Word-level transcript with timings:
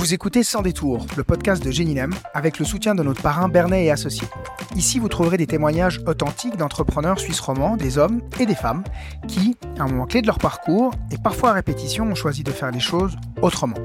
Vous 0.00 0.14
écoutez 0.14 0.42
Sans 0.44 0.62
détour, 0.62 1.04
le 1.18 1.24
podcast 1.24 1.62
de 1.62 1.70
Géninem, 1.70 2.14
avec 2.32 2.58
le 2.58 2.64
soutien 2.64 2.94
de 2.94 3.02
notre 3.02 3.20
parrain 3.20 3.50
Bernet 3.50 3.84
et 3.84 3.90
Associés. 3.90 4.26
Ici, 4.74 4.98
vous 4.98 5.10
trouverez 5.10 5.36
des 5.36 5.46
témoignages 5.46 6.00
authentiques 6.06 6.56
d'entrepreneurs 6.56 7.20
suisses 7.20 7.38
romans, 7.38 7.76
des 7.76 7.98
hommes 7.98 8.22
et 8.38 8.46
des 8.46 8.54
femmes, 8.54 8.82
qui, 9.28 9.58
à 9.78 9.82
un 9.82 9.88
moment 9.88 10.06
clé 10.06 10.22
de 10.22 10.26
leur 10.26 10.38
parcours, 10.38 10.94
et 11.10 11.18
parfois 11.18 11.50
à 11.50 11.52
répétition, 11.52 12.06
ont 12.06 12.14
choisi 12.14 12.42
de 12.42 12.50
faire 12.50 12.70
les 12.70 12.80
choses 12.80 13.14
autrement. 13.42 13.76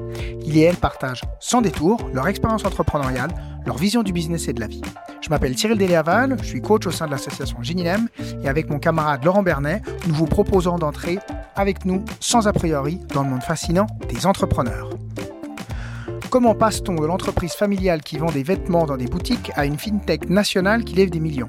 Ils 0.46 0.56
et 0.56 0.62
elles 0.62 0.76
partagent 0.76 1.20
sans 1.38 1.60
détour 1.60 2.00
leur 2.14 2.26
expérience 2.28 2.64
entrepreneuriale, 2.64 3.34
leur 3.66 3.76
vision 3.76 4.02
du 4.02 4.14
business 4.14 4.48
et 4.48 4.54
de 4.54 4.60
la 4.60 4.68
vie. 4.68 4.80
Je 5.20 5.28
m'appelle 5.28 5.58
Cyril 5.58 5.76
Deléaval, 5.76 6.38
je 6.40 6.46
suis 6.46 6.62
coach 6.62 6.86
au 6.86 6.92
sein 6.92 7.04
de 7.04 7.10
l'association 7.10 7.62
Géninem, 7.62 8.08
et 8.42 8.48
avec 8.48 8.70
mon 8.70 8.78
camarade 8.78 9.22
Laurent 9.22 9.42
Bernet, 9.42 9.82
nous 10.06 10.14
vous 10.14 10.24
proposons 10.24 10.78
d'entrer 10.78 11.18
avec 11.56 11.84
nous, 11.84 12.02
sans 12.20 12.48
a 12.48 12.54
priori, 12.54 13.00
dans 13.12 13.22
le 13.22 13.28
monde 13.28 13.42
fascinant 13.42 13.86
des 14.08 14.24
entrepreneurs. 14.24 14.95
Comment 16.36 16.54
passe-t-on 16.54 16.96
de 16.96 17.06
l'entreprise 17.06 17.54
familiale 17.54 18.02
qui 18.02 18.18
vend 18.18 18.30
des 18.30 18.42
vêtements 18.42 18.84
dans 18.84 18.98
des 18.98 19.06
boutiques 19.06 19.50
à 19.54 19.64
une 19.64 19.78
fintech 19.78 20.28
nationale 20.28 20.84
qui 20.84 20.94
lève 20.94 21.08
des 21.08 21.18
millions? 21.18 21.48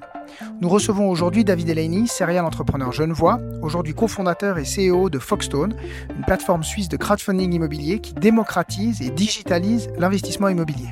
Nous 0.62 0.70
recevons 0.70 1.10
aujourd'hui 1.10 1.44
David 1.44 1.68
Elaney, 1.68 2.08
serial 2.08 2.46
entrepreneur 2.46 2.94
genevois, 2.94 3.42
aujourd'hui 3.62 3.94
cofondateur 3.94 4.58
et 4.58 4.64
CEO 4.64 5.10
de 5.10 5.20
Foxstone, 5.20 5.76
une 6.18 6.24
plateforme 6.24 6.64
suisse 6.64 6.88
de 6.88 6.96
crowdfunding 6.96 7.52
immobilier 7.52 8.00
qui 8.00 8.14
démocratise 8.14 9.02
et 9.02 9.10
digitalise 9.10 9.90
l'investissement 9.98 10.48
immobilier. 10.48 10.88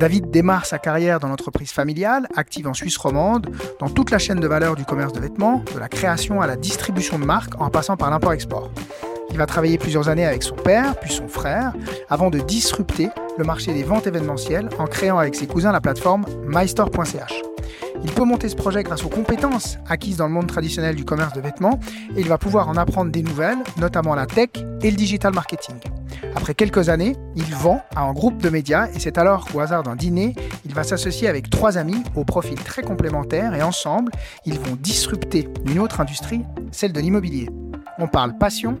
David 0.00 0.32
démarre 0.32 0.66
sa 0.66 0.80
carrière 0.80 1.20
dans 1.20 1.28
l'entreprise 1.28 1.70
familiale, 1.70 2.26
active 2.34 2.66
en 2.66 2.74
Suisse 2.74 2.96
romande, 2.96 3.48
dans 3.78 3.88
toute 3.88 4.10
la 4.10 4.18
chaîne 4.18 4.40
de 4.40 4.48
valeur 4.48 4.74
du 4.74 4.84
commerce 4.84 5.12
de 5.12 5.20
vêtements, 5.20 5.62
de 5.72 5.78
la 5.78 5.88
création 5.88 6.40
à 6.40 6.48
la 6.48 6.56
distribution 6.56 7.20
de 7.20 7.24
marques 7.24 7.54
en 7.60 7.70
passant 7.70 7.96
par 7.96 8.10
l'import-export. 8.10 8.72
Il 9.36 9.38
va 9.38 9.44
travailler 9.44 9.76
plusieurs 9.76 10.08
années 10.08 10.24
avec 10.24 10.42
son 10.42 10.54
père, 10.54 10.98
puis 10.98 11.12
son 11.12 11.28
frère, 11.28 11.74
avant 12.08 12.30
de 12.30 12.38
disrupter 12.38 13.10
le 13.36 13.44
marché 13.44 13.74
des 13.74 13.82
ventes 13.82 14.06
événementielles 14.06 14.70
en 14.78 14.86
créant 14.86 15.18
avec 15.18 15.34
ses 15.34 15.46
cousins 15.46 15.72
la 15.72 15.82
plateforme 15.82 16.24
mystore.ch. 16.46 17.42
Il 18.02 18.10
peut 18.12 18.24
monter 18.24 18.48
ce 18.48 18.56
projet 18.56 18.82
grâce 18.82 19.04
aux 19.04 19.10
compétences 19.10 19.76
acquises 19.90 20.16
dans 20.16 20.26
le 20.26 20.32
monde 20.32 20.46
traditionnel 20.46 20.96
du 20.96 21.04
commerce 21.04 21.34
de 21.34 21.42
vêtements 21.42 21.78
et 22.16 22.20
il 22.20 22.28
va 22.28 22.38
pouvoir 22.38 22.70
en 22.70 22.78
apprendre 22.78 23.12
des 23.12 23.22
nouvelles, 23.22 23.58
notamment 23.76 24.14
la 24.14 24.24
tech 24.24 24.48
et 24.80 24.90
le 24.90 24.96
digital 24.96 25.34
marketing. 25.34 25.76
Après 26.34 26.54
quelques 26.54 26.88
années, 26.88 27.14
il 27.34 27.54
vend 27.56 27.82
à 27.94 28.04
un 28.04 28.14
groupe 28.14 28.40
de 28.40 28.48
médias 28.48 28.88
et 28.94 29.00
c'est 29.00 29.18
alors 29.18 29.44
qu'au 29.44 29.60
hasard 29.60 29.82
d'un 29.82 29.96
dîner, 29.96 30.34
il 30.64 30.72
va 30.72 30.82
s'associer 30.82 31.28
avec 31.28 31.50
trois 31.50 31.76
amis 31.76 32.02
au 32.14 32.24
profil 32.24 32.54
très 32.54 32.80
complémentaire 32.80 33.54
et 33.54 33.62
ensemble, 33.62 34.12
ils 34.46 34.58
vont 34.58 34.78
disrupter 34.80 35.46
une 35.66 35.78
autre 35.78 36.00
industrie, 36.00 36.40
celle 36.72 36.94
de 36.94 37.00
l'immobilier. 37.00 37.50
On 37.98 38.08
parle 38.08 38.36
passion, 38.38 38.78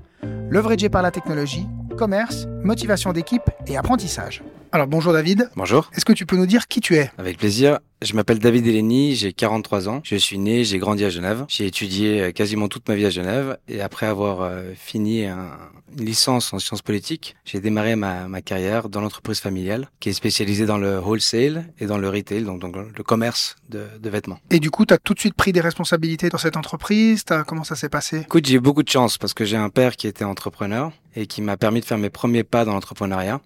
leveragé 0.50 0.88
par 0.88 1.02
la 1.02 1.10
technologie, 1.10 1.66
commerce, 1.96 2.46
motivation 2.62 3.12
d'équipe 3.12 3.50
et 3.66 3.76
apprentissage. 3.76 4.42
Alors 4.72 4.86
bonjour 4.86 5.12
David. 5.12 5.50
Bonjour. 5.56 5.90
Est-ce 5.94 6.04
que 6.04 6.12
tu 6.12 6.26
peux 6.26 6.36
nous 6.36 6.46
dire 6.46 6.66
qui 6.66 6.80
tu 6.80 6.96
es? 6.96 7.10
Avec 7.18 7.38
plaisir. 7.38 7.78
Je 8.02 8.14
m'appelle 8.14 8.38
David 8.38 8.66
Eleni, 8.66 9.14
j'ai 9.14 9.32
43 9.32 9.88
ans. 9.88 10.00
Je 10.04 10.16
suis 10.16 10.38
né, 10.38 10.64
j'ai 10.64 10.78
grandi 10.78 11.04
à 11.04 11.10
Genève. 11.10 11.44
J'ai 11.48 11.66
étudié 11.66 12.20
euh, 12.20 12.32
quasiment 12.32 12.68
toute 12.68 12.86
ma 12.88 12.94
vie 12.94 13.06
à 13.06 13.10
Genève 13.10 13.58
et 13.68 13.80
après 13.80 14.06
avoir 14.06 14.42
euh, 14.42 14.72
fini 14.76 15.24
un, 15.24 15.50
une 15.96 16.04
licence 16.04 16.52
en 16.52 16.58
sciences 16.58 16.82
politiques, 16.82 17.36
j'ai 17.44 17.60
démarré 17.60 17.96
ma, 17.96 18.28
ma, 18.28 18.42
carrière 18.42 18.88
dans 18.88 19.00
l'entreprise 19.00 19.40
familiale 19.40 19.88
qui 20.00 20.10
est 20.10 20.12
spécialisée 20.12 20.66
dans 20.66 20.78
le 20.78 20.98
wholesale 20.98 21.72
et 21.78 21.86
dans 21.86 21.98
le 21.98 22.08
retail, 22.08 22.42
donc, 22.42 22.60
donc 22.60 22.76
le 22.76 23.04
commerce 23.04 23.56
de, 23.68 23.86
de, 23.98 24.10
vêtements. 24.10 24.38
Et 24.50 24.60
du 24.60 24.70
coup, 24.70 24.84
tu 24.84 24.92
as 24.92 24.98
tout 24.98 25.14
de 25.14 25.20
suite 25.20 25.34
pris 25.34 25.52
des 25.52 25.60
responsabilités 25.60 26.28
dans 26.28 26.38
cette 26.38 26.56
entreprise? 26.56 27.24
As, 27.30 27.44
Comment 27.44 27.64
ça 27.64 27.76
s'est 27.76 27.88
passé? 27.88 28.20
Écoute, 28.20 28.46
j'ai 28.46 28.56
eu 28.56 28.60
beaucoup 28.60 28.82
de 28.82 28.88
chance 28.88 29.16
parce 29.16 29.32
que 29.32 29.44
j'ai 29.44 29.56
un 29.56 29.70
père 29.70 29.96
qui 29.96 30.06
était 30.06 30.24
entrepreneur 30.24 30.92
et 31.14 31.26
qui 31.26 31.40
m'a 31.40 31.56
permis 31.56 31.80
de 31.80 31.86
faire 31.86 31.98
mes 31.98 32.10
premiers 32.10 32.44
pas 32.44 32.64
dans 32.64 32.72
l'entrepreneuriat. 32.72 33.40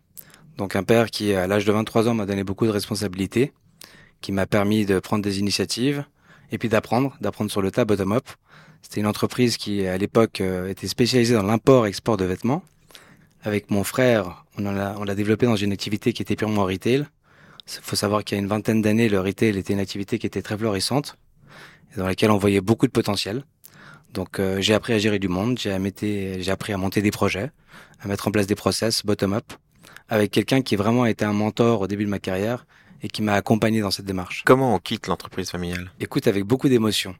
Donc 0.61 0.77
un 0.77 0.83
père 0.83 1.11
qui, 1.11 1.33
à 1.33 1.47
l'âge 1.47 1.65
de 1.65 1.73
23 1.73 2.07
ans, 2.07 2.13
m'a 2.13 2.27
donné 2.27 2.45
beaucoup 2.45 2.67
de 2.67 2.71
responsabilités, 2.71 3.55
qui 4.21 4.31
m'a 4.31 4.45
permis 4.45 4.85
de 4.85 4.99
prendre 4.99 5.25
des 5.25 5.39
initiatives 5.39 6.05
et 6.53 6.59
puis 6.59 6.69
d'apprendre, 6.69 7.17
d'apprendre 7.23 7.51
sur 7.51 7.63
le 7.63 7.71
tas 7.71 7.87
bottom-up. 7.87 8.29
C'était 8.83 9.01
une 9.01 9.07
entreprise 9.07 9.57
qui, 9.57 9.87
à 9.87 9.97
l'époque, 9.97 10.43
était 10.43 10.87
spécialisée 10.87 11.33
dans 11.33 11.45
l'import-export 11.45 12.19
de 12.19 12.27
vêtements. 12.27 12.63
Avec 13.43 13.71
mon 13.71 13.85
frère, 13.85 14.45
on 14.59 14.71
l'a 14.71 14.97
on 14.99 15.05
l'a 15.05 15.15
développé 15.15 15.47
dans 15.47 15.57
une 15.57 15.73
activité 15.73 16.13
qui 16.13 16.21
était 16.21 16.37
purement 16.37 16.65
retail. 16.65 17.07
Il 17.67 17.81
faut 17.81 17.97
savoir 17.97 18.23
qu'il 18.23 18.37
y 18.37 18.39
a 18.39 18.43
une 18.43 18.49
vingtaine 18.49 18.83
d'années, 18.83 19.09
le 19.09 19.21
retail 19.21 19.57
était 19.57 19.73
une 19.73 19.81
activité 19.81 20.19
qui 20.19 20.27
était 20.27 20.43
très 20.43 20.59
florissante 20.59 21.17
et 21.95 21.99
dans 21.99 22.07
laquelle 22.07 22.31
on 22.31 22.37
voyait 22.37 22.61
beaucoup 22.61 22.87
de 22.87 22.93
potentiel. 22.93 23.47
Donc 24.13 24.39
euh, 24.39 24.61
j'ai 24.61 24.75
appris 24.75 24.93
à 24.93 24.99
gérer 24.99 25.19
du 25.19 25.29
monde, 25.29 25.59
j'ai 25.59 25.73
appris 26.51 26.75
à 26.75 26.77
monter 26.77 27.01
des 27.01 27.11
projets, 27.11 27.51
à 28.01 28.09
mettre 28.09 28.29
en 28.29 28.31
place 28.31 28.47
des 28.47 28.57
process 28.57 29.07
bottom-up 29.07 29.55
avec 30.11 30.33
quelqu'un 30.33 30.61
qui 30.61 30.77
vraiment 30.77 31.07
été 31.07 31.25
un 31.25 31.33
mentor 31.33 31.81
au 31.81 31.87
début 31.87 32.05
de 32.05 32.11
ma 32.11 32.19
carrière 32.19 32.67
et 33.01 33.09
qui 33.09 33.23
m'a 33.23 33.35
accompagné 33.35 33.81
dans 33.81 33.93
cette 33.93 34.05
démarche. 34.05 34.43
Comment 34.45 34.75
on 34.75 34.79
quitte 34.79 35.07
l'entreprise 35.07 35.51
familiale? 35.51 35.91
Écoute, 36.01 36.27
avec 36.27 36.45
beaucoup 36.45 36.69
d'émotion. 36.69 37.15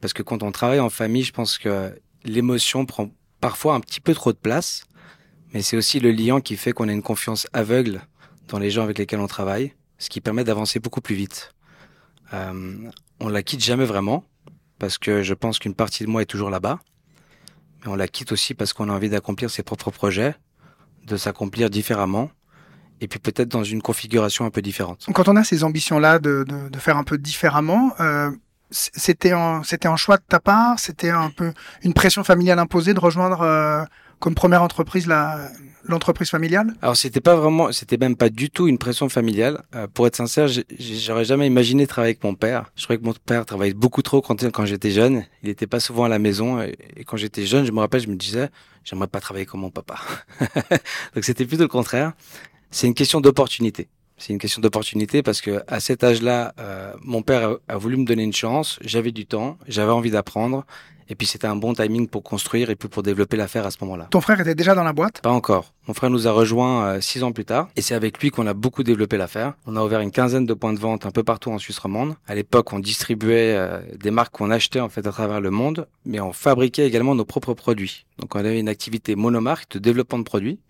Parce 0.00 0.14
que 0.14 0.22
quand 0.22 0.42
on 0.42 0.50
travaille 0.50 0.80
en 0.80 0.90
famille, 0.90 1.22
je 1.22 1.32
pense 1.32 1.58
que 1.58 1.94
l'émotion 2.24 2.86
prend 2.86 3.10
parfois 3.40 3.74
un 3.74 3.80
petit 3.80 4.00
peu 4.00 4.14
trop 4.14 4.32
de 4.32 4.38
place, 4.38 4.84
mais 5.52 5.60
c'est 5.60 5.76
aussi 5.76 6.00
le 6.00 6.10
lien 6.10 6.40
qui 6.40 6.56
fait 6.56 6.72
qu'on 6.72 6.88
a 6.88 6.92
une 6.92 7.02
confiance 7.02 7.46
aveugle 7.52 8.00
dans 8.48 8.58
les 8.58 8.70
gens 8.70 8.82
avec 8.82 8.98
lesquels 8.98 9.20
on 9.20 9.26
travaille, 9.26 9.74
ce 9.98 10.08
qui 10.08 10.20
permet 10.20 10.42
d'avancer 10.42 10.80
beaucoup 10.80 11.02
plus 11.02 11.14
vite. 11.14 11.52
Euh, 12.32 12.90
on 13.20 13.28
la 13.28 13.42
quitte 13.42 13.62
jamais 13.62 13.84
vraiment, 13.84 14.24
parce 14.78 14.96
que 14.96 15.22
je 15.22 15.34
pense 15.34 15.58
qu'une 15.58 15.74
partie 15.74 16.04
de 16.04 16.08
moi 16.08 16.22
est 16.22 16.26
toujours 16.26 16.48
là-bas, 16.48 16.80
mais 17.82 17.92
on 17.92 17.96
la 17.96 18.08
quitte 18.08 18.32
aussi 18.32 18.54
parce 18.54 18.72
qu'on 18.72 18.88
a 18.88 18.92
envie 18.92 19.10
d'accomplir 19.10 19.50
ses 19.50 19.62
propres 19.62 19.90
projets, 19.90 20.34
de 21.10 21.16
s'accomplir 21.16 21.68
différemment 21.70 22.30
et 23.00 23.08
puis 23.08 23.18
peut-être 23.18 23.48
dans 23.48 23.64
une 23.64 23.82
configuration 23.82 24.44
un 24.44 24.50
peu 24.50 24.62
différente. 24.62 25.06
Quand 25.12 25.28
on 25.28 25.36
a 25.36 25.44
ces 25.44 25.64
ambitions-là 25.64 26.18
de, 26.18 26.44
de, 26.46 26.78
faire 26.78 26.96
un 26.96 27.04
peu 27.04 27.18
différemment, 27.18 27.92
euh, 28.00 28.30
c'était 28.70 29.32
un, 29.32 29.62
c'était 29.62 29.88
un 29.88 29.96
choix 29.96 30.16
de 30.16 30.22
ta 30.28 30.38
part, 30.38 30.78
c'était 30.78 31.10
un 31.10 31.30
peu 31.30 31.52
une 31.82 31.94
pression 31.94 32.24
familiale 32.24 32.58
imposée 32.58 32.94
de 32.94 33.00
rejoindre 33.00 33.40
euh, 33.40 33.84
comme 34.20 34.34
première 34.34 34.62
entreprise 34.62 35.06
la, 35.06 35.50
l'entreprise 35.84 36.30
familiale? 36.30 36.74
Alors 36.82 36.96
c'était 36.96 37.20
pas 37.20 37.34
vraiment, 37.34 37.72
c'était 37.72 37.96
même 37.96 38.16
pas 38.16 38.28
du 38.28 38.50
tout 38.50 38.68
une 38.68 38.78
pression 38.78 39.08
familiale. 39.08 39.62
Euh, 39.74 39.86
pour 39.92 40.06
être 40.06 40.16
sincère, 40.16 40.46
j'aurais 40.78 41.24
jamais 41.24 41.46
imaginé 41.46 41.86
travailler 41.86 42.12
avec 42.12 42.24
mon 42.24 42.34
père. 42.34 42.70
Je 42.76 42.84
croyais 42.84 43.00
que 43.00 43.04
mon 43.04 43.14
père 43.14 43.44
travaillait 43.46 43.74
beaucoup 43.74 44.02
trop 44.02 44.20
quand, 44.20 44.64
j'étais 44.64 44.90
jeune. 44.90 45.24
Il 45.42 45.48
était 45.48 45.66
pas 45.66 45.80
souvent 45.80 46.04
à 46.04 46.08
la 46.08 46.18
maison 46.18 46.60
et, 46.60 46.76
quand 47.06 47.16
j'étais 47.16 47.46
jeune, 47.46 47.64
je 47.64 47.72
me 47.72 47.80
rappelle, 47.80 48.00
je 48.00 48.08
me 48.08 48.16
disais, 48.16 48.48
j'aimerais 48.84 49.08
pas 49.08 49.20
travailler 49.20 49.46
comme 49.46 49.60
mon 49.60 49.70
papa. 49.70 49.96
Donc 51.14 51.24
c'était 51.24 51.46
plutôt 51.46 51.64
le 51.64 51.68
contraire. 51.68 52.12
C'est 52.70 52.86
une 52.86 52.94
question 52.94 53.20
d'opportunité. 53.20 53.88
C'est 54.16 54.34
une 54.34 54.38
question 54.38 54.60
d'opportunité 54.60 55.22
parce 55.22 55.40
que 55.40 55.62
à 55.66 55.80
cet 55.80 56.04
âge-là, 56.04 56.52
euh, 56.58 56.92
mon 57.02 57.22
père 57.22 57.56
a, 57.68 57.78
voulu 57.78 57.96
me 57.96 58.04
donner 58.04 58.22
une 58.22 58.34
chance. 58.34 58.78
J'avais 58.82 59.12
du 59.12 59.24
temps, 59.24 59.56
j'avais 59.66 59.92
envie 59.92 60.10
d'apprendre, 60.10 60.66
et 61.10 61.16
puis 61.16 61.26
c'était 61.26 61.48
un 61.48 61.56
bon 61.56 61.74
timing 61.74 62.08
pour 62.08 62.22
construire 62.22 62.70
et 62.70 62.76
puis 62.76 62.88
pour 62.88 63.02
développer 63.02 63.36
l'affaire 63.36 63.66
à 63.66 63.70
ce 63.70 63.78
moment-là. 63.82 64.06
Ton 64.10 64.20
frère 64.20 64.40
était 64.40 64.54
déjà 64.54 64.74
dans 64.74 64.84
la 64.84 64.92
boîte? 64.92 65.20
Pas 65.20 65.30
encore. 65.30 65.74
Mon 65.88 65.94
frère 65.94 66.08
nous 66.08 66.28
a 66.28 66.32
rejoint 66.32 66.84
euh, 66.84 67.00
six 67.00 67.24
ans 67.24 67.32
plus 67.32 67.44
tard, 67.44 67.68
et 67.74 67.82
c'est 67.82 67.94
avec 67.94 68.20
lui 68.20 68.30
qu'on 68.30 68.46
a 68.46 68.54
beaucoup 68.54 68.84
développé 68.84 69.16
l'affaire. 69.16 69.54
On 69.66 69.76
a 69.76 69.84
ouvert 69.84 70.00
une 70.00 70.12
quinzaine 70.12 70.46
de 70.46 70.54
points 70.54 70.72
de 70.72 70.78
vente 70.78 71.04
un 71.04 71.10
peu 71.10 71.24
partout 71.24 71.50
en 71.50 71.58
Suisse 71.58 71.78
romande. 71.78 72.14
À 72.28 72.34
l'époque, 72.34 72.72
on 72.72 72.78
distribuait 72.78 73.56
euh, 73.56 73.80
des 73.98 74.12
marques 74.12 74.32
qu'on 74.32 74.50
achetait 74.50 74.80
en 74.80 74.88
fait 74.88 75.06
à 75.06 75.10
travers 75.10 75.40
le 75.40 75.50
monde, 75.50 75.88
mais 76.04 76.20
on 76.20 76.32
fabriquait 76.32 76.86
également 76.86 77.16
nos 77.16 77.24
propres 77.24 77.54
produits. 77.54 78.06
Donc 78.18 78.36
on 78.36 78.38
avait 78.38 78.60
une 78.60 78.68
activité 78.68 79.16
monomarque 79.16 79.72
de 79.72 79.78
développement 79.80 80.18
de 80.18 80.24
produits 80.24 80.60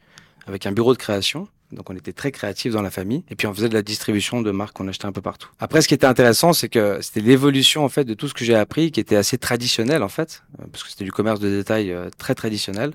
avec 0.47 0.65
un 0.67 0.73
bureau 0.73 0.95
de 0.95 0.99
création 0.99 1.49
donc 1.72 1.91
on 1.91 1.97
était 1.97 2.12
très 2.12 2.32
créatifs 2.32 2.72
dans 2.72 2.82
la 2.82 2.91
famille 2.91 3.25
et 3.31 3.36
puis 3.36 3.47
on 3.47 3.54
faisait 3.54 3.69
de 3.69 3.75
la 3.75 3.82
distribution 3.82 4.42
de 4.42 4.50
marques 4.50 4.76
qu'on 4.76 4.88
achetait 4.88 5.06
un 5.06 5.12
peu 5.12 5.20
partout. 5.20 5.48
Après 5.58 5.82
ce 5.82 5.88
qui 5.88 5.94
était 5.94 6.06
intéressant 6.06 6.53
c'est 6.53 6.69
que 6.69 7.00
c'était 7.00 7.20
l'évolution 7.20 7.84
en 7.84 7.88
fait 7.88 8.04
de 8.04 8.14
tout 8.14 8.28
ce 8.28 8.34
que 8.34 8.44
j'ai 8.44 8.54
appris 8.54 8.91
qui 8.91 9.00
était 9.00 9.16
assez 9.16 9.38
traditionnel 9.38 10.03
en 10.03 10.08
fait 10.08 10.42
parce 10.70 10.82
que 10.82 10.90
c'était 10.90 11.05
du 11.05 11.12
commerce 11.12 11.40
de 11.40 11.49
détail 11.49 11.94
très 12.19 12.34
traditionnel 12.34 12.93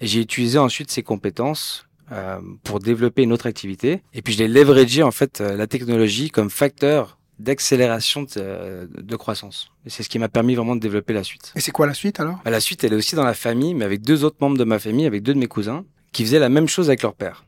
et 0.00 0.06
j'ai 0.06 0.20
utilisé 0.20 0.58
ensuite 0.58 0.90
ces 0.90 1.02
compétences 1.02 1.86
euh, 2.12 2.38
pour 2.64 2.80
développer 2.80 3.22
une 3.22 3.32
autre 3.32 3.46
activité 3.46 4.02
et 4.12 4.22
puis 4.22 4.34
je 4.34 4.38
l'ai 4.38 4.48
leveragé 4.48 5.02
en 5.02 5.10
fait 5.10 5.40
la 5.40 5.66
technologie 5.66 6.30
comme 6.30 6.50
facteur 6.50 7.18
d'accélération 7.38 8.22
de, 8.22 8.88
de, 8.94 9.16
croissance. 9.16 9.70
Et 9.86 9.90
c'est 9.90 10.02
ce 10.02 10.08
qui 10.08 10.18
m'a 10.18 10.28
permis 10.28 10.54
vraiment 10.54 10.76
de 10.76 10.80
développer 10.80 11.12
la 11.12 11.24
suite. 11.24 11.52
Et 11.56 11.60
c'est 11.60 11.72
quoi 11.72 11.86
la 11.86 11.94
suite 11.94 12.20
alors? 12.20 12.40
Bah, 12.44 12.50
La 12.50 12.60
suite, 12.60 12.84
elle 12.84 12.92
est 12.92 12.96
aussi 12.96 13.16
dans 13.16 13.24
la 13.24 13.34
famille, 13.34 13.74
mais 13.74 13.84
avec 13.84 14.02
deux 14.02 14.24
autres 14.24 14.36
membres 14.40 14.56
de 14.56 14.64
ma 14.64 14.78
famille, 14.78 15.06
avec 15.06 15.22
deux 15.22 15.34
de 15.34 15.38
mes 15.38 15.48
cousins, 15.48 15.84
qui 16.12 16.24
faisaient 16.24 16.38
la 16.38 16.48
même 16.48 16.68
chose 16.68 16.88
avec 16.88 17.02
leur 17.02 17.14
père 17.14 17.44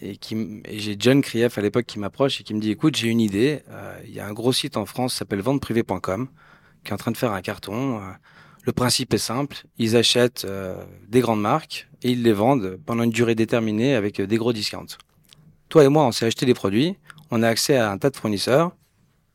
et 0.00 0.16
qui 0.16 0.62
et 0.64 0.78
j'ai 0.78 0.96
John 0.98 1.22
Krief 1.22 1.58
à 1.58 1.60
l'époque 1.62 1.86
qui 1.86 1.98
m'approche 1.98 2.40
et 2.40 2.44
qui 2.44 2.54
me 2.54 2.60
dit 2.60 2.70
écoute 2.70 2.96
j'ai 2.96 3.08
une 3.08 3.20
idée 3.20 3.62
euh, 3.70 3.98
il 4.04 4.12
y 4.12 4.20
a 4.20 4.26
un 4.26 4.32
gros 4.32 4.52
site 4.52 4.76
en 4.76 4.86
France 4.86 5.14
s'appelle 5.14 5.40
venteprivé.com 5.40 6.28
qui 6.84 6.90
est 6.90 6.94
en 6.94 6.96
train 6.96 7.10
de 7.10 7.16
faire 7.16 7.32
un 7.32 7.42
carton 7.42 7.98
euh, 7.98 8.10
le 8.62 8.72
principe 8.72 9.12
est 9.14 9.18
simple 9.18 9.64
ils 9.78 9.96
achètent 9.96 10.44
euh, 10.44 10.82
des 11.08 11.20
grandes 11.20 11.40
marques 11.40 11.88
et 12.02 12.10
ils 12.10 12.22
les 12.22 12.32
vendent 12.32 12.78
pendant 12.86 13.02
une 13.02 13.10
durée 13.10 13.34
déterminée 13.34 13.94
avec 13.94 14.20
des 14.20 14.36
gros 14.36 14.52
discounts. 14.52 14.96
Toi 15.68 15.84
et 15.84 15.88
moi 15.88 16.04
on 16.04 16.12
s'est 16.12 16.26
acheté 16.26 16.46
des 16.46 16.54
produits 16.54 16.96
on 17.30 17.42
a 17.42 17.48
accès 17.48 17.76
à 17.76 17.90
un 17.90 17.98
tas 17.98 18.10
de 18.10 18.16
fournisseurs 18.16 18.72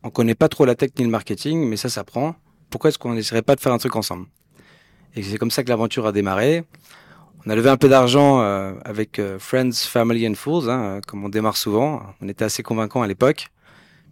on 0.04 0.10
connaît 0.10 0.36
pas 0.36 0.50
trop 0.50 0.66
la 0.66 0.76
tech 0.76 0.92
ni 0.98 1.06
le 1.06 1.12
marketing 1.12 1.68
mais 1.68 1.78
ça 1.78 1.90
s'apprend 1.90 2.36
pourquoi 2.70 2.90
est-ce 2.90 3.00
qu'on 3.00 3.14
n'essaierait 3.14 3.42
pas 3.42 3.56
de 3.56 3.62
faire 3.62 3.72
un 3.72 3.78
truc 3.78 3.96
ensemble? 3.96 4.26
Et 5.16 5.24
c'est 5.24 5.38
comme 5.38 5.52
ça 5.52 5.64
que 5.64 5.70
l'aventure 5.70 6.06
a 6.08 6.12
démarré 6.12 6.66
On 7.46 7.52
a 7.52 7.56
levé 7.56 7.70
un 7.70 7.78
peu 7.78 7.90
d'argent 7.90 8.42
euh, 8.42 8.74
avec 8.84 9.20
euh, 9.20 9.38
Friends, 9.38 9.74
Family 9.74 10.28
and 10.28 10.34
Fools, 10.34 10.68
hein, 10.68 11.00
comme 11.06 11.24
on 11.24 11.30
démarre 11.30 11.58
souvent. 11.58 12.02
On 12.20 12.28
était 12.28 12.44
assez 12.44 12.64
convaincants 12.64 13.04
à 13.04 13.08
l'époque. 13.08 13.50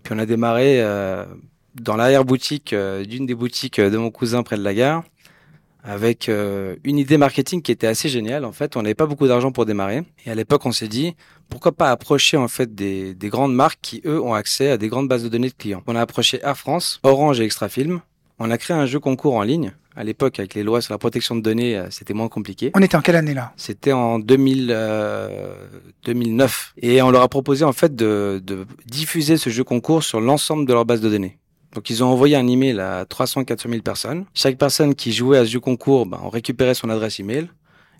Puis 0.03 0.13
on 0.13 0.19
a 0.19 0.27
démarré 0.27 0.81
euh, 0.81 1.25
dans 1.73 1.95
l'arrière-boutique 1.95 2.75
d'une 2.75 3.25
des 3.25 3.33
boutiques 3.33 3.81
de 3.81 3.97
mon 3.97 4.11
cousin 4.11 4.43
près 4.43 4.57
de 4.57 4.63
la 4.63 4.73
gare 4.73 5.03
avec 5.85 6.29
une 6.29 6.97
idée 6.97 7.17
marketing 7.17 7.61
qui 7.61 7.69
était 7.73 7.87
assez 7.87 8.07
géniale. 8.07 8.45
En 8.45 8.53
fait, 8.53 8.77
on 8.77 8.83
n'avait 8.83 8.95
pas 8.95 9.05
beaucoup 9.05 9.27
d'argent 9.27 9.51
pour 9.51 9.65
démarrer. 9.65 10.03
Et 10.25 10.31
à 10.31 10.35
l'époque, 10.35 10.65
on 10.65 10.71
s'est 10.71 10.87
dit, 10.87 11.13
pourquoi 11.49 11.73
pas 11.73 11.91
approcher 11.91 12.37
en 12.37 12.47
fait 12.47 12.73
des, 12.73 13.13
des, 13.13 13.27
grandes 13.27 13.53
marques 13.53 13.79
qui, 13.81 14.01
eux, 14.05 14.21
ont 14.21 14.33
accès 14.33 14.69
à 14.69 14.77
des 14.77 14.87
grandes 14.87 15.09
bases 15.09 15.23
de 15.23 15.29
données 15.29 15.49
de 15.49 15.53
clients. 15.53 15.83
On 15.87 15.97
a 15.97 16.01
approché 16.01 16.39
Air 16.41 16.57
France, 16.57 17.01
Orange 17.03 17.41
et 17.41 17.43
Extrafilm. 17.43 17.99
On 18.39 18.49
a 18.49 18.57
créé 18.57 18.77
un 18.77 18.85
jeu 18.85 19.01
concours 19.01 19.35
en 19.35 19.41
ligne 19.41 19.73
à 19.95 20.03
l'époque, 20.03 20.39
avec 20.39 20.53
les 20.53 20.63
lois 20.63 20.81
sur 20.81 20.93
la 20.93 20.97
protection 20.97 21.35
de 21.35 21.41
données, 21.41 21.77
euh, 21.77 21.87
c'était 21.89 22.13
moins 22.13 22.27
compliqué. 22.27 22.71
On 22.75 22.81
était 22.81 22.95
en 22.95 23.01
quelle 23.01 23.15
année 23.15 23.33
là? 23.33 23.53
C'était 23.57 23.91
en 23.91 24.19
2000, 24.19 24.69
euh, 24.71 25.53
2009. 26.05 26.73
Et 26.81 27.01
on 27.01 27.11
leur 27.11 27.21
a 27.21 27.27
proposé 27.27 27.63
en 27.63 27.73
fait 27.73 27.95
de, 27.95 28.41
de 28.43 28.65
diffuser 28.85 29.37
ce 29.37 29.49
jeu 29.49 29.63
concours 29.63 30.03
sur 30.03 30.19
l'ensemble 30.19 30.65
de 30.65 30.73
leur 30.73 30.85
base 30.85 31.01
de 31.01 31.09
données. 31.09 31.37
Donc 31.73 31.89
ils 31.89 32.03
ont 32.03 32.07
envoyé 32.07 32.35
un 32.35 32.47
email 32.47 32.79
à 32.79 33.05
300 33.05 33.45
400 33.45 33.69
000 33.69 33.81
personnes. 33.81 34.25
Chaque 34.33 34.57
personne 34.57 34.95
qui 34.95 35.11
jouait 35.11 35.39
à 35.39 35.45
ce 35.45 35.51
jeu 35.51 35.59
concours, 35.59 36.05
ben, 36.05 36.19
on 36.23 36.29
récupérait 36.29 36.75
son 36.75 36.89
adresse 36.89 37.19
email. 37.19 37.49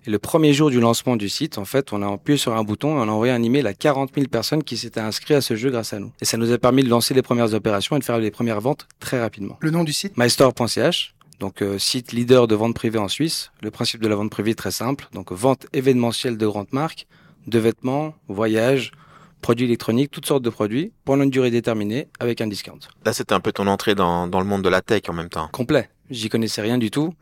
Et 0.06 0.10
le 0.10 0.18
premier 0.18 0.52
jour 0.52 0.70
du 0.70 0.80
lancement 0.80 1.16
du 1.16 1.30
site, 1.30 1.56
en 1.56 1.64
fait, 1.64 1.94
on 1.94 2.02
a 2.02 2.12
appuyé 2.12 2.36
sur 2.36 2.54
un 2.54 2.62
bouton 2.62 2.98
et 2.98 3.00
on 3.00 3.08
a 3.08 3.12
envoyé 3.12 3.32
un 3.32 3.42
email 3.42 3.66
à 3.66 3.72
40 3.72 4.10
000 4.14 4.28
personnes 4.28 4.62
qui 4.62 4.76
s'étaient 4.76 5.00
inscrites 5.00 5.38
à 5.38 5.40
ce 5.40 5.56
jeu 5.56 5.70
grâce 5.70 5.94
à 5.94 5.98
nous. 5.98 6.12
Et 6.20 6.26
ça 6.26 6.36
nous 6.36 6.52
a 6.52 6.58
permis 6.58 6.84
de 6.84 6.90
lancer 6.90 7.14
les 7.14 7.22
premières 7.22 7.54
opérations 7.54 7.96
et 7.96 8.00
de 8.00 8.04
faire 8.04 8.18
les 8.18 8.30
premières 8.30 8.60
ventes 8.60 8.86
très 9.00 9.18
rapidement. 9.18 9.56
Le 9.60 9.70
nom 9.70 9.82
du 9.82 9.94
site? 9.94 10.18
Mystore.ch 10.18 11.13
donc 11.40 11.62
euh, 11.62 11.78
site 11.78 12.12
leader 12.12 12.46
de 12.46 12.54
vente 12.54 12.74
privée 12.74 12.98
en 12.98 13.08
Suisse. 13.08 13.50
Le 13.60 13.70
principe 13.70 14.00
de 14.00 14.08
la 14.08 14.16
vente 14.16 14.30
privée 14.30 14.52
est 14.52 14.58
très 14.58 14.70
simple. 14.70 15.08
Donc 15.12 15.32
vente 15.32 15.66
événementielle 15.72 16.36
de 16.36 16.46
grandes 16.46 16.72
marques, 16.72 17.06
de 17.46 17.58
vêtements, 17.58 18.14
voyages, 18.28 18.92
produits 19.40 19.66
électroniques, 19.66 20.10
toutes 20.10 20.26
sortes 20.26 20.42
de 20.42 20.50
produits 20.50 20.92
pendant 21.04 21.24
une 21.24 21.30
durée 21.30 21.50
déterminée 21.50 22.08
avec 22.18 22.40
un 22.40 22.46
discount. 22.46 22.78
Là, 23.04 23.12
c'était 23.12 23.34
un 23.34 23.40
peu 23.40 23.52
ton 23.52 23.66
entrée 23.66 23.94
dans, 23.94 24.26
dans 24.26 24.40
le 24.40 24.46
monde 24.46 24.62
de 24.62 24.68
la 24.68 24.80
tech 24.80 25.02
en 25.08 25.12
même 25.12 25.28
temps. 25.28 25.48
Complet. 25.52 25.90
J'y 26.10 26.28
connaissais 26.28 26.62
rien 26.62 26.78
du 26.78 26.90
tout. 26.90 27.14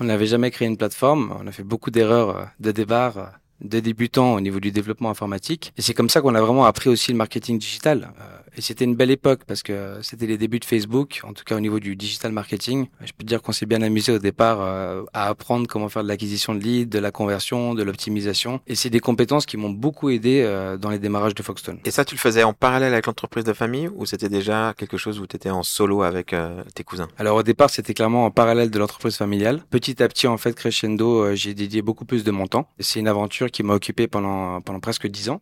On 0.00 0.04
n'avait 0.04 0.26
jamais 0.26 0.50
créé 0.50 0.66
une 0.66 0.76
plateforme. 0.76 1.36
On 1.40 1.46
a 1.46 1.52
fait 1.52 1.62
beaucoup 1.62 1.90
d'erreurs 1.90 2.36
euh, 2.36 2.44
de 2.58 2.72
départ 2.72 3.18
euh, 3.18 3.26
de 3.60 3.78
débutants 3.78 4.34
au 4.34 4.40
niveau 4.40 4.58
du 4.58 4.72
développement 4.72 5.10
informatique. 5.10 5.72
Et 5.76 5.82
c'est 5.82 5.94
comme 5.94 6.08
ça 6.08 6.20
qu'on 6.20 6.34
a 6.34 6.40
vraiment 6.40 6.64
appris 6.64 6.88
aussi 6.88 7.12
le 7.12 7.18
marketing 7.18 7.58
digital. 7.58 8.10
Et 8.56 8.60
c'était 8.60 8.84
une 8.84 8.94
belle 8.94 9.10
époque 9.10 9.40
parce 9.46 9.62
que 9.62 9.98
c'était 10.02 10.26
les 10.26 10.38
débuts 10.38 10.58
de 10.58 10.64
Facebook, 10.64 11.20
en 11.24 11.32
tout 11.32 11.44
cas 11.44 11.56
au 11.56 11.60
niveau 11.60 11.80
du 11.80 11.96
digital 11.96 12.32
marketing. 12.32 12.86
Je 13.00 13.12
peux 13.12 13.22
te 13.22 13.26
dire 13.26 13.42
qu'on 13.42 13.52
s'est 13.52 13.66
bien 13.66 13.82
amusé 13.82 14.12
au 14.12 14.18
départ 14.18 14.60
euh, 14.60 15.04
à 15.12 15.28
apprendre 15.28 15.66
comment 15.66 15.88
faire 15.88 16.02
de 16.02 16.08
l'acquisition 16.08 16.54
de 16.54 16.60
leads, 16.60 16.90
de 16.90 16.98
la 16.98 17.10
conversion, 17.10 17.74
de 17.74 17.82
l'optimisation. 17.82 18.60
Et 18.66 18.74
c'est 18.74 18.90
des 18.90 19.00
compétences 19.00 19.46
qui 19.46 19.56
m'ont 19.56 19.70
beaucoup 19.70 20.10
aidé 20.10 20.42
euh, 20.44 20.76
dans 20.76 20.90
les 20.90 20.98
démarrages 20.98 21.34
de 21.34 21.42
Foxton. 21.42 21.78
Et 21.84 21.90
ça, 21.90 22.04
tu 22.04 22.14
le 22.14 22.20
faisais 22.20 22.42
en 22.42 22.52
parallèle 22.52 22.92
avec 22.92 23.06
l'entreprise 23.06 23.44
de 23.44 23.52
famille 23.52 23.88
ou 23.94 24.06
c'était 24.06 24.28
déjà 24.28 24.74
quelque 24.76 24.96
chose 24.96 25.20
où 25.20 25.26
tu 25.26 25.36
étais 25.36 25.50
en 25.50 25.62
solo 25.62 26.02
avec 26.02 26.32
euh, 26.32 26.62
tes 26.74 26.84
cousins? 26.84 27.08
Alors 27.18 27.36
au 27.36 27.42
départ, 27.42 27.70
c'était 27.70 27.94
clairement 27.94 28.24
en 28.26 28.30
parallèle 28.30 28.70
de 28.70 28.78
l'entreprise 28.78 29.16
familiale. 29.16 29.62
Petit 29.70 30.02
à 30.02 30.08
petit, 30.08 30.26
en 30.26 30.36
fait, 30.36 30.54
crescendo, 30.54 31.34
j'ai 31.34 31.54
dédié 31.54 31.82
beaucoup 31.82 32.04
plus 32.04 32.24
de 32.24 32.30
mon 32.30 32.46
temps. 32.46 32.68
C'est 32.78 33.00
une 33.00 33.08
aventure 33.08 33.50
qui 33.50 33.62
m'a 33.62 33.74
occupé 33.74 34.08
pendant, 34.08 34.60
pendant 34.60 34.80
presque 34.80 35.06
dix 35.06 35.28
ans. 35.28 35.40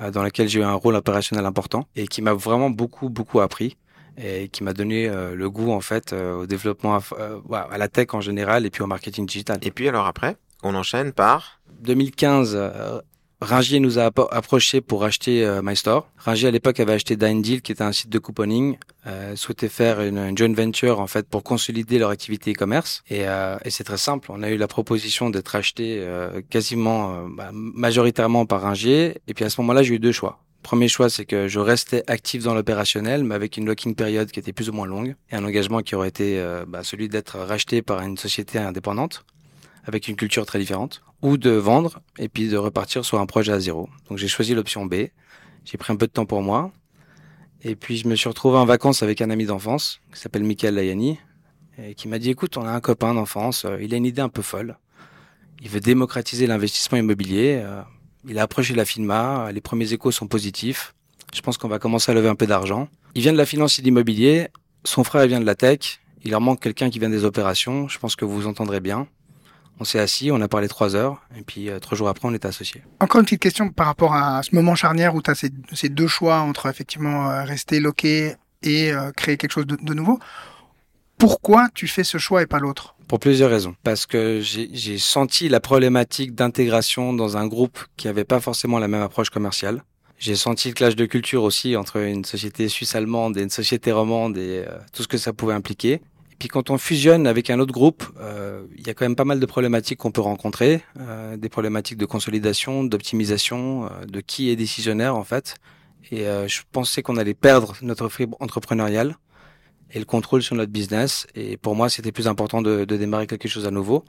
Euh, 0.00 0.10
dans 0.10 0.22
laquelle 0.22 0.48
j'ai 0.48 0.60
eu 0.60 0.64
un 0.64 0.74
rôle 0.74 0.94
opérationnel 0.94 1.44
important 1.44 1.86
et 1.96 2.06
qui 2.06 2.22
m'a 2.22 2.32
vraiment 2.32 2.70
beaucoup 2.70 3.08
beaucoup 3.08 3.40
appris 3.40 3.76
et 4.16 4.48
qui 4.48 4.62
m'a 4.62 4.72
donné 4.72 5.08
euh, 5.08 5.34
le 5.34 5.50
goût 5.50 5.72
en 5.72 5.80
fait 5.80 6.12
euh, 6.12 6.42
au 6.42 6.46
développement 6.46 6.98
à 7.52 7.78
la 7.78 7.88
tech 7.88 8.08
en 8.12 8.20
général 8.20 8.66
et 8.66 8.70
puis 8.70 8.82
au 8.82 8.86
marketing 8.86 9.26
digital. 9.26 9.58
Et 9.62 9.70
puis 9.70 9.88
alors 9.88 10.06
après, 10.06 10.36
on 10.62 10.74
enchaîne 10.74 11.12
par 11.12 11.60
2015 11.80 12.56
Ringier 13.40 13.78
nous 13.78 14.00
a 14.00 14.10
approché 14.32 14.80
pour 14.80 15.04
acheter 15.04 15.44
euh, 15.44 15.62
MyStore. 15.62 16.10
Ringier 16.16 16.48
à 16.48 16.50
l'époque 16.50 16.80
avait 16.80 16.94
acheté 16.94 17.16
Deal, 17.16 17.62
qui 17.62 17.70
était 17.70 17.82
un 17.82 17.92
site 17.92 18.10
de 18.10 18.18
couponing, 18.18 18.76
euh, 19.06 19.36
souhaitait 19.36 19.68
faire 19.68 20.00
une, 20.00 20.36
joint 20.36 20.52
venture 20.52 20.98
en 20.98 21.06
fait 21.06 21.28
pour 21.28 21.44
consolider 21.44 22.00
leur 22.00 22.10
activité 22.10 22.52
e-commerce. 22.52 23.04
Et, 23.08 23.28
euh, 23.28 23.56
et 23.64 23.70
c'est 23.70 23.84
très 23.84 23.96
simple. 23.96 24.32
On 24.32 24.42
a 24.42 24.50
eu 24.50 24.56
la 24.56 24.66
proposition 24.66 25.30
d'être 25.30 25.54
acheté 25.54 25.98
euh, 26.00 26.42
quasiment 26.50 27.28
bah, 27.28 27.50
majoritairement 27.52 28.44
par 28.44 28.62
Ringier. 28.62 29.20
Et 29.28 29.34
puis 29.34 29.44
à 29.44 29.50
ce 29.50 29.60
moment-là, 29.60 29.84
j'ai 29.84 29.94
eu 29.94 29.98
deux 30.00 30.12
choix. 30.12 30.40
Premier 30.64 30.88
choix, 30.88 31.08
c'est 31.08 31.24
que 31.24 31.46
je 31.46 31.60
restais 31.60 32.02
actif 32.08 32.42
dans 32.42 32.54
l'opérationnel, 32.54 33.22
mais 33.22 33.36
avec 33.36 33.56
une 33.56 33.66
locking 33.66 33.94
période 33.94 34.32
qui 34.32 34.40
était 34.40 34.52
plus 34.52 34.68
ou 34.68 34.72
moins 34.72 34.86
longue 34.86 35.14
et 35.30 35.36
un 35.36 35.44
engagement 35.44 35.80
qui 35.82 35.94
aurait 35.94 36.08
été 36.08 36.44
bah, 36.66 36.82
celui 36.82 37.08
d'être 37.08 37.38
racheté 37.38 37.80
par 37.82 38.00
une 38.00 38.18
société 38.18 38.58
indépendante 38.58 39.24
avec 39.84 40.08
une 40.08 40.16
culture 40.16 40.44
très 40.44 40.58
différente, 40.58 41.02
ou 41.22 41.36
de 41.36 41.50
vendre 41.50 42.00
et 42.18 42.28
puis 42.28 42.48
de 42.48 42.56
repartir 42.56 43.04
sur 43.04 43.20
un 43.20 43.26
projet 43.26 43.52
à 43.52 43.60
zéro. 43.60 43.88
Donc 44.08 44.18
j'ai 44.18 44.28
choisi 44.28 44.54
l'option 44.54 44.86
B. 44.86 44.94
J'ai 45.64 45.78
pris 45.78 45.92
un 45.92 45.96
peu 45.96 46.06
de 46.06 46.12
temps 46.12 46.26
pour 46.26 46.42
moi. 46.42 46.70
Et 47.62 47.74
puis 47.74 47.96
je 47.96 48.06
me 48.06 48.14
suis 48.14 48.28
retrouvé 48.28 48.56
en 48.56 48.64
vacances 48.64 49.02
avec 49.02 49.20
un 49.20 49.30
ami 49.30 49.44
d'enfance 49.44 50.00
qui 50.12 50.20
s'appelle 50.20 50.44
Michael 50.44 50.74
Layani 50.74 51.18
et 51.82 51.94
qui 51.94 52.08
m'a 52.08 52.18
dit 52.18 52.30
écoute, 52.30 52.56
on 52.56 52.64
a 52.64 52.70
un 52.70 52.80
copain 52.80 53.14
d'enfance, 53.14 53.64
euh, 53.64 53.78
il 53.80 53.94
a 53.94 53.96
une 53.96 54.06
idée 54.06 54.22
un 54.22 54.28
peu 54.28 54.42
folle. 54.42 54.76
Il 55.60 55.68
veut 55.68 55.80
démocratiser 55.80 56.46
l'investissement 56.46 56.98
immobilier. 56.98 57.60
Euh, 57.62 57.82
il 58.28 58.38
a 58.38 58.42
approché 58.42 58.74
la 58.74 58.84
FINMA, 58.84 59.50
les 59.52 59.60
premiers 59.60 59.92
échos 59.92 60.10
sont 60.10 60.26
positifs. 60.26 60.94
Je 61.34 61.40
pense 61.40 61.58
qu'on 61.58 61.68
va 61.68 61.78
commencer 61.78 62.10
à 62.10 62.14
lever 62.14 62.28
un 62.28 62.34
peu 62.34 62.46
d'argent. 62.46 62.88
Il 63.14 63.22
vient 63.22 63.32
de 63.32 63.38
la 63.38 63.46
finance 63.46 63.78
et 63.78 63.82
de 63.82 63.86
l'immobilier, 63.86 64.48
son 64.84 65.04
frère 65.04 65.26
vient 65.26 65.40
de 65.40 65.46
la 65.46 65.54
tech, 65.54 66.00
il 66.24 66.30
leur 66.30 66.40
manque 66.40 66.60
quelqu'un 66.60 66.90
qui 66.90 66.98
vient 66.98 67.10
des 67.10 67.24
opérations, 67.24 67.88
je 67.88 67.98
pense 67.98 68.16
que 68.16 68.24
vous 68.24 68.34
vous 68.34 68.46
entendrez 68.46 68.80
bien. 68.80 69.08
On 69.80 69.84
s'est 69.84 70.00
assis, 70.00 70.30
on 70.32 70.40
a 70.40 70.48
parlé 70.48 70.66
trois 70.66 70.96
heures, 70.96 71.22
et 71.36 71.42
puis 71.42 71.70
euh, 71.70 71.78
trois 71.78 71.96
jours 71.96 72.08
après, 72.08 72.26
on 72.26 72.34
était 72.34 72.48
associés. 72.48 72.82
Encore 73.00 73.20
une 73.20 73.24
petite 73.24 73.42
question 73.42 73.68
par 73.70 73.86
rapport 73.86 74.14
à 74.14 74.42
ce 74.42 74.54
moment 74.54 74.74
charnière 74.74 75.14
où 75.14 75.22
tu 75.22 75.30
as 75.30 75.34
ces, 75.34 75.88
deux 75.88 76.08
choix 76.08 76.40
entre 76.40 76.66
effectivement 76.66 77.30
euh, 77.30 77.44
rester 77.44 77.78
loqué 77.78 78.34
et 78.62 78.92
euh, 78.92 79.12
créer 79.12 79.36
quelque 79.36 79.52
chose 79.52 79.66
de, 79.66 79.94
nouveau. 79.94 80.18
Pourquoi 81.16 81.68
tu 81.74 81.86
fais 81.86 82.02
ce 82.02 82.18
choix 82.18 82.42
et 82.42 82.46
pas 82.46 82.58
l'autre? 82.58 82.96
Pour 83.06 83.20
plusieurs 83.20 83.50
raisons. 83.50 83.74
Parce 83.84 84.06
que 84.06 84.40
j'ai 84.42 84.98
senti 84.98 85.48
la 85.48 85.60
problématique 85.60 86.34
d'intégration 86.34 87.12
dans 87.12 87.36
un 87.36 87.46
groupe 87.46 87.78
qui 87.96 88.08
avait 88.08 88.24
pas 88.24 88.40
forcément 88.40 88.78
la 88.78 88.88
même 88.88 89.02
approche 89.02 89.30
commerciale. 89.30 89.82
J'ai 90.18 90.34
senti 90.34 90.68
le 90.68 90.74
clash 90.74 90.96
de 90.96 91.06
culture 91.06 91.44
aussi 91.44 91.76
entre 91.76 91.96
une 91.98 92.24
société 92.24 92.68
suisse-allemande 92.68 93.38
et 93.38 93.42
une 93.42 93.50
société 93.50 93.92
romande 93.92 94.36
et 94.36 94.64
tout 94.92 95.02
ce 95.02 95.08
que 95.08 95.18
ça 95.18 95.32
pouvait 95.32 95.54
impliquer. 95.54 96.00
Puis 96.38 96.48
quand 96.48 96.70
on 96.70 96.78
fusionne 96.78 97.26
avec 97.26 97.50
un 97.50 97.58
autre 97.58 97.72
groupe, 97.72 98.04
euh, 98.20 98.64
il 98.76 98.86
y 98.86 98.90
a 98.90 98.94
quand 98.94 99.04
même 99.04 99.16
pas 99.16 99.24
mal 99.24 99.40
de 99.40 99.46
problématiques 99.46 99.98
qu'on 99.98 100.12
peut 100.12 100.20
rencontrer, 100.20 100.84
euh, 101.00 101.36
des 101.36 101.48
problématiques 101.48 101.98
de 101.98 102.06
consolidation, 102.06 102.84
d'optimisation, 102.84 103.86
euh, 103.86 104.04
de 104.06 104.20
qui 104.20 104.48
est 104.50 104.56
décisionnaire 104.56 105.16
en 105.16 105.24
fait. 105.24 105.56
Et 106.10 106.24
je 106.46 106.62
pensais 106.72 107.02
qu'on 107.02 107.18
allait 107.18 107.34
perdre 107.34 107.74
notre 107.82 108.08
fibre 108.08 108.34
entrepreneuriale 108.40 109.18
et 109.90 109.98
le 109.98 110.06
contrôle 110.06 110.42
sur 110.42 110.56
notre 110.56 110.72
business. 110.72 111.26
Et 111.34 111.58
pour 111.58 111.74
moi, 111.74 111.90
c'était 111.90 112.12
plus 112.12 112.28
important 112.28 112.62
de, 112.62 112.86
de, 112.86 112.96
démarrer 112.96 113.26
quelque 113.26 113.46
chose 113.46 113.66
à 113.66 113.70
nouveau. 113.70 114.04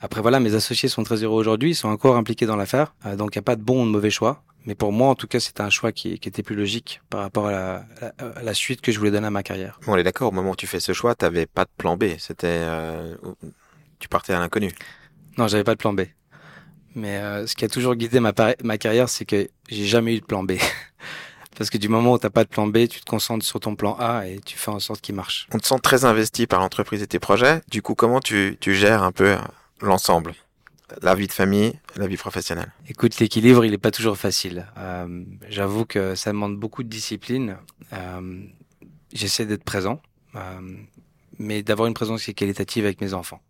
Après 0.00 0.20
voilà, 0.20 0.40
mes 0.40 0.54
associés 0.54 0.88
sont 0.88 1.02
très 1.02 1.22
heureux 1.22 1.40
aujourd'hui, 1.40 1.70
ils 1.70 1.74
sont 1.74 1.88
encore 1.88 2.16
impliqués 2.16 2.46
dans 2.46 2.56
l'affaire, 2.56 2.94
donc 3.16 3.34
il 3.34 3.38
n'y 3.38 3.40
a 3.40 3.42
pas 3.42 3.56
de 3.56 3.62
bon 3.62 3.82
ou 3.82 3.86
de 3.86 3.90
mauvais 3.90 4.10
choix. 4.10 4.42
Mais 4.66 4.74
pour 4.74 4.92
moi, 4.92 5.08
en 5.08 5.14
tout 5.14 5.26
cas, 5.26 5.40
c'était 5.40 5.60
un 5.60 5.70
choix 5.70 5.92
qui, 5.92 6.18
qui, 6.18 6.28
était 6.28 6.42
plus 6.42 6.56
logique 6.56 7.02
par 7.10 7.20
rapport 7.20 7.48
à 7.48 7.52
la, 7.52 7.86
à 8.18 8.42
la, 8.42 8.54
suite 8.54 8.80
que 8.80 8.92
je 8.92 8.98
voulais 8.98 9.10
donner 9.10 9.26
à 9.26 9.30
ma 9.30 9.42
carrière. 9.42 9.78
Bon, 9.84 9.92
on 9.92 9.96
est 9.96 10.02
d'accord, 10.02 10.28
au 10.28 10.32
moment 10.32 10.52
où 10.52 10.56
tu 10.56 10.66
fais 10.66 10.80
ce 10.80 10.94
choix, 10.94 11.14
tu 11.14 11.24
n'avais 11.24 11.44
pas 11.44 11.64
de 11.64 11.70
plan 11.76 11.98
B. 11.98 12.04
C'était, 12.18 12.46
euh, 12.46 13.14
tu 13.98 14.08
partais 14.08 14.32
à 14.32 14.38
l'inconnu. 14.38 14.72
Non, 15.36 15.48
j'avais 15.48 15.64
pas 15.64 15.74
de 15.74 15.78
plan 15.78 15.92
B. 15.92 16.02
Mais 16.94 17.18
euh, 17.18 17.46
ce 17.46 17.54
qui 17.56 17.64
a 17.64 17.68
toujours 17.68 17.94
guidé 17.94 18.20
ma, 18.20 18.32
ma 18.62 18.78
carrière, 18.78 19.08
c'est 19.08 19.26
que 19.26 19.48
j'ai 19.68 19.84
jamais 19.84 20.16
eu 20.16 20.20
de 20.20 20.24
plan 20.24 20.42
B. 20.42 20.52
Parce 21.58 21.70
que 21.70 21.78
du 21.78 21.88
moment 21.88 22.12
où 22.12 22.18
t'as 22.18 22.30
pas 22.30 22.44
de 22.44 22.48
plan 22.48 22.66
B, 22.66 22.88
tu 22.88 23.00
te 23.00 23.04
concentres 23.04 23.44
sur 23.44 23.60
ton 23.60 23.76
plan 23.76 23.96
A 24.00 24.26
et 24.26 24.40
tu 24.40 24.56
fais 24.56 24.70
en 24.70 24.80
sorte 24.80 25.00
qu'il 25.00 25.14
marche. 25.14 25.46
On 25.52 25.58
te 25.58 25.66
sent 25.66 25.78
très 25.82 26.04
investi 26.04 26.46
par 26.46 26.60
l'entreprise 26.60 27.02
et 27.02 27.06
tes 27.06 27.20
projets. 27.20 27.60
Du 27.70 27.82
coup, 27.82 27.94
comment 27.94 28.18
tu, 28.18 28.56
tu 28.60 28.74
gères 28.74 29.02
un 29.02 29.12
peu 29.12 29.36
l'ensemble 29.86 30.34
la 31.02 31.14
vie 31.14 31.26
de 31.26 31.32
famille, 31.32 31.72
la 31.96 32.06
vie 32.06 32.16
professionnelle 32.16 32.72
Écoute, 32.88 33.18
l'équilibre, 33.18 33.64
il 33.64 33.70
n'est 33.70 33.78
pas 33.78 33.90
toujours 33.90 34.16
facile. 34.16 34.66
Euh, 34.78 35.24
J'avoue 35.48 35.84
que 35.84 36.14
ça 36.14 36.30
demande 36.30 36.58
beaucoup 36.58 36.82
de 36.82 36.88
discipline. 36.88 37.56
Euh, 37.92 38.44
J'essaie 39.12 39.46
d'être 39.46 39.64
présent, 39.64 40.00
euh, 40.34 40.40
mais 41.38 41.62
d'avoir 41.62 41.86
une 41.88 41.94
présence 41.94 42.24
qui 42.24 42.32
est 42.32 42.34
qualitative 42.34 42.84
avec 42.84 43.00
mes 43.00 43.14
enfants. 43.14 43.40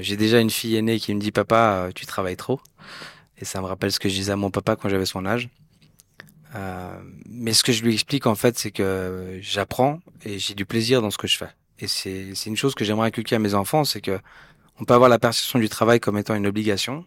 J'ai 0.00 0.16
déjà 0.16 0.40
une 0.40 0.50
fille 0.50 0.74
aînée 0.74 0.98
qui 0.98 1.14
me 1.14 1.20
dit 1.20 1.30
Papa, 1.30 1.90
tu 1.94 2.04
travailles 2.04 2.36
trop. 2.36 2.60
Et 3.38 3.44
ça 3.44 3.60
me 3.60 3.66
rappelle 3.66 3.92
ce 3.92 4.00
que 4.00 4.08
je 4.08 4.14
disais 4.14 4.32
à 4.32 4.36
mon 4.36 4.50
papa 4.50 4.74
quand 4.74 4.88
j'avais 4.88 5.06
son 5.06 5.24
âge. 5.24 5.48
Mais 7.28 7.52
ce 7.52 7.62
que 7.62 7.70
je 7.70 7.84
lui 7.84 7.94
explique 7.94 8.26
en 8.26 8.34
fait, 8.34 8.58
c'est 8.58 8.72
que 8.72 9.38
j'apprends 9.40 10.00
et 10.24 10.40
j'ai 10.40 10.54
du 10.54 10.66
plaisir 10.66 11.00
dans 11.02 11.12
ce 11.12 11.18
que 11.18 11.28
je 11.28 11.38
fais. 11.38 11.50
Et 11.78 11.86
c'est 11.86 12.46
une 12.46 12.56
chose 12.56 12.74
que 12.74 12.84
j'aimerais 12.84 13.06
inculquer 13.06 13.36
à 13.36 13.38
mes 13.38 13.54
enfants, 13.54 13.84
c'est 13.84 14.00
que 14.00 14.18
on 14.80 14.84
peut 14.84 14.94
avoir 14.94 15.10
la 15.10 15.18
perception 15.18 15.58
du 15.58 15.68
travail 15.68 16.00
comme 16.00 16.16
étant 16.16 16.34
une 16.34 16.46
obligation. 16.46 17.04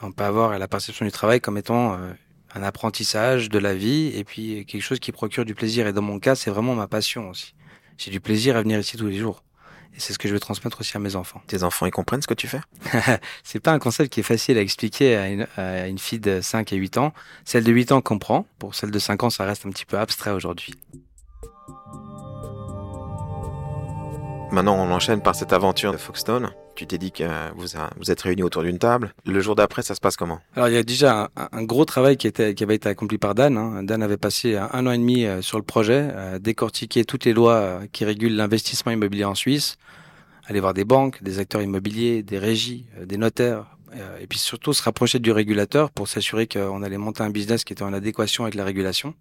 On 0.00 0.12
peut 0.12 0.24
avoir 0.24 0.56
la 0.58 0.68
perception 0.68 1.04
du 1.04 1.10
travail 1.10 1.40
comme 1.40 1.58
étant 1.58 1.94
euh, 1.94 2.12
un 2.54 2.62
apprentissage 2.62 3.48
de 3.48 3.58
la 3.58 3.74
vie 3.74 4.12
et 4.14 4.22
puis 4.22 4.64
quelque 4.64 4.82
chose 4.82 5.00
qui 5.00 5.10
procure 5.10 5.44
du 5.44 5.54
plaisir. 5.54 5.88
Et 5.88 5.92
dans 5.92 6.02
mon 6.02 6.20
cas, 6.20 6.36
c'est 6.36 6.50
vraiment 6.50 6.74
ma 6.74 6.86
passion 6.86 7.30
aussi. 7.30 7.54
J'ai 7.98 8.12
du 8.12 8.20
plaisir 8.20 8.56
à 8.56 8.62
venir 8.62 8.78
ici 8.78 8.96
tous 8.96 9.08
les 9.08 9.18
jours. 9.18 9.42
Et 9.96 10.00
c'est 10.00 10.12
ce 10.12 10.18
que 10.18 10.28
je 10.28 10.34
veux 10.34 10.40
transmettre 10.40 10.80
aussi 10.80 10.96
à 10.96 11.00
mes 11.00 11.16
enfants. 11.16 11.40
Tes 11.46 11.62
enfants, 11.62 11.86
ils 11.86 11.90
comprennent 11.90 12.22
ce 12.22 12.26
que 12.26 12.34
tu 12.34 12.48
fais? 12.48 12.60
C'est 13.44 13.60
pas 13.60 13.70
un 13.70 13.78
concept 13.78 14.12
qui 14.12 14.20
est 14.20 14.24
facile 14.24 14.58
à 14.58 14.60
expliquer 14.60 15.16
à 15.16 15.28
une, 15.28 15.46
à 15.56 15.86
une 15.86 16.00
fille 16.00 16.18
de 16.18 16.40
5 16.40 16.72
et 16.72 16.76
8 16.76 16.98
ans. 16.98 17.12
Celle 17.44 17.62
de 17.62 17.70
8 17.70 17.92
ans 17.92 18.00
comprend. 18.00 18.44
Pour 18.58 18.74
celle 18.74 18.90
de 18.90 18.98
5 18.98 19.22
ans, 19.22 19.30
ça 19.30 19.44
reste 19.44 19.66
un 19.66 19.70
petit 19.70 19.84
peu 19.84 19.96
abstrait 19.96 20.32
aujourd'hui. 20.32 20.74
Maintenant, 24.50 24.76
on 24.76 24.90
enchaîne 24.90 25.22
par 25.22 25.36
cette 25.36 25.52
aventure 25.52 25.92
de 25.92 25.96
Foxstone. 25.96 26.52
Tu 26.74 26.86
t'es 26.88 26.98
dit 26.98 27.12
que 27.12 27.24
vous, 27.54 27.66
vous 27.98 28.10
êtes 28.10 28.20
réunis 28.22 28.42
autour 28.42 28.62
d'une 28.62 28.78
table. 28.78 29.14
Le 29.24 29.40
jour 29.40 29.54
d'après, 29.54 29.82
ça 29.82 29.94
se 29.94 30.00
passe 30.00 30.16
comment? 30.16 30.40
Alors 30.56 30.68
il 30.68 30.74
y 30.74 30.76
a 30.78 30.82
déjà 30.82 31.30
un, 31.36 31.62
gros 31.62 31.84
travail 31.84 32.16
qui, 32.16 32.32
qui 32.32 32.64
avait 32.64 32.74
été 32.74 32.88
accompli 32.88 33.16
par 33.16 33.34
Dan. 33.36 33.56
hein. 33.56 33.82
Dan 33.84 34.02
avait 34.02 34.16
passé 34.16 34.56
un, 34.56 34.68
un 34.72 34.86
an 34.86 34.90
et 34.90 34.98
demi 34.98 35.24
euh, 35.24 35.40
sur 35.40 35.56
le 35.58 35.64
projet, 35.64 36.08
euh, 36.12 36.38
décortiquer 36.40 37.04
toutes 37.04 37.24
les 37.26 37.32
lois 37.32 37.54
euh, 37.54 37.86
qui 37.92 38.04
régulent 38.04 38.34
l'investissement 38.34 38.90
immobilier 38.90 39.24
en 39.24 39.36
Suisse, 39.36 39.76
aller 40.46 40.58
voir 40.58 40.74
des 40.74 40.84
banques, 40.84 41.22
des 41.22 41.38
acteurs 41.38 41.62
immobiliers, 41.62 42.22
des 42.24 42.38
régies, 42.38 42.86
des 43.04 43.16
notaires, 43.18 43.66
et 44.20 44.26
puis 44.26 44.40
surtout 44.40 44.72
se 44.72 44.82
rapprocher 44.82 45.20
du 45.20 45.30
régulateur 45.30 45.92
pour 45.92 46.08
s'assurer 46.08 46.48
qu'on 46.48 46.82
allait 46.82 46.98
monter 46.98 47.22
un 47.22 47.30
business 47.30 47.62
qui 47.62 47.72
était 47.72 47.84
en 47.84 47.92
adéquation 47.92 48.42
avec 48.42 48.56
la 48.56 48.64
régulation. 48.64 49.14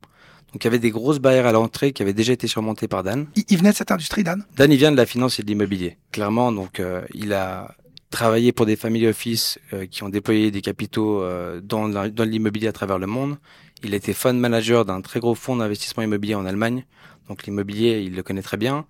Donc 0.53 0.63
il 0.63 0.65
y 0.65 0.67
avait 0.67 0.79
des 0.79 0.91
grosses 0.91 1.19
barrières 1.19 1.47
à 1.47 1.51
l'entrée 1.51 1.91
qui 1.93 2.03
avaient 2.03 2.13
déjà 2.13 2.31
été 2.33 2.47
surmontées 2.47 2.87
par 2.87 3.03
Dan. 3.03 3.25
Il, 3.35 3.43
il 3.49 3.57
venait 3.57 3.71
de 3.71 3.75
cette 3.75 3.91
industrie, 3.91 4.23
Dan? 4.23 4.45
Dan, 4.55 4.71
il 4.71 4.77
vient 4.77 4.91
de 4.91 4.97
la 4.97 5.05
finance 5.07 5.39
et 5.39 5.43
de 5.43 5.47
l'immobilier. 5.47 5.97
Clairement, 6.11 6.51
donc, 6.51 6.79
euh, 6.79 7.01
il 7.13 7.33
a 7.33 7.75
travaillé 8.11 8.51
pour 8.51 8.67
des 8.67 8.75
family 8.75 9.07
office 9.07 9.57
euh, 9.73 9.87
qui 9.87 10.03
ont 10.03 10.09
déployé 10.09 10.51
des 10.51 10.61
capitaux 10.61 11.21
euh, 11.23 11.59
dans, 11.61 11.87
la- 11.87 12.09
dans 12.09 12.23
l'immobilier 12.23 12.67
à 12.67 12.71
travers 12.71 12.99
le 12.99 13.07
monde. 13.07 13.37
Il 13.83 13.93
a 13.93 13.97
été 13.97 14.13
fund 14.13 14.33
manager 14.35 14.85
d'un 14.85 15.01
très 15.01 15.19
gros 15.19 15.33
fonds 15.35 15.55
d'investissement 15.55 16.03
immobilier 16.03 16.35
en 16.35 16.45
Allemagne. 16.45 16.85
Donc, 17.29 17.45
l'immobilier, 17.47 18.01
il 18.05 18.15
le 18.15 18.21
connaît 18.21 18.43
très 18.43 18.57
bien. 18.57 18.85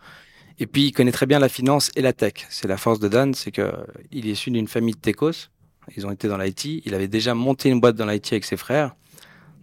Et 0.60 0.68
puis, 0.68 0.84
il 0.88 0.92
connaît 0.92 1.14
très 1.14 1.26
bien 1.26 1.40
la 1.40 1.48
finance 1.50 1.92
et 1.96 2.02
la 2.02 2.12
tech. 2.12 2.34
C'est 2.50 2.68
la 2.68 2.76
force 2.78 3.00
de 3.00 3.08
Dan, 3.08 3.34
c'est 3.34 3.52
que 3.52 3.72
il 4.12 4.28
est 4.28 4.32
issu 4.34 4.52
d'une 4.52 4.68
famille 4.68 4.94
de 4.96 5.00
techos. 5.00 5.48
Ils 5.96 6.06
ont 6.06 6.12
été 6.12 6.28
dans 6.28 6.38
l'IT. 6.38 6.66
Il 6.86 6.94
avait 6.94 7.08
déjà 7.08 7.34
monté 7.34 7.70
une 7.70 7.80
boîte 7.80 7.96
dans 7.96 8.06
l'IT 8.06 8.34
avec 8.34 8.44
ses 8.44 8.58
frères. 8.58 8.96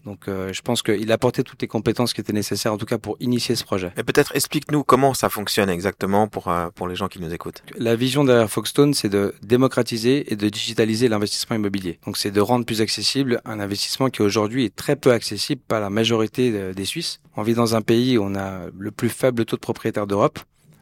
Donc, 0.04 0.28
euh, 0.28 0.52
je 0.52 0.62
pense 0.62 0.82
qu'il 0.82 1.10
a 1.10 1.14
apporté 1.14 1.42
toutes 1.42 1.62
les 1.62 1.68
compétences 1.68 2.12
qui 2.12 2.20
étaient 2.20 2.32
nécessaires, 2.32 2.72
en 2.72 2.78
tout 2.78 2.86
cas, 2.86 2.98
pour 2.98 3.16
initier 3.20 3.54
ce 3.56 3.64
projet. 3.64 3.92
Et 3.96 4.02
peut-être 4.02 4.34
explique-nous 4.34 4.84
comment 4.84 5.14
ça 5.14 5.28
fonctionne 5.28 5.68
exactement 5.68 6.28
pour, 6.28 6.48
euh, 6.48 6.68
pour 6.74 6.88
les 6.88 6.94
gens 6.94 7.08
qui 7.08 7.20
nous 7.20 7.32
écoutent. 7.32 7.62
La 7.76 7.96
vision 7.96 8.24
derrière 8.24 8.50
Foxstone, 8.50 8.94
c'est 8.94 9.08
de 9.08 9.34
démocratiser 9.42 10.32
et 10.32 10.36
de 10.36 10.48
digitaliser 10.48 11.08
l'investissement 11.08 11.56
immobilier. 11.56 11.98
Donc, 12.06 12.16
c'est 12.16 12.30
de 12.30 12.40
rendre 12.40 12.64
plus 12.64 12.80
accessible 12.80 13.40
un 13.44 13.60
investissement 13.60 14.10
qui 14.10 14.22
aujourd'hui 14.22 14.64
est 14.64 14.74
très 14.74 14.96
peu 14.96 15.12
accessible 15.12 15.60
par 15.66 15.80
la 15.80 15.90
majorité 15.90 16.52
euh, 16.54 16.72
des 16.72 16.84
Suisses. 16.84 17.20
On 17.36 17.42
vit 17.42 17.54
dans 17.54 17.76
un 17.76 17.82
pays 17.82 18.18
où 18.18 18.24
on 18.24 18.34
a 18.34 18.66
le 18.76 18.90
plus 18.90 19.08
faible 19.08 19.44
taux 19.44 19.56
de 19.56 19.60
propriétaires 19.60 20.06
d'Europe, 20.06 20.38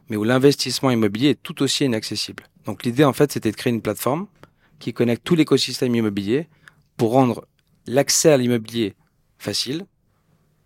mais 0.08 0.16
où 0.16 0.24
l'investissement 0.24 0.90
immobilier 0.90 1.30
est 1.30 1.42
tout 1.42 1.62
aussi 1.62 1.84
inaccessible. 1.84 2.44
Donc, 2.66 2.84
l'idée, 2.84 3.04
en 3.04 3.12
fait, 3.12 3.32
c'était 3.32 3.50
de 3.50 3.56
créer 3.56 3.72
une 3.72 3.82
plateforme 3.82 4.26
qui 4.78 4.92
connecte 4.92 5.24
tout 5.24 5.34
l'écosystème 5.34 5.94
immobilier 5.94 6.48
pour 6.96 7.12
rendre 7.12 7.46
l'accès 7.86 8.30
à 8.30 8.36
l'immobilier 8.36 8.94
facile, 9.38 9.86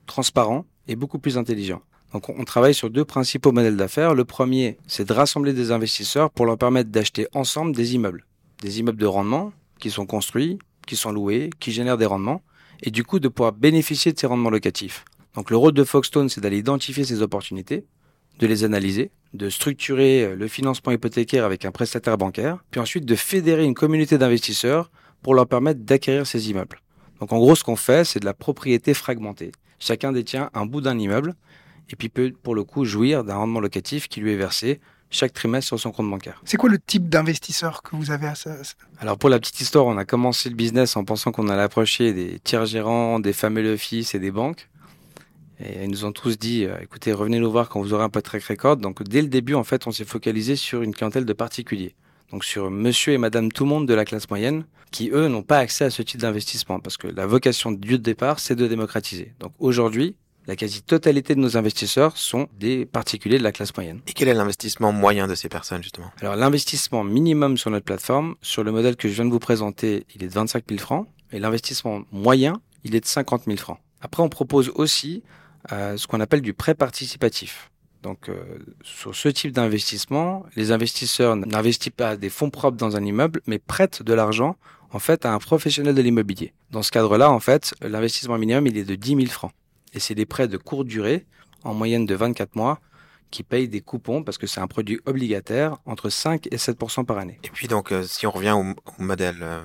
transparent 0.06 0.64
et 0.88 0.96
beaucoup 0.96 1.18
plus 1.18 1.38
intelligent. 1.38 1.82
Donc 2.12 2.28
on 2.28 2.44
travaille 2.44 2.74
sur 2.74 2.90
deux 2.90 3.04
principaux 3.04 3.52
modèles 3.52 3.76
d'affaires. 3.76 4.14
Le 4.14 4.24
premier, 4.24 4.76
c'est 4.86 5.06
de 5.06 5.12
rassembler 5.12 5.52
des 5.52 5.70
investisseurs 5.70 6.30
pour 6.30 6.44
leur 6.44 6.58
permettre 6.58 6.90
d'acheter 6.90 7.26
ensemble 7.32 7.74
des 7.74 7.94
immeubles. 7.94 8.26
Des 8.60 8.80
immeubles 8.80 9.00
de 9.00 9.06
rendement 9.06 9.52
qui 9.78 9.90
sont 9.90 10.06
construits, 10.06 10.58
qui 10.86 10.96
sont 10.96 11.12
loués, 11.12 11.50
qui 11.58 11.72
génèrent 11.72 11.96
des 11.96 12.06
rendements, 12.06 12.42
et 12.82 12.90
du 12.90 13.04
coup 13.04 13.18
de 13.18 13.28
pouvoir 13.28 13.52
bénéficier 13.52 14.12
de 14.12 14.18
ces 14.18 14.26
rendements 14.26 14.50
locatifs. 14.50 15.04
Donc 15.34 15.50
le 15.50 15.56
rôle 15.56 15.72
de 15.72 15.84
Foxstone, 15.84 16.28
c'est 16.28 16.40
d'aller 16.40 16.58
identifier 16.58 17.04
ces 17.04 17.22
opportunités, 17.22 17.86
de 18.38 18.46
les 18.46 18.64
analyser, 18.64 19.10
de 19.34 19.48
structurer 19.48 20.24
euh, 20.24 20.36
le 20.36 20.48
financement 20.48 20.92
hypothécaire 20.92 21.44
avec 21.44 21.64
un 21.64 21.70
prestataire 21.70 22.18
bancaire, 22.18 22.62
puis 22.70 22.80
ensuite 22.80 23.04
de 23.04 23.14
fédérer 23.14 23.64
une 23.64 23.74
communauté 23.74 24.18
d'investisseurs 24.18 24.90
pour 25.22 25.34
leur 25.34 25.46
permettre 25.46 25.80
d'acquérir 25.80 26.26
ces 26.26 26.50
immeubles. 26.50 26.80
Donc 27.22 27.32
en 27.32 27.38
gros, 27.38 27.54
ce 27.54 27.62
qu'on 27.62 27.76
fait, 27.76 28.04
c'est 28.04 28.18
de 28.18 28.24
la 28.24 28.34
propriété 28.34 28.94
fragmentée. 28.94 29.52
Chacun 29.78 30.10
détient 30.10 30.50
un 30.54 30.66
bout 30.66 30.80
d'un 30.80 30.98
immeuble 30.98 31.36
et 31.88 31.94
puis 31.94 32.08
peut 32.08 32.32
pour 32.42 32.56
le 32.56 32.64
coup 32.64 32.84
jouir 32.84 33.22
d'un 33.22 33.36
rendement 33.36 33.60
locatif 33.60 34.08
qui 34.08 34.18
lui 34.18 34.32
est 34.32 34.36
versé 34.36 34.80
chaque 35.08 35.32
trimestre 35.32 35.68
sur 35.68 35.78
son 35.78 35.92
compte 35.92 36.10
bancaire. 36.10 36.42
C'est 36.44 36.56
quoi 36.56 36.68
le 36.68 36.80
type 36.80 37.08
d'investisseur 37.08 37.84
que 37.84 37.94
vous 37.94 38.10
avez 38.10 38.26
à 38.26 38.34
ça 38.34 38.56
Alors 38.98 39.18
pour 39.18 39.30
la 39.30 39.38
petite 39.38 39.60
histoire, 39.60 39.86
on 39.86 39.96
a 39.98 40.04
commencé 40.04 40.48
le 40.48 40.56
business 40.56 40.96
en 40.96 41.04
pensant 41.04 41.30
qu'on 41.30 41.46
allait 41.46 41.62
approcher 41.62 42.12
des 42.12 42.40
tiers 42.40 42.66
gérants, 42.66 43.20
des 43.20 43.32
family 43.32 43.68
office 43.68 44.16
et 44.16 44.18
des 44.18 44.32
banques. 44.32 44.68
Et 45.60 45.84
ils 45.84 45.90
nous 45.90 46.04
ont 46.04 46.10
tous 46.10 46.36
dit, 46.36 46.64
euh, 46.64 46.74
écoutez, 46.82 47.12
revenez 47.12 47.38
nous 47.38 47.52
voir 47.52 47.68
quand 47.68 47.80
vous 47.80 47.94
aurez 47.94 48.02
un 48.02 48.08
peu 48.08 48.18
de 48.18 48.24
track 48.24 48.42
record. 48.42 48.78
Donc 48.78 49.00
dès 49.04 49.22
le 49.22 49.28
début, 49.28 49.54
en 49.54 49.62
fait, 49.62 49.86
on 49.86 49.92
s'est 49.92 50.04
focalisé 50.04 50.56
sur 50.56 50.82
une 50.82 50.92
clientèle 50.92 51.24
de 51.24 51.32
particuliers. 51.32 51.94
Donc 52.32 52.44
sur 52.44 52.70
monsieur 52.70 53.12
et 53.12 53.18
madame 53.18 53.52
tout 53.52 53.64
le 53.64 53.70
monde 53.70 53.86
de 53.86 53.94
la 53.94 54.04
classe 54.04 54.28
moyenne, 54.30 54.64
qui 54.90 55.10
eux 55.12 55.28
n'ont 55.28 55.42
pas 55.42 55.58
accès 55.58 55.84
à 55.84 55.90
ce 55.90 56.02
type 56.02 56.20
d'investissement, 56.20 56.80
parce 56.80 56.96
que 56.96 57.06
la 57.06 57.26
vocation 57.26 57.72
du 57.72 57.88
lieu 57.88 57.98
de 57.98 58.02
départ, 58.02 58.40
c'est 58.40 58.56
de 58.56 58.66
démocratiser. 58.66 59.34
Donc 59.38 59.52
aujourd'hui, 59.58 60.16
la 60.46 60.56
quasi-totalité 60.56 61.34
de 61.34 61.40
nos 61.40 61.56
investisseurs 61.56 62.16
sont 62.16 62.48
des 62.58 62.84
particuliers 62.84 63.38
de 63.38 63.44
la 63.44 63.52
classe 63.52 63.76
moyenne. 63.76 64.00
Et 64.08 64.12
quel 64.12 64.28
est 64.28 64.34
l'investissement 64.34 64.92
moyen 64.92 65.28
de 65.28 65.34
ces 65.34 65.48
personnes, 65.48 65.82
justement? 65.82 66.10
Alors 66.20 66.36
l'investissement 66.36 67.04
minimum 67.04 67.56
sur 67.56 67.70
notre 67.70 67.84
plateforme, 67.84 68.34
sur 68.42 68.64
le 68.64 68.72
modèle 68.72 68.96
que 68.96 69.08
je 69.08 69.14
viens 69.14 69.24
de 69.24 69.30
vous 69.30 69.38
présenter, 69.38 70.06
il 70.14 70.24
est 70.24 70.28
de 70.28 70.32
25 70.32 70.64
000 70.68 70.80
francs, 70.80 71.06
et 71.32 71.38
l'investissement 71.38 72.02
moyen, 72.10 72.60
il 72.84 72.94
est 72.94 73.00
de 73.00 73.06
50 73.06 73.44
000 73.44 73.56
francs. 73.58 73.78
Après, 74.00 74.22
on 74.22 74.28
propose 74.28 74.72
aussi 74.74 75.22
euh, 75.70 75.96
ce 75.96 76.06
qu'on 76.06 76.20
appelle 76.20 76.42
du 76.42 76.54
prêt 76.54 76.74
participatif. 76.74 77.70
Donc, 78.02 78.28
euh, 78.28 78.58
sur 78.82 79.14
ce 79.14 79.28
type 79.28 79.52
d'investissement, 79.52 80.44
les 80.56 80.72
investisseurs 80.72 81.36
n'investissent 81.36 81.92
pas 81.92 82.16
des 82.16 82.30
fonds 82.30 82.50
propres 82.50 82.76
dans 82.76 82.96
un 82.96 83.04
immeuble, 83.04 83.40
mais 83.46 83.58
prêtent 83.58 84.02
de 84.02 84.12
l'argent 84.12 84.56
en 84.90 84.98
fait 84.98 85.24
à 85.24 85.32
un 85.32 85.38
professionnel 85.38 85.94
de 85.94 86.02
l'immobilier. 86.02 86.52
Dans 86.70 86.82
ce 86.82 86.90
cadre-là, 86.90 87.30
en 87.30 87.40
fait, 87.40 87.74
l'investissement 87.80 88.38
minimum, 88.38 88.66
il 88.66 88.76
est 88.76 88.84
de 88.84 88.94
10 88.94 89.16
000 89.16 89.26
francs. 89.26 89.52
Et 89.94 90.00
c'est 90.00 90.14
des 90.14 90.26
prêts 90.26 90.48
de 90.48 90.56
courte 90.56 90.86
durée, 90.86 91.26
en 91.64 91.74
moyenne 91.74 92.06
de 92.06 92.14
24 92.14 92.56
mois, 92.56 92.80
qui 93.30 93.42
payent 93.42 93.68
des 93.68 93.80
coupons 93.80 94.22
parce 94.22 94.36
que 94.36 94.46
c'est 94.46 94.60
un 94.60 94.66
produit 94.66 95.00
obligataire 95.06 95.78
entre 95.86 96.10
5 96.10 96.48
et 96.48 96.56
7% 96.56 97.04
par 97.04 97.18
année. 97.18 97.38
Et 97.44 97.50
puis 97.50 97.68
donc, 97.68 97.92
euh, 97.92 98.02
si 98.02 98.26
on 98.26 98.30
revient 98.30 98.52
au, 98.52 99.02
modèle 99.02 99.38
euh, 99.40 99.62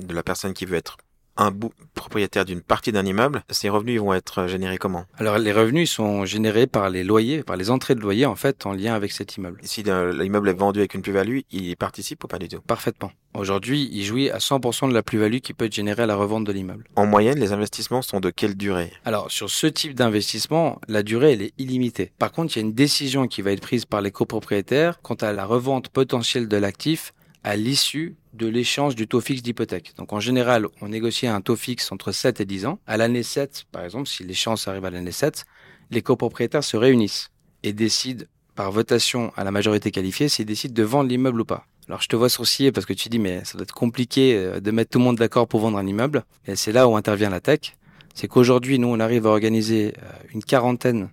de 0.00 0.12
la 0.12 0.22
personne 0.22 0.52
qui 0.52 0.66
veut 0.66 0.76
être 0.76 0.98
un 1.38 1.52
bout 1.52 1.72
propriétaire 1.94 2.44
d'une 2.44 2.60
partie 2.60 2.92
d'un 2.92 3.06
immeuble, 3.06 3.42
ces 3.48 3.68
revenus 3.68 4.00
vont 4.00 4.12
être 4.12 4.40
euh, 4.40 4.48
générés 4.48 4.76
comment? 4.76 5.04
Alors 5.16 5.38
les 5.38 5.52
revenus 5.52 5.90
sont 5.90 6.24
générés 6.24 6.66
par 6.66 6.90
les 6.90 7.04
loyers, 7.04 7.42
par 7.42 7.56
les 7.56 7.70
entrées 7.70 7.94
de 7.94 8.00
loyer 8.00 8.26
en 8.26 8.34
fait 8.34 8.66
en 8.66 8.72
lien 8.72 8.94
avec 8.94 9.12
cet 9.12 9.36
immeuble. 9.36 9.60
Et 9.62 9.66
Si 9.66 9.82
euh, 9.86 10.12
l'immeuble 10.12 10.48
est 10.48 10.54
vendu 10.54 10.80
avec 10.80 10.94
une 10.94 11.02
plus-value, 11.02 11.40
il 11.50 11.68
y 11.68 11.76
participe 11.76 12.22
ou 12.24 12.26
pas 12.26 12.38
du 12.38 12.48
tout? 12.48 12.60
Parfaitement. 12.60 13.12
Aujourd'hui, 13.34 13.88
il 13.92 14.04
jouit 14.04 14.30
à 14.30 14.38
100% 14.38 14.88
de 14.88 14.94
la 14.94 15.02
plus-value 15.02 15.38
qui 15.38 15.54
peut 15.54 15.66
être 15.66 15.74
générée 15.74 16.02
à 16.02 16.06
la 16.06 16.16
revente 16.16 16.44
de 16.44 16.52
l'immeuble. 16.52 16.84
En 16.96 17.06
moyenne, 17.06 17.38
les 17.38 17.52
investissements 17.52 18.02
sont 18.02 18.20
de 18.20 18.30
quelle 18.30 18.56
durée? 18.56 18.92
Alors 19.04 19.30
sur 19.30 19.48
ce 19.48 19.66
type 19.68 19.94
d'investissement, 19.94 20.80
la 20.88 21.02
durée 21.02 21.32
elle 21.32 21.42
est 21.42 21.54
illimitée. 21.58 22.12
Par 22.18 22.32
contre, 22.32 22.56
il 22.56 22.60
y 22.60 22.62
a 22.62 22.66
une 22.66 22.74
décision 22.74 23.28
qui 23.28 23.42
va 23.42 23.52
être 23.52 23.60
prise 23.60 23.84
par 23.84 24.00
les 24.00 24.10
copropriétaires 24.10 25.00
quant 25.02 25.14
à 25.14 25.32
la 25.32 25.44
revente 25.44 25.88
potentielle 25.88 26.48
de 26.48 26.56
l'actif 26.56 27.12
à 27.44 27.56
l'issue 27.56 28.16
de 28.34 28.46
l'échange 28.46 28.94
du 28.94 29.06
taux 29.06 29.20
fixe 29.20 29.42
d'hypothèque. 29.42 29.94
Donc 29.96 30.12
en 30.12 30.20
général, 30.20 30.66
on 30.80 30.88
négocie 30.88 31.26
un 31.26 31.40
taux 31.40 31.56
fixe 31.56 31.90
entre 31.92 32.12
7 32.12 32.40
et 32.40 32.44
10 32.44 32.66
ans. 32.66 32.78
À 32.86 32.96
l'année 32.96 33.22
7, 33.22 33.64
par 33.72 33.84
exemple, 33.84 34.08
si 34.08 34.24
l'échéance 34.24 34.68
arrive 34.68 34.84
à 34.84 34.90
l'année 34.90 35.12
7, 35.12 35.44
les 35.90 36.02
copropriétaires 36.02 36.64
se 36.64 36.76
réunissent 36.76 37.30
et 37.62 37.72
décident 37.72 38.24
par 38.54 38.72
votation 38.72 39.32
à 39.36 39.44
la 39.44 39.50
majorité 39.50 39.90
qualifiée 39.90 40.28
s'ils 40.28 40.46
décident 40.46 40.74
de 40.74 40.82
vendre 40.82 41.08
l'immeuble 41.08 41.40
ou 41.40 41.44
pas. 41.44 41.66
Alors 41.88 42.02
je 42.02 42.08
te 42.08 42.16
vois 42.16 42.28
sourciller 42.28 42.70
parce 42.70 42.86
que 42.86 42.92
tu 42.92 43.08
dis 43.08 43.18
mais 43.18 43.44
ça 43.44 43.56
doit 43.56 43.62
être 43.62 43.74
compliqué 43.74 44.34
euh, 44.34 44.60
de 44.60 44.70
mettre 44.70 44.90
tout 44.90 44.98
le 44.98 45.04
monde 45.04 45.16
d'accord 45.16 45.48
pour 45.48 45.60
vendre 45.60 45.78
un 45.78 45.86
immeuble. 45.86 46.24
Et 46.46 46.54
c'est 46.54 46.72
là 46.72 46.86
où 46.86 46.96
intervient 46.96 47.30
la 47.30 47.40
tech. 47.40 47.76
C'est 48.14 48.26
qu'aujourd'hui, 48.26 48.78
nous, 48.78 48.88
on 48.88 48.98
arrive 48.98 49.26
à 49.26 49.30
organiser 49.30 49.94
euh, 50.02 50.10
une 50.34 50.42
quarantaine 50.42 51.08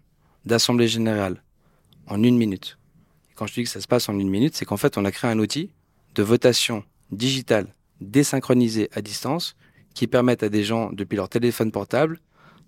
d'assemblées 0.45 0.87
générales 0.87 1.41
en 2.07 2.21
une 2.23 2.37
minute. 2.37 2.77
Quand 3.35 3.47
je 3.47 3.53
dis 3.53 3.63
que 3.63 3.69
ça 3.69 3.79
se 3.79 3.87
passe 3.87 4.09
en 4.09 4.17
une 4.17 4.29
minute, 4.29 4.55
c'est 4.55 4.65
qu'en 4.65 4.77
fait, 4.77 4.97
on 4.97 5.05
a 5.05 5.11
créé 5.11 5.29
un 5.29 5.39
outil 5.39 5.69
de 6.15 6.23
votation 6.23 6.83
digitale 7.11 7.67
désynchronisée 8.01 8.89
à 8.93 9.01
distance 9.01 9.55
qui 9.93 10.07
permettent 10.07 10.43
à 10.43 10.49
des 10.49 10.63
gens, 10.63 10.91
depuis 10.91 11.15
leur 11.15 11.29
téléphone 11.29 11.71
portable, 11.71 12.19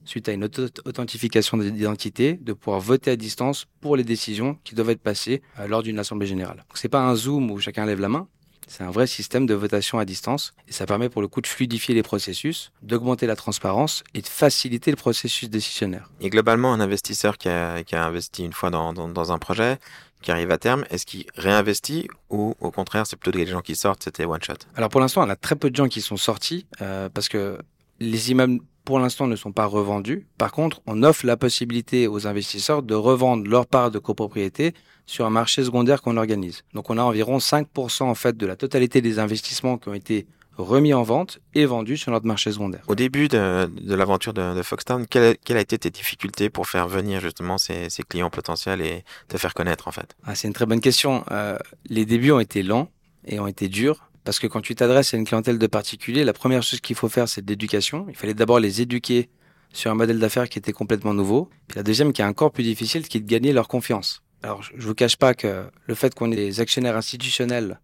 suite 0.05 0.29
à 0.29 0.33
une 0.33 0.45
authentification 0.85 1.57
d'identité, 1.57 2.33
de 2.33 2.53
pouvoir 2.53 2.79
voter 2.79 3.11
à 3.11 3.15
distance 3.15 3.65
pour 3.81 3.97
les 3.97 4.03
décisions 4.03 4.57
qui 4.63 4.75
doivent 4.75 4.91
être 4.91 5.01
passées 5.01 5.41
euh, 5.59 5.67
lors 5.67 5.83
d'une 5.83 5.99
assemblée 5.99 6.27
générale. 6.27 6.57
Donc 6.57 6.75
c'est 6.75 6.87
pas 6.87 7.01
un 7.01 7.15
Zoom 7.15 7.51
où 7.51 7.59
chacun 7.59 7.85
lève 7.85 7.99
la 7.99 8.07
main, 8.07 8.27
c'est 8.67 8.83
un 8.83 8.91
vrai 8.91 9.07
système 9.07 9.45
de 9.45 9.53
votation 9.53 9.97
à 9.97 10.05
distance 10.05 10.53
et 10.67 10.73
ça 10.73 10.85
permet 10.85 11.09
pour 11.09 11.21
le 11.21 11.27
coup 11.27 11.41
de 11.41 11.47
fluidifier 11.47 11.95
les 11.95 12.03
processus, 12.03 12.71
d'augmenter 12.81 13.25
la 13.25 13.35
transparence 13.35 14.03
et 14.13 14.21
de 14.21 14.27
faciliter 14.27 14.91
le 14.91 14.97
processus 14.97 15.49
décisionnaire. 15.49 16.09
Et 16.19 16.29
globalement, 16.29 16.73
un 16.73 16.79
investisseur 16.79 17.37
qui 17.37 17.49
a, 17.49 17.83
investi 17.91 18.43
une 18.43 18.53
fois 18.53 18.69
dans 18.69 19.31
un 19.31 19.39
projet, 19.39 19.77
qui 20.21 20.31
arrive 20.31 20.51
à 20.51 20.57
terme, 20.57 20.86
est-ce 20.89 21.05
qu'il 21.05 21.25
réinvestit 21.36 22.07
ou 22.29 22.55
au 22.59 22.71
contraire, 22.71 23.05
c'est 23.05 23.17
plutôt 23.17 23.38
des 23.38 23.45
gens 23.45 23.62
qui 23.62 23.75
sortent, 23.75 24.03
c'était 24.03 24.25
one 24.25 24.41
shot? 24.41 24.55
Alors 24.75 24.89
pour 24.89 25.01
l'instant, 25.01 25.25
on 25.25 25.29
a 25.29 25.36
très 25.36 25.55
peu 25.55 25.69
de 25.69 25.75
gens 25.75 25.88
qui 25.88 26.01
sont 26.01 26.17
sortis 26.17 26.65
euh, 26.81 27.09
parce 27.09 27.29
que 27.29 27.57
les 28.00 28.31
immeubles 28.31 28.59
pour 28.88 29.00
l'instant 29.00 29.27
ne 29.27 29.36
sont 29.36 29.51
pas 29.51 29.65
revendus. 29.65 30.27
Par 30.38 30.53
contre, 30.53 30.81
on 30.86 31.03
offre 31.03 31.25
la 31.25 31.36
possibilité 31.36 32.07
aux 32.07 32.25
investisseurs 32.25 32.83
de 32.83 32.95
revendre 32.95 33.45
leur 33.45 33.67
part 33.67 33.91
de 33.91 34.00
copropriété 34.00 34.74
sur 35.05 35.25
un 35.25 35.29
marché 35.29 35.62
secondaire 35.63 36.01
qu'on 36.01 36.15
organise. 36.15 36.63
Donc 36.74 36.89
on 36.89 36.97
a 36.97 37.01
environ 37.01 37.38
5% 37.38 38.03
en 38.03 38.15
fait 38.15 38.38
de 38.38 38.45
la 38.45 38.55
totalité 38.55 39.01
des 39.01 39.19
investissements 39.19 39.77
qui 39.77 39.89
ont 39.89 39.93
été 39.93 40.25
remis 40.57 40.93
en 40.93 41.03
vente 41.03 41.39
et 41.53 41.65
vendus 41.65 41.97
sur 41.97 42.11
notre 42.11 42.25
marché 42.25 42.51
secondaire. 42.51 42.83
Au 42.87 42.95
début 42.95 43.27
de, 43.27 43.65
de 43.67 43.95
l'aventure 43.95 44.33
de, 44.33 44.55
de 44.55 44.61
Foxtown, 44.61 45.05
quelle, 45.07 45.37
quelle, 45.37 45.57
a 45.57 45.61
été 45.61 45.77
tes 45.77 45.89
difficultés 45.89 46.49
pour 46.49 46.67
faire 46.67 46.87
venir 46.87 47.21
justement 47.21 47.57
ces, 47.57 47.89
ces 47.89 48.03
clients 48.03 48.29
potentiels 48.29 48.81
et 48.81 49.03
te 49.27 49.37
faire 49.37 49.53
connaître 49.53 49.87
en 49.87 49.91
fait? 49.91 50.15
Ah, 50.25 50.35
C'est 50.35 50.47
une 50.47 50.53
très 50.53 50.65
bonne 50.65 50.81
question. 50.81 51.23
Euh, 51.31 51.57
les 51.89 52.05
débuts 52.05 52.31
ont 52.31 52.39
été 52.39 52.63
lents 52.63 52.89
et 53.25 53.39
ont 53.39 53.47
été 53.47 53.67
durs. 53.67 54.03
Parce 54.23 54.39
que 54.39 54.47
quand 54.47 54.59
tu 54.59 54.75
t'adresses 54.75 55.13
à 55.13 55.17
une 55.17 55.23
clientèle 55.23 55.57
de 55.57 55.67
particuliers, 55.67 56.25
la 56.25 56.33
première 56.33 56.61
chose 56.61 56.81
qu'il 56.81 56.97
faut 56.97 57.07
faire, 57.07 57.29
c'est 57.29 57.41
de 57.45 57.49
l'éducation. 57.49 58.07
Il 58.09 58.15
fallait 58.15 58.33
d'abord 58.33 58.59
les 58.59 58.81
éduquer 58.81 59.29
sur 59.71 59.89
un 59.89 59.95
modèle 59.95 60.19
d'affaires 60.19 60.49
qui 60.49 60.59
était 60.59 60.73
complètement 60.73 61.13
nouveau. 61.13 61.49
Puis 61.69 61.77
la 61.77 61.83
deuxième, 61.83 62.11
qui 62.11 62.21
est 62.21 62.25
encore 62.25 62.51
plus 62.51 62.63
difficile, 62.63 63.07
qui 63.07 63.19
est 63.19 63.21
de 63.21 63.25
gagner 63.25 63.53
leur 63.53 63.69
confiance. 63.69 64.21
Alors, 64.43 64.61
je 64.63 64.85
vous 64.85 64.95
cache 64.95 65.15
pas 65.15 65.33
que 65.33 65.69
le 65.85 65.95
fait 65.95 66.13
qu'on 66.13 66.29
ait 66.31 66.35
des 66.35 66.59
actionnaires 66.59 66.97
institutionnels 66.97 67.79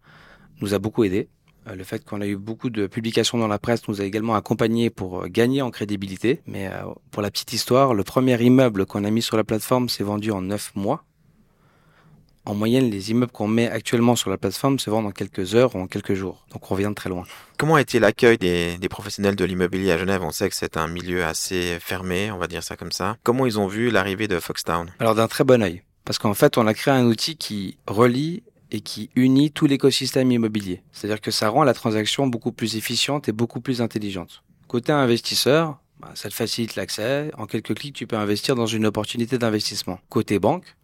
nous 0.59 0.73
a 0.73 0.79
beaucoup 0.79 1.05
aidé. 1.05 1.29
Euh, 1.67 1.75
le 1.75 1.83
fait 1.83 2.03
qu'on 2.03 2.21
a 2.21 2.27
eu 2.27 2.35
beaucoup 2.35 2.69
de 2.69 2.87
publications 2.87 3.37
dans 3.37 3.47
la 3.47 3.59
presse 3.59 3.87
nous 3.87 4.01
a 4.01 4.03
également 4.03 4.35
accompagnés 4.35 4.89
pour 4.89 5.23
euh, 5.23 5.27
gagner 5.27 5.61
en 5.61 5.71
crédibilité. 5.71 6.41
Mais 6.45 6.67
euh, 6.67 6.83
pour 7.11 7.21
la 7.21 7.31
petite 7.31 7.53
histoire, 7.53 7.93
le 7.93 8.03
premier 8.03 8.41
immeuble 8.41 8.85
qu'on 8.85 9.03
a 9.03 9.09
mis 9.09 9.21
sur 9.21 9.37
la 9.37 9.43
plateforme 9.43 9.89
s'est 9.89 10.03
vendu 10.03 10.31
en 10.31 10.41
neuf 10.41 10.71
mois. 10.75 11.03
En 12.45 12.55
moyenne, 12.55 12.89
les 12.89 13.11
immeubles 13.11 13.31
qu'on 13.31 13.47
met 13.47 13.69
actuellement 13.69 14.17
sur 14.17 14.29
la 14.29 14.37
plateforme 14.37 14.77
se 14.77 14.89
vendent 14.89 15.05
en 15.05 15.11
quelques 15.11 15.55
heures 15.55 15.75
ou 15.75 15.79
en 15.79 15.87
quelques 15.87 16.13
jours. 16.13 16.45
Donc 16.51 16.69
on 16.69 16.73
revient 16.73 16.89
de 16.89 16.93
très 16.93 17.09
loin. 17.09 17.23
Comment 17.57 17.75
a 17.75 17.81
été 17.81 17.99
l'accueil 17.99 18.37
des, 18.37 18.77
des, 18.77 18.89
professionnels 18.89 19.37
de 19.37 19.45
l'immobilier 19.45 19.93
à 19.93 19.97
Genève? 19.97 20.21
On 20.23 20.31
sait 20.31 20.49
que 20.49 20.55
c'est 20.55 20.75
un 20.75 20.89
milieu 20.89 21.23
assez 21.23 21.77
fermé, 21.79 22.31
on 22.31 22.37
va 22.37 22.47
dire 22.47 22.61
ça 22.61 22.75
comme 22.75 22.91
ça. 22.91 23.15
Comment 23.23 23.45
ils 23.45 23.59
ont 23.59 23.67
vu 23.67 23.89
l'arrivée 23.89 24.27
de 24.27 24.39
Foxtown? 24.39 24.91
Alors 24.99 25.15
d'un 25.15 25.29
très 25.29 25.45
bon 25.45 25.63
œil. 25.63 25.83
Parce 26.03 26.17
qu'en 26.17 26.33
fait, 26.33 26.57
on 26.57 26.67
a 26.67 26.73
créé 26.73 26.93
un 26.93 27.05
outil 27.05 27.37
qui 27.37 27.77
relie 27.87 28.43
et 28.73 28.81
qui 28.81 29.11
unit 29.15 29.51
tout 29.51 29.67
l'écosystème 29.67 30.31
immobilier. 30.31 30.81
C'est-à-dire 30.91 31.21
que 31.21 31.31
ça 31.31 31.47
rend 31.47 31.63
la 31.63 31.75
transaction 31.75 32.27
beaucoup 32.27 32.51
plus 32.51 32.75
efficiente 32.75 33.29
et 33.29 33.31
beaucoup 33.31 33.61
plus 33.61 33.81
intelligente. 33.81 34.43
Côté 34.67 34.91
investisseur, 34.91 35.79
bah, 35.99 36.11
ça 36.15 36.27
te 36.27 36.33
facilite 36.33 36.75
l'accès. 36.75 37.31
En 37.37 37.45
quelques 37.45 37.75
clics, 37.75 37.95
tu 37.95 38.07
peux 38.07 38.17
investir 38.17 38.55
dans 38.55 38.65
une 38.65 38.87
opportunité 38.87 39.37
d'investissement. 39.37 39.99
Côté 40.09 40.39
banque, 40.39 40.75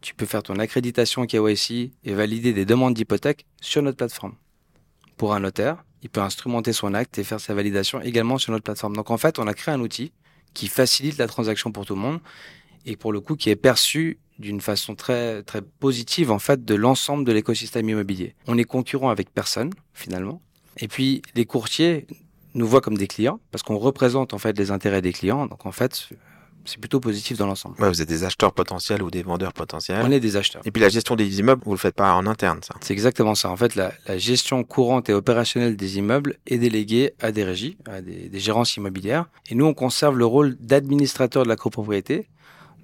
tu 0.00 0.12
peux 0.12 0.26
faire 0.26 0.42
ton 0.42 0.58
accréditation 0.58 1.24
KYC 1.24 1.92
et 2.04 2.14
valider 2.14 2.52
des 2.52 2.64
demandes 2.64 2.94
d'hypothèque 2.94 3.46
sur 3.60 3.80
notre 3.80 3.96
plateforme. 3.96 4.34
Pour 5.16 5.32
un 5.32 5.40
notaire, 5.40 5.84
il 6.02 6.08
peut 6.08 6.22
instrumenter 6.22 6.72
son 6.72 6.94
acte 6.94 7.16
et 7.18 7.24
faire 7.24 7.40
sa 7.40 7.54
validation 7.54 8.00
également 8.00 8.38
sur 8.38 8.50
notre 8.50 8.64
plateforme. 8.64 8.96
Donc 8.96 9.10
en 9.10 9.18
fait, 9.18 9.38
on 9.38 9.46
a 9.46 9.54
créé 9.54 9.72
un 9.72 9.80
outil 9.80 10.10
qui 10.52 10.66
facilite 10.66 11.16
la 11.18 11.28
transaction 11.28 11.70
pour 11.70 11.86
tout 11.86 11.94
le 11.94 12.00
monde 12.00 12.20
et 12.86 12.96
pour 12.96 13.12
le 13.12 13.20
coup 13.20 13.36
qui 13.36 13.50
est 13.50 13.56
perçu 13.56 14.18
d'une 14.38 14.60
façon 14.60 14.94
très 14.94 15.42
très 15.42 15.62
positive 15.62 16.30
en 16.30 16.38
fait 16.38 16.64
de 16.64 16.74
l'ensemble 16.74 17.24
de 17.24 17.32
l'écosystème 17.32 17.88
immobilier. 17.88 18.34
On 18.46 18.58
est 18.58 18.64
concurrent 18.64 19.10
avec 19.10 19.30
personne 19.32 19.70
finalement. 19.94 20.40
Et 20.78 20.88
puis 20.88 21.22
les 21.34 21.44
courtiers 21.44 22.06
nous 22.54 22.66
voient 22.66 22.80
comme 22.80 22.96
des 22.96 23.06
clients 23.06 23.40
parce 23.50 23.62
qu'on 23.62 23.76
représente 23.76 24.34
en 24.34 24.38
fait 24.38 24.58
les 24.58 24.70
intérêts 24.70 25.02
des 25.02 25.12
clients. 25.12 25.46
Donc 25.46 25.66
en 25.66 25.72
fait, 25.72 26.08
c'est 26.64 26.78
plutôt 26.78 27.00
positif 27.00 27.38
dans 27.38 27.46
l'ensemble. 27.46 27.80
Ouais, 27.80 27.88
vous 27.88 28.02
êtes 28.02 28.08
des 28.08 28.24
acheteurs 28.24 28.52
potentiels 28.52 29.02
ou 29.02 29.10
des 29.10 29.22
vendeurs 29.22 29.52
potentiels. 29.52 30.02
On 30.04 30.10
est 30.10 30.20
des 30.20 30.36
acheteurs. 30.36 30.62
Et 30.64 30.70
puis 30.70 30.80
la 30.80 30.88
gestion 30.88 31.16
des 31.16 31.38
immeubles, 31.38 31.62
vous 31.64 31.72
le 31.72 31.78
faites 31.78 31.94
pas 31.94 32.12
en 32.14 32.26
interne, 32.26 32.60
ça. 32.62 32.74
C'est 32.80 32.92
exactement 32.92 33.34
ça. 33.34 33.50
En 33.50 33.56
fait, 33.56 33.74
la, 33.74 33.92
la, 34.06 34.18
gestion 34.18 34.62
courante 34.64 35.08
et 35.08 35.14
opérationnelle 35.14 35.76
des 35.76 35.98
immeubles 35.98 36.36
est 36.46 36.58
déléguée 36.58 37.14
à 37.20 37.32
des 37.32 37.44
régies, 37.44 37.76
à 37.86 38.00
des, 38.00 38.28
des 38.28 38.40
gérances 38.40 38.76
immobilières. 38.76 39.26
Et 39.50 39.54
nous, 39.54 39.66
on 39.66 39.74
conserve 39.74 40.16
le 40.18 40.26
rôle 40.26 40.56
d'administrateur 40.60 41.44
de 41.44 41.48
la 41.48 41.56
copropriété 41.56 42.28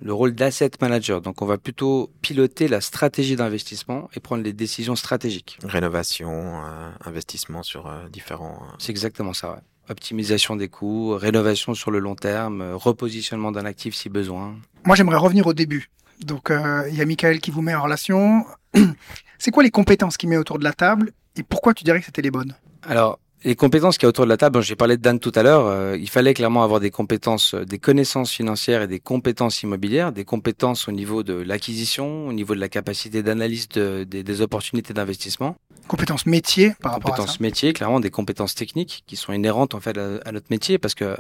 le 0.01 0.13
rôle 0.13 0.35
d'asset 0.35 0.71
manager. 0.81 1.21
Donc, 1.21 1.43
on 1.43 1.47
va 1.47 1.59
plutôt 1.59 2.11
piloter 2.23 2.69
la 2.69 2.81
stratégie 2.81 3.37
d'investissement 3.37 4.09
et 4.15 4.21
prendre 4.21 4.43
les 4.43 4.53
décisions 4.53 4.97
stratégiques. 4.97 5.59
Rénovation, 5.65 6.31
euh, 6.31 6.91
investissement 7.05 7.63
sur 7.63 7.87
euh, 7.87 8.09
différents. 8.09 8.59
Euh... 8.63 8.75
C'est 8.79 8.91
exactement 8.91 9.33
ça. 9.33 9.53
Ouais. 9.53 9.61
Optimisation 9.89 10.57
des 10.57 10.69
coûts, 10.69 11.15
rénovation 11.17 11.75
sur 11.75 11.91
le 11.91 12.01
long 12.01 12.17
terme, 12.17 12.73
repositionnement 12.73 13.53
d'un 13.53 13.65
actif 13.65 13.95
si 13.95 14.09
besoin. 14.09 14.57
Moi, 14.85 14.97
j'aimerais 14.97 15.17
revenir 15.17 15.47
au 15.47 15.55
début. 15.55 15.91
Donc, 16.25 16.51
euh, 16.51 16.87
il 16.89 16.97
y 16.97 17.01
a 17.01 17.05
Michael 17.05 17.41
qui 17.41 17.51
vous 17.51 17.63
met 17.63 17.75
en 17.75 17.83
relation. 17.83 18.45
C'est 19.39 19.51
quoi 19.51 19.63
les 19.63 19.71
compétences 19.71 20.17
qu'il 20.17 20.29
met 20.29 20.37
autour 20.37 20.59
de 20.59 20.65
la 20.65 20.73
table 20.73 21.13
et 21.37 21.43
pourquoi 21.43 21.75
tu 21.75 21.85
dirais 21.85 22.01
que 22.01 22.07
c'était 22.07 22.23
les 22.23 22.31
bonnes? 22.31 22.55
Alors, 22.83 23.19
les 23.45 23.55
compétences 23.55 23.99
qu'il 23.99 24.07
y 24.07 24.07
a 24.07 24.09
autour 24.09 24.25
de 24.25 24.31
la 24.31 24.37
table, 24.37 24.61
j'ai 24.63 24.77
parlé 24.77 24.97
de 24.97 25.03
Dan 25.03 25.21
tout 25.21 25.33
à 25.35 25.43
l'heure, 25.43 25.67
euh, 25.67 25.97
il 25.99 26.09
fallait 26.09 26.35
clairement 26.35 26.65
avoir 26.65 26.81
des 26.81 26.91
compétences, 26.91 27.55
euh, 27.55 27.65
des 27.65 27.79
connaissances 27.79 28.31
financières 28.31 28.83
et 28.83 28.87
des 28.87 28.99
compétences 28.99 29.63
immobilières, 29.63 30.11
des 30.13 30.25
compétences 30.25 30.89
au 30.89 30.93
niveau 30.93 31.23
de 31.23 31.35
l'acquisition, 31.35 32.27
au 32.29 32.33
niveau 32.33 32.55
de 32.55 32.61
la 32.61 32.69
capacité 32.69 33.23
d'analyse 33.23 33.69
de, 33.69 34.07
de, 34.09 34.23
des 34.23 34.41
opportunités 34.41 34.95
d'investissement. 34.95 35.57
Compétences 35.87 36.27
métiers 36.27 36.73
par 36.81 36.93
rapport 36.93 37.11
compétences 37.11 37.35
à 37.35 37.39
ça. 37.39 37.43
métiers, 37.43 37.73
clairement 37.73 38.01
des 38.01 38.11
compétences 38.11 38.55
techniques 38.55 39.05
qui 39.07 39.17
sont 39.17 39.33
inhérentes 39.33 39.75
en 39.75 39.81
fait 39.81 39.97
à, 39.97 40.17
à 40.25 40.33
notre 40.33 40.47
métier 40.51 40.79
parce 40.79 40.95
que 40.95 41.17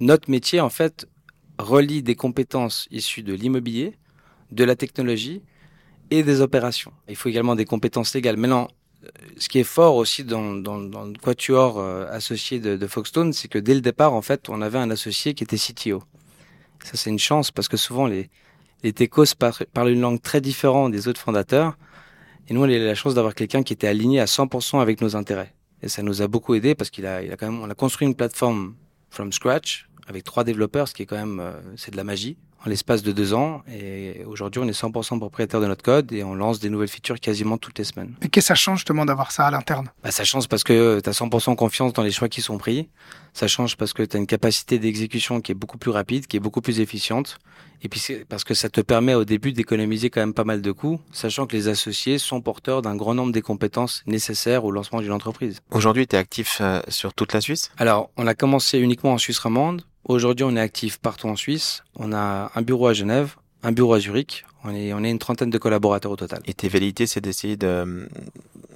notre 0.00 0.30
métier 0.30 0.60
en 0.60 0.68
fait 0.68 1.06
relie 1.58 2.02
des 2.02 2.16
compétences 2.16 2.88
issues 2.90 3.22
de 3.22 3.32
l'immobilier, 3.32 3.96
de 4.50 4.64
la 4.64 4.76
technologie 4.76 5.42
et 6.10 6.22
des 6.22 6.40
opérations. 6.42 6.92
Il 7.08 7.16
faut 7.16 7.28
également 7.28 7.54
des 7.54 7.64
compétences 7.64 8.14
légales. 8.14 8.36
Maintenant, 8.36 8.68
ce 9.36 9.48
qui 9.48 9.58
est 9.58 9.64
fort 9.64 9.96
aussi 9.96 10.24
dans, 10.24 10.52
le 10.52 11.18
quatuor 11.18 11.78
euh, 11.78 12.06
associé 12.10 12.60
de, 12.60 12.76
de 12.76 12.88
c'est 13.32 13.48
que 13.48 13.58
dès 13.58 13.74
le 13.74 13.80
départ, 13.80 14.12
en 14.12 14.22
fait, 14.22 14.48
on 14.48 14.62
avait 14.62 14.78
un 14.78 14.90
associé 14.90 15.34
qui 15.34 15.44
était 15.44 15.56
CTO. 15.56 16.02
Ça, 16.84 16.92
c'est 16.94 17.10
une 17.10 17.18
chance 17.18 17.50
parce 17.50 17.68
que 17.68 17.76
souvent, 17.76 18.06
les, 18.06 18.30
les 18.82 18.92
techos 18.92 19.34
par, 19.38 19.62
parlent 19.72 19.90
une 19.90 20.00
langue 20.00 20.20
très 20.20 20.40
différente 20.40 20.92
des 20.92 21.08
autres 21.08 21.20
fondateurs. 21.20 21.76
Et 22.48 22.54
nous, 22.54 22.60
on 22.60 22.64
a 22.64 22.72
eu 22.72 22.84
la 22.84 22.94
chance 22.94 23.14
d'avoir 23.14 23.34
quelqu'un 23.34 23.62
qui 23.62 23.72
était 23.72 23.86
aligné 23.86 24.20
à 24.20 24.26
100% 24.26 24.80
avec 24.80 25.00
nos 25.00 25.16
intérêts. 25.16 25.54
Et 25.82 25.88
ça 25.88 26.02
nous 26.02 26.22
a 26.22 26.28
beaucoup 26.28 26.54
aidé 26.54 26.74
parce 26.74 26.90
qu'il 26.90 27.06
a, 27.06 27.16
a 27.16 27.36
quand 27.36 27.50
même, 27.50 27.60
on 27.60 27.70
a 27.70 27.74
construit 27.74 28.06
une 28.06 28.14
plateforme 28.14 28.74
from 29.10 29.32
scratch 29.32 29.88
avec 30.06 30.24
trois 30.24 30.44
développeurs, 30.44 30.88
ce 30.88 30.94
qui 30.94 31.02
est 31.02 31.06
quand 31.06 31.16
même, 31.16 31.40
euh, 31.40 31.52
c'est 31.76 31.92
de 31.92 31.96
la 31.96 32.04
magie 32.04 32.36
en 32.64 32.68
l'espace 32.68 33.02
de 33.02 33.12
deux 33.12 33.34
ans. 33.34 33.62
Et 33.70 34.24
aujourd'hui, 34.26 34.60
on 34.62 34.68
est 34.68 34.78
100% 34.78 35.18
propriétaire 35.18 35.60
de 35.60 35.66
notre 35.66 35.82
code 35.82 36.12
et 36.12 36.22
on 36.24 36.34
lance 36.34 36.60
des 36.60 36.70
nouvelles 36.70 36.88
features 36.88 37.20
quasiment 37.20 37.58
toutes 37.58 37.78
les 37.78 37.84
semaines. 37.84 38.14
Et 38.22 38.28
qu'est-ce 38.28 38.46
que 38.46 38.48
ça 38.48 38.54
change 38.54 38.78
justement 38.78 39.04
d'avoir 39.04 39.32
ça 39.32 39.46
à 39.46 39.50
l'interne? 39.50 39.88
Bah, 40.02 40.10
Ça 40.10 40.24
change 40.24 40.48
parce 40.48 40.64
que 40.64 41.00
tu 41.00 41.08
as 41.08 41.12
100% 41.12 41.56
confiance 41.56 41.92
dans 41.92 42.02
les 42.02 42.10
choix 42.10 42.28
qui 42.28 42.42
sont 42.42 42.58
pris. 42.58 42.88
Ça 43.34 43.48
change 43.48 43.76
parce 43.76 43.92
que 43.92 44.02
tu 44.02 44.16
as 44.16 44.20
une 44.20 44.26
capacité 44.26 44.78
d'exécution 44.78 45.40
qui 45.40 45.52
est 45.52 45.54
beaucoup 45.56 45.78
plus 45.78 45.90
rapide, 45.90 46.26
qui 46.26 46.36
est 46.36 46.40
beaucoup 46.40 46.60
plus 46.60 46.80
efficiente. 46.80 47.38
Et 47.84 47.88
puis 47.88 48.00
parce 48.28 48.44
que 48.44 48.54
ça 48.54 48.68
te 48.68 48.80
permet 48.80 49.14
au 49.14 49.24
début 49.24 49.52
d'économiser 49.52 50.08
quand 50.08 50.20
même 50.20 50.34
pas 50.34 50.44
mal 50.44 50.62
de 50.62 50.70
coûts, 50.70 51.00
sachant 51.12 51.46
que 51.46 51.56
les 51.56 51.66
associés 51.66 52.18
sont 52.18 52.40
porteurs 52.40 52.80
d'un 52.80 52.94
grand 52.94 53.14
nombre 53.14 53.32
des 53.32 53.42
compétences 53.42 54.02
nécessaires 54.06 54.64
au 54.64 54.70
lancement 54.70 55.00
d'une 55.00 55.12
entreprise. 55.12 55.60
Aujourd'hui, 55.72 56.06
tu 56.06 56.14
es 56.14 56.18
actif 56.18 56.58
euh, 56.60 56.80
sur 56.88 57.12
toute 57.12 57.32
la 57.32 57.40
Suisse? 57.40 57.72
Alors, 57.78 58.10
on 58.16 58.26
a 58.28 58.34
commencé 58.34 58.78
uniquement 58.78 59.12
en 59.12 59.18
Suisse 59.18 59.40
romande. 59.40 59.82
Aujourd'hui, 60.04 60.44
on 60.44 60.54
est 60.56 60.60
actif 60.60 60.98
partout 60.98 61.28
en 61.28 61.36
Suisse. 61.36 61.82
On 61.96 62.12
a 62.12 62.50
un 62.54 62.62
bureau 62.62 62.86
à 62.86 62.92
Genève, 62.92 63.36
un 63.62 63.72
bureau 63.72 63.94
à 63.94 64.00
Zurich. 64.00 64.44
On 64.64 64.74
est, 64.74 64.92
on 64.92 65.02
est 65.02 65.10
une 65.10 65.18
trentaine 65.18 65.50
de 65.50 65.58
collaborateurs 65.58 66.12
au 66.12 66.16
total. 66.16 66.40
Et 66.44 66.54
tes 66.54 66.68
velléités, 66.68 67.08
c'est 67.08 67.20
d'essayer 67.20 67.56
de, 67.56 68.08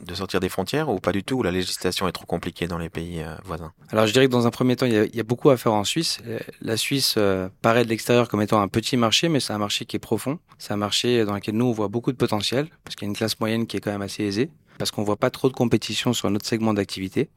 de 0.05 0.15
sortir 0.15 0.41
des 0.41 0.49
frontières 0.49 0.89
ou 0.89 0.99
pas 0.99 1.13
du 1.13 1.23
tout, 1.23 1.37
ou 1.37 1.43
la 1.45 1.53
législation 1.53 2.09
est 2.09 2.13
trop 2.13 2.27
compliquée 2.27 2.67
dans 2.67 2.79
les 2.79 2.89
pays 2.89 3.23
euh, 3.23 3.37
voisins? 3.45 3.73
Alors 3.91 4.07
je 4.09 4.13
dirais 4.13 4.27
que 4.27 4.33
dans 4.33 4.49
un 4.49 4.51
premier 4.51 4.75
temps, 4.75 4.87
il 4.87 4.93
y, 4.93 4.99
a, 4.99 5.05
il 5.05 5.15
y 5.15 5.21
a 5.21 5.23
beaucoup 5.23 5.51
à 5.51 5.57
faire 5.57 5.75
en 5.75 5.85
Suisse. 5.85 6.19
La 6.61 6.77
Suisse 6.77 7.15
euh, 7.19 7.49
paraît 7.63 7.85
de 7.85 7.89
l'extérieur 7.89 8.29
comme 8.29 8.43
étant 8.43 8.61
un 8.61 8.67
petit 8.67 8.97
marché, 8.97 9.29
mais 9.29 9.39
c'est 9.39 9.53
un 9.53 9.59
marché 9.59 9.85
qui 9.85 9.95
est 9.95 10.01
profond. 10.01 10.41
C'est 10.59 10.73
un 10.73 10.77
marché 10.77 11.25
dans 11.25 11.35
lequel 11.35 11.55
nous, 11.55 11.67
on 11.67 11.73
voit 11.73 11.89
beaucoup 11.89 12.11
de 12.11 12.17
potentiel, 12.17 12.69
parce 12.83 12.97
qu'il 12.97 13.07
y 13.07 13.09
a 13.09 13.11
une 13.11 13.17
classe 13.17 13.39
moyenne 13.39 13.69
qui 13.69 13.77
est 13.77 13.81
quand 13.81 13.93
même 13.93 14.03
assez 14.03 14.25
aisée, 14.25 14.51
parce 14.79 14.91
qu'on 14.91 15.05
voit 15.05 15.17
pas 15.17 15.31
trop 15.31 15.49
de 15.49 15.55
compétition 15.55 16.13
sur 16.13 16.29
notre 16.31 16.47
segment 16.47 16.75
d'activité. 16.75 17.29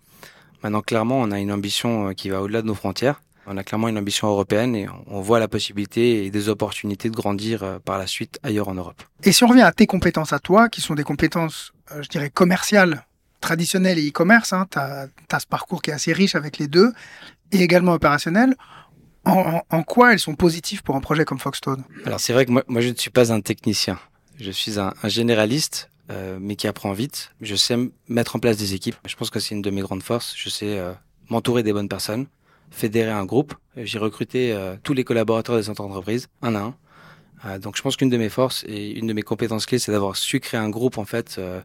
Maintenant, 0.64 0.82
clairement, 0.82 1.20
on 1.20 1.30
a 1.32 1.40
une 1.40 1.52
ambition 1.52 2.10
euh, 2.10 2.14
qui 2.14 2.30
va 2.30 2.42
au-delà 2.42 2.64
de 2.64 2.68
nos 2.68 2.76
frontières. 2.76 3.22
On 3.52 3.58
a 3.58 3.64
clairement 3.64 3.88
une 3.88 3.98
ambition 3.98 4.28
européenne 4.28 4.76
et 4.76 4.88
on 5.08 5.22
voit 5.22 5.40
la 5.40 5.48
possibilité 5.48 6.24
et 6.24 6.30
des 6.30 6.50
opportunités 6.50 7.10
de 7.10 7.16
grandir 7.16 7.64
euh, 7.64 7.80
par 7.80 7.98
la 7.98 8.06
suite 8.06 8.40
ailleurs 8.44 8.68
en 8.68 8.76
Europe. 8.76 9.02
Et 9.24 9.32
si 9.32 9.44
on 9.44 9.48
revient 9.48 9.64
à 9.64 9.72
tes 9.72 9.88
compétences 9.88 10.34
à 10.34 10.40
toi, 10.40 10.70
qui 10.70 10.82
sont 10.82 10.94
des 10.94 11.04
compétences, 11.04 11.74
euh, 11.92 12.04
je 12.04 12.10
dirais, 12.10 12.30
commerciales, 12.30 13.08
traditionnelles 13.42 13.98
et 13.98 14.08
e-commerce, 14.08 14.54
hein, 14.54 14.68
tu 14.70 14.78
as, 14.78 15.08
as, 15.32 15.40
ce 15.40 15.48
parcours 15.48 15.82
qui 15.82 15.90
est 15.90 15.94
assez 15.94 16.14
riche 16.14 16.36
avec 16.36 16.60
les 16.60 16.68
deux, 16.68 16.94
et 17.52 17.64
également 17.64 17.94
opérationnel, 17.94 18.56
en, 19.26 19.32
en, 19.32 19.64
en 19.68 19.82
quoi 19.82 20.14
elles 20.14 20.20
sont 20.20 20.36
positives 20.36 20.84
pour 20.84 20.96
un 20.96 21.02
projet 21.02 21.26
comme 21.26 21.40
Foxstone 21.40 21.84
Alors 22.06 22.20
c'est 22.20 22.34
vrai 22.34 22.46
que 22.46 22.52
moi, 22.52 22.64
moi, 22.68 22.82
je 22.82 22.90
ne 22.90 22.96
suis 22.96 23.10
pas 23.10 23.34
un 23.34 23.42
technicien. 23.42 23.98
Je 24.40 24.52
suis 24.52 24.80
un, 24.80 24.94
un 25.02 25.10
généraliste, 25.10 25.90
euh, 26.12 26.38
mais 26.40 26.56
qui 26.56 26.68
apprend 26.68 26.94
vite. 26.94 27.32
Je 27.42 27.56
sais 27.56 27.78
mettre 28.10 28.36
en 28.36 28.40
place 28.40 28.58
des 28.58 28.76
équipes. 28.76 28.96
Je 29.08 29.16
pense 29.16 29.32
que 29.32 29.40
c'est 29.40 29.56
une 29.56 29.64
de 29.64 29.72
mes 29.72 29.82
grandes 29.82 30.04
forces. 30.04 30.36
Je 30.38 30.50
sais 30.50 30.78
euh, 30.78 30.94
m'entourer 31.30 31.64
des 31.64 31.74
bonnes 31.74 31.90
personnes 31.90 32.28
fédérer 32.72 33.12
un 33.12 33.26
groupe. 33.26 33.54
J'ai 33.76 34.00
recruté 34.00 34.54
euh, 34.54 34.76
tous 34.84 34.94
les 34.94 35.04
collaborateurs 35.04 35.56
de 35.56 35.62
cette 35.62 35.80
entreprise, 35.80 36.28
un 36.42 36.56
à 36.56 36.60
un. 36.60 36.76
Euh, 37.46 37.60
donc 37.60 37.78
je 37.78 37.82
pense 37.82 37.96
qu'une 37.96 38.10
de 38.10 38.18
mes 38.18 38.30
forces 38.30 38.66
et 38.68 38.92
une 38.92 39.08
de 39.08 39.14
mes 39.14 39.22
compétences 39.22 39.66
clés, 39.66 39.80
c'est 39.80 39.92
d'avoir 39.92 40.16
su 40.16 40.40
créer 40.40 40.60
un 40.60 40.70
groupe 40.70 40.98
en 40.98 41.06
fait 41.06 41.38
euh, 41.38 41.62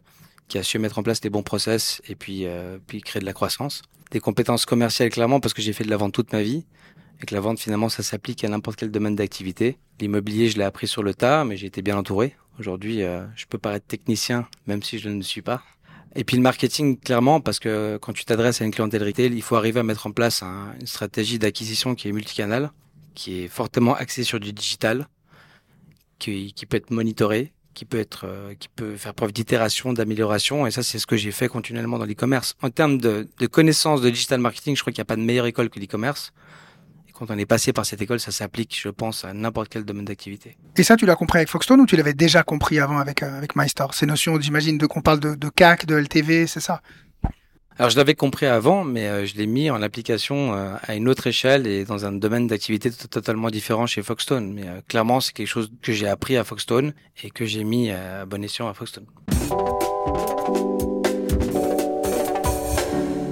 qui 0.47 0.57
a 0.57 0.63
su 0.63 0.79
mettre 0.79 0.99
en 0.99 1.03
place 1.03 1.19
des 1.21 1.29
bons 1.29 1.43
process 1.43 2.01
et 2.07 2.15
puis 2.15 2.45
puis 2.87 3.01
créer 3.01 3.19
de 3.19 3.25
la 3.25 3.33
croissance. 3.33 3.81
Des 4.11 4.19
compétences 4.19 4.65
commerciales 4.65 5.09
clairement 5.09 5.39
parce 5.39 5.53
que 5.53 5.61
j'ai 5.61 5.73
fait 5.73 5.83
de 5.83 5.89
la 5.89 5.97
vente 5.97 6.13
toute 6.13 6.31
ma 6.31 6.41
vie 6.41 6.65
et 7.21 7.25
que 7.25 7.33
la 7.33 7.41
vente 7.41 7.59
finalement 7.59 7.89
ça 7.89 8.03
s'applique 8.03 8.43
à 8.43 8.49
n'importe 8.49 8.77
quel 8.77 8.91
domaine 8.91 9.15
d'activité. 9.15 9.77
L'immobilier 9.99 10.49
je 10.49 10.57
l'ai 10.57 10.63
appris 10.63 10.87
sur 10.87 11.03
le 11.03 11.13
tas, 11.13 11.43
mais 11.43 11.57
j'ai 11.57 11.67
été 11.67 11.81
bien 11.81 11.97
entouré 11.97 12.35
Aujourd'hui, 12.57 13.01
je 13.35 13.45
peux 13.49 13.57
paraître 13.57 13.85
technicien, 13.85 14.47
même 14.65 14.81
si 14.81 14.97
je 14.97 15.09
ne 15.09 15.17
le 15.17 15.23
suis 15.23 15.41
pas. 15.41 15.61
Et 16.15 16.23
puis 16.23 16.37
le 16.37 16.43
marketing, 16.43 16.97
clairement, 16.97 17.41
parce 17.41 17.59
que 17.59 17.97
quand 18.01 18.13
tu 18.13 18.23
t'adresses 18.23 18.61
à 18.61 18.65
une 18.65 18.71
clientèle 18.71 19.03
retail, 19.03 19.33
il 19.33 19.41
faut 19.41 19.55
arriver 19.55 19.81
à 19.81 19.83
mettre 19.83 20.07
en 20.07 20.11
place 20.11 20.43
une 20.43 20.87
stratégie 20.87 21.39
d'acquisition 21.39 21.93
qui 21.93 22.07
est 22.07 22.11
multicanal, 22.13 22.71
qui 23.15 23.41
est 23.41 23.47
fortement 23.47 23.95
axée 23.95 24.23
sur 24.23 24.39
du 24.39 24.53
digital, 24.53 25.07
qui, 26.17 26.53
qui 26.53 26.65
peut 26.65 26.77
être 26.77 26.91
monitoré, 26.91 27.51
qui 27.73 27.83
peut 27.83 27.99
être, 27.99 28.25
euh, 28.25 28.53
qui 28.57 28.69
peut 28.69 28.95
faire 28.95 29.13
preuve 29.13 29.33
d'itération, 29.33 29.91
d'amélioration. 29.91 30.65
Et 30.65 30.71
ça, 30.71 30.81
c'est 30.81 30.99
ce 30.99 31.05
que 31.05 31.17
j'ai 31.17 31.31
fait 31.31 31.49
continuellement 31.49 31.99
dans 31.99 32.05
l'e-commerce. 32.05 32.55
En 32.61 32.69
termes 32.69 32.97
de, 32.97 33.27
de 33.37 33.47
connaissances 33.47 34.01
de 34.01 34.09
digital 34.09 34.39
marketing, 34.39 34.77
je 34.77 34.81
crois 34.81 34.93
qu'il 34.93 35.01
n'y 35.01 35.05
a 35.05 35.05
pas 35.05 35.17
de 35.17 35.21
meilleure 35.21 35.45
école 35.45 35.69
que 35.69 35.79
l'e-commerce 35.79 36.31
quand 37.15 37.31
on 37.31 37.37
est 37.37 37.45
passé 37.45 37.73
par 37.73 37.85
cette 37.85 38.01
école, 38.01 38.19
ça 38.19 38.31
s'applique, 38.31 38.77
je 38.79 38.89
pense, 38.89 39.25
à 39.25 39.33
n'importe 39.33 39.69
quel 39.69 39.85
domaine 39.85 40.05
d'activité. 40.05 40.57
Et 40.77 40.83
ça, 40.83 40.97
tu 40.97 41.05
l'as 41.05 41.15
compris 41.15 41.39
avec 41.39 41.49
Foxstone 41.49 41.79
ou 41.79 41.85
tu 41.85 41.95
l'avais 41.95 42.13
déjà 42.13 42.43
compris 42.43 42.79
avant 42.79 42.97
avec, 42.97 43.23
euh, 43.23 43.37
avec 43.37 43.55
MyStore? 43.55 43.93
Ces 43.93 44.05
notions, 44.05 44.39
j'imagine, 44.39 44.77
de 44.77 44.85
qu'on 44.85 45.01
parle 45.01 45.19
de, 45.19 45.33
de 45.35 45.49
CAC, 45.49 45.85
de 45.85 45.95
LTV, 45.95 46.45
c'est 46.45 46.59
ça? 46.59 46.81
Alors 47.77 47.89
je 47.89 47.97
l'avais 47.97 48.15
compris 48.15 48.45
avant, 48.45 48.85
mais 48.85 49.07
euh, 49.07 49.25
je 49.25 49.35
l'ai 49.35 49.47
mis 49.47 49.69
en 49.69 49.81
application 49.81 50.53
euh, 50.53 50.75
à 50.83 50.95
une 50.95 51.09
autre 51.09 51.27
échelle 51.27 51.67
et 51.67 51.83
dans 51.83 52.05
un 52.05 52.13
domaine 52.13 52.47
d'activité 52.47 52.89
totalement 52.89 53.49
différent 53.49 53.85
chez 53.85 54.01
Foxstone. 54.01 54.53
Mais 54.53 54.63
clairement, 54.87 55.19
c'est 55.19 55.33
quelque 55.33 55.47
chose 55.47 55.69
que 55.81 55.91
j'ai 55.91 56.07
appris 56.07 56.37
à 56.37 56.43
Foxstone 56.43 56.93
et 57.23 57.31
que 57.31 57.45
j'ai 57.45 57.63
mis 57.65 57.91
à 57.91 58.25
bon 58.25 58.43
escient 58.43 58.69
à 58.69 58.73
Foxstone. 58.73 59.05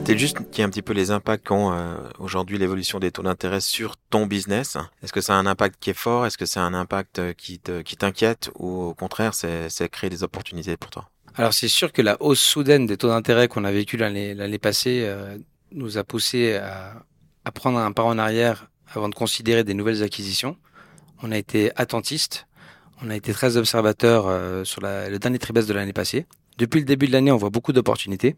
C'est 0.05 0.17
juste 0.17 0.49
qu'il 0.51 0.59
y 0.59 0.61
a 0.63 0.65
un 0.65 0.69
petit 0.69 0.81
peu 0.81 0.91
les 0.91 1.11
impacts 1.11 1.47
qu'ont 1.47 1.71
euh, 1.71 1.95
aujourd'hui 2.19 2.57
l'évolution 2.57 2.99
des 2.99 3.11
taux 3.11 3.23
d'intérêt 3.23 3.61
sur 3.61 3.95
ton 3.95 4.25
business. 4.25 4.77
Est-ce 5.01 5.13
que 5.13 5.21
ça 5.21 5.33
a 5.33 5.37
un 5.37 5.45
impact 5.45 5.77
qui 5.79 5.91
est 5.91 5.97
fort? 5.97 6.25
Est-ce 6.25 6.37
que 6.37 6.45
c'est 6.45 6.59
un 6.59 6.73
impact 6.73 7.19
euh, 7.19 7.33
qui 7.33 7.61
qui 7.85 7.95
t'inquiète? 7.95 8.51
Ou 8.59 8.83
au 8.83 8.93
contraire 8.93 9.33
c'est 9.33 9.89
créer 9.89 10.09
des 10.09 10.23
opportunités 10.23 10.75
pour 10.75 10.91
toi? 10.91 11.09
Alors 11.35 11.53
c'est 11.53 11.69
sûr 11.69 11.93
que 11.93 12.01
la 12.01 12.21
hausse 12.21 12.41
soudaine 12.41 12.85
des 12.85 12.97
taux 12.97 13.07
d'intérêt 13.07 13.47
qu'on 13.47 13.63
a 13.63 13.71
vécu 13.71 13.95
l'année 13.95 14.59
passée 14.59 15.03
euh, 15.05 15.37
nous 15.71 15.97
a 15.97 16.03
poussé 16.03 16.55
à, 16.55 17.51
prendre 17.51 17.79
un 17.79 17.93
pas 17.93 18.03
en 18.03 18.17
arrière 18.17 18.67
avant 18.93 19.07
de 19.07 19.15
considérer 19.15 19.63
des 19.63 19.73
nouvelles 19.73 20.03
acquisitions. 20.03 20.57
On 21.23 21.31
a 21.31 21.37
été 21.37 21.71
attentiste, 21.77 22.45
on 23.01 23.09
a 23.09 23.15
été 23.15 23.31
très 23.31 23.55
observateur 23.55 24.65
sur 24.65 24.81
le 24.81 25.17
dernier 25.17 25.39
trimestre 25.39 25.69
de 25.69 25.73
l'année 25.73 25.93
passée. 25.93 26.25
Depuis 26.57 26.79
le 26.79 26.85
début 26.85 27.07
de 27.07 27.13
l'année, 27.13 27.31
on 27.31 27.37
voit 27.37 27.49
beaucoup 27.49 27.71
d'opportunités. 27.71 28.35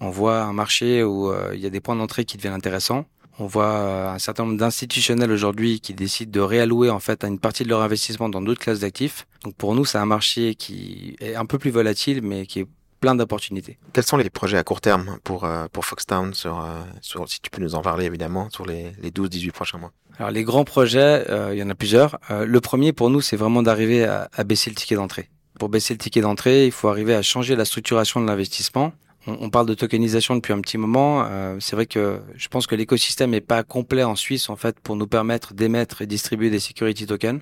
On 0.00 0.10
voit 0.10 0.42
un 0.42 0.52
marché 0.52 1.02
où 1.02 1.30
euh, 1.30 1.52
il 1.54 1.60
y 1.60 1.66
a 1.66 1.70
des 1.70 1.80
points 1.80 1.96
d'entrée 1.96 2.24
qui 2.24 2.36
deviennent 2.36 2.54
intéressants. 2.54 3.06
On 3.40 3.46
voit 3.46 3.66
euh, 3.66 4.10
un 4.10 4.18
certain 4.18 4.44
nombre 4.44 4.58
d'institutionnels 4.58 5.30
aujourd'hui 5.30 5.80
qui 5.80 5.94
décident 5.94 6.30
de 6.30 6.40
réallouer 6.40 6.90
en 6.90 7.00
fait 7.00 7.24
une 7.24 7.38
partie 7.38 7.64
de 7.64 7.68
leur 7.68 7.82
investissement 7.82 8.28
dans 8.28 8.42
d'autres 8.42 8.60
classes 8.60 8.80
d'actifs. 8.80 9.26
Donc 9.44 9.54
pour 9.54 9.74
nous, 9.74 9.84
c'est 9.84 9.98
un 9.98 10.06
marché 10.06 10.54
qui 10.54 11.16
est 11.20 11.34
un 11.34 11.46
peu 11.46 11.58
plus 11.58 11.70
volatile, 11.70 12.20
mais 12.22 12.46
qui 12.46 12.60
est 12.60 12.66
plein 13.00 13.14
d'opportunités. 13.14 13.78
Quels 13.92 14.04
sont 14.04 14.16
les 14.16 14.28
projets 14.28 14.58
à 14.58 14.64
court 14.64 14.80
terme 14.80 15.18
pour 15.22 15.44
euh, 15.44 15.66
pour 15.72 15.84
Foxtown 15.84 16.34
sur, 16.34 16.64
sur 17.00 17.28
si 17.28 17.40
tu 17.40 17.50
peux 17.50 17.60
nous 17.60 17.76
en 17.76 17.82
parler 17.82 18.06
évidemment 18.06 18.50
sur 18.50 18.66
les, 18.66 18.92
les 19.00 19.10
12-18 19.10 19.52
prochains 19.52 19.78
mois? 19.78 19.92
Alors 20.18 20.32
les 20.32 20.42
grands 20.42 20.64
projets, 20.64 21.24
il 21.52 21.58
y 21.58 21.62
en 21.62 21.70
a 21.70 21.76
plusieurs. 21.76 22.18
le 22.30 22.60
premier 22.60 22.92
pour 22.92 23.08
nous, 23.08 23.20
c'est 23.20 23.36
vraiment 23.36 23.62
d'arriver 23.62 24.04
à, 24.04 24.28
à 24.32 24.42
baisser 24.42 24.68
le 24.68 24.74
ticket 24.74 24.96
d'entrée. 24.96 25.28
Pour 25.60 25.68
baisser 25.68 25.94
le 25.94 25.98
ticket 25.98 26.20
d'entrée, 26.20 26.66
il 26.66 26.72
faut 26.72 26.88
arriver 26.88 27.14
à 27.14 27.22
changer 27.22 27.54
la 27.54 27.64
structuration 27.64 28.20
de 28.20 28.26
l'investissement 28.26 28.92
on, 29.28 29.50
parle 29.50 29.66
de 29.66 29.74
tokenisation 29.74 30.34
depuis 30.36 30.52
un 30.52 30.60
petit 30.60 30.78
moment. 30.78 31.24
Euh, 31.24 31.56
c'est 31.60 31.76
vrai 31.76 31.86
que 31.86 32.20
je 32.36 32.48
pense 32.48 32.66
que 32.66 32.74
l'écosystème 32.74 33.30
n'est 33.30 33.40
pas 33.40 33.62
complet 33.62 34.02
en 34.02 34.16
Suisse 34.16 34.48
en 34.48 34.56
fait 34.56 34.78
pour 34.80 34.96
nous 34.96 35.06
permettre 35.06 35.54
d'émettre 35.54 36.02
et 36.02 36.06
distribuer 36.06 36.50
des 36.50 36.60
security 36.60 37.06
tokens. 37.06 37.40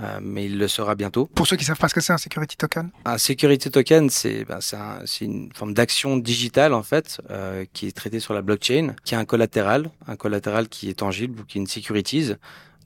Euh, 0.00 0.18
mais 0.20 0.46
il 0.46 0.58
le 0.58 0.66
sera 0.66 0.96
bientôt. 0.96 1.26
Pour 1.26 1.46
ceux 1.46 1.56
qui 1.56 1.64
savent 1.64 1.78
pas 1.78 1.88
ce 1.88 1.94
que 1.94 2.00
c'est 2.00 2.12
un 2.12 2.18
security 2.18 2.56
token? 2.56 2.90
Un 3.04 3.16
security 3.16 3.70
token, 3.70 4.10
c'est 4.10 4.44
ben, 4.44 4.58
c'est 4.60 5.24
une 5.24 5.52
forme 5.54 5.72
d'action 5.72 6.16
digitale 6.16 6.74
en 6.74 6.82
fait 6.82 7.20
euh, 7.30 7.64
qui 7.72 7.86
est 7.86 7.96
traitée 7.96 8.18
sur 8.18 8.34
la 8.34 8.42
blockchain, 8.42 8.96
qui 9.04 9.14
a 9.14 9.20
un 9.20 9.24
collatéral, 9.24 9.90
un 10.08 10.16
collatéral 10.16 10.68
qui 10.68 10.88
est 10.88 10.94
tangible 10.94 11.40
ou 11.40 11.44
qui 11.44 11.58
est 11.58 11.60
une 11.60 11.68
securitise. 11.68 12.38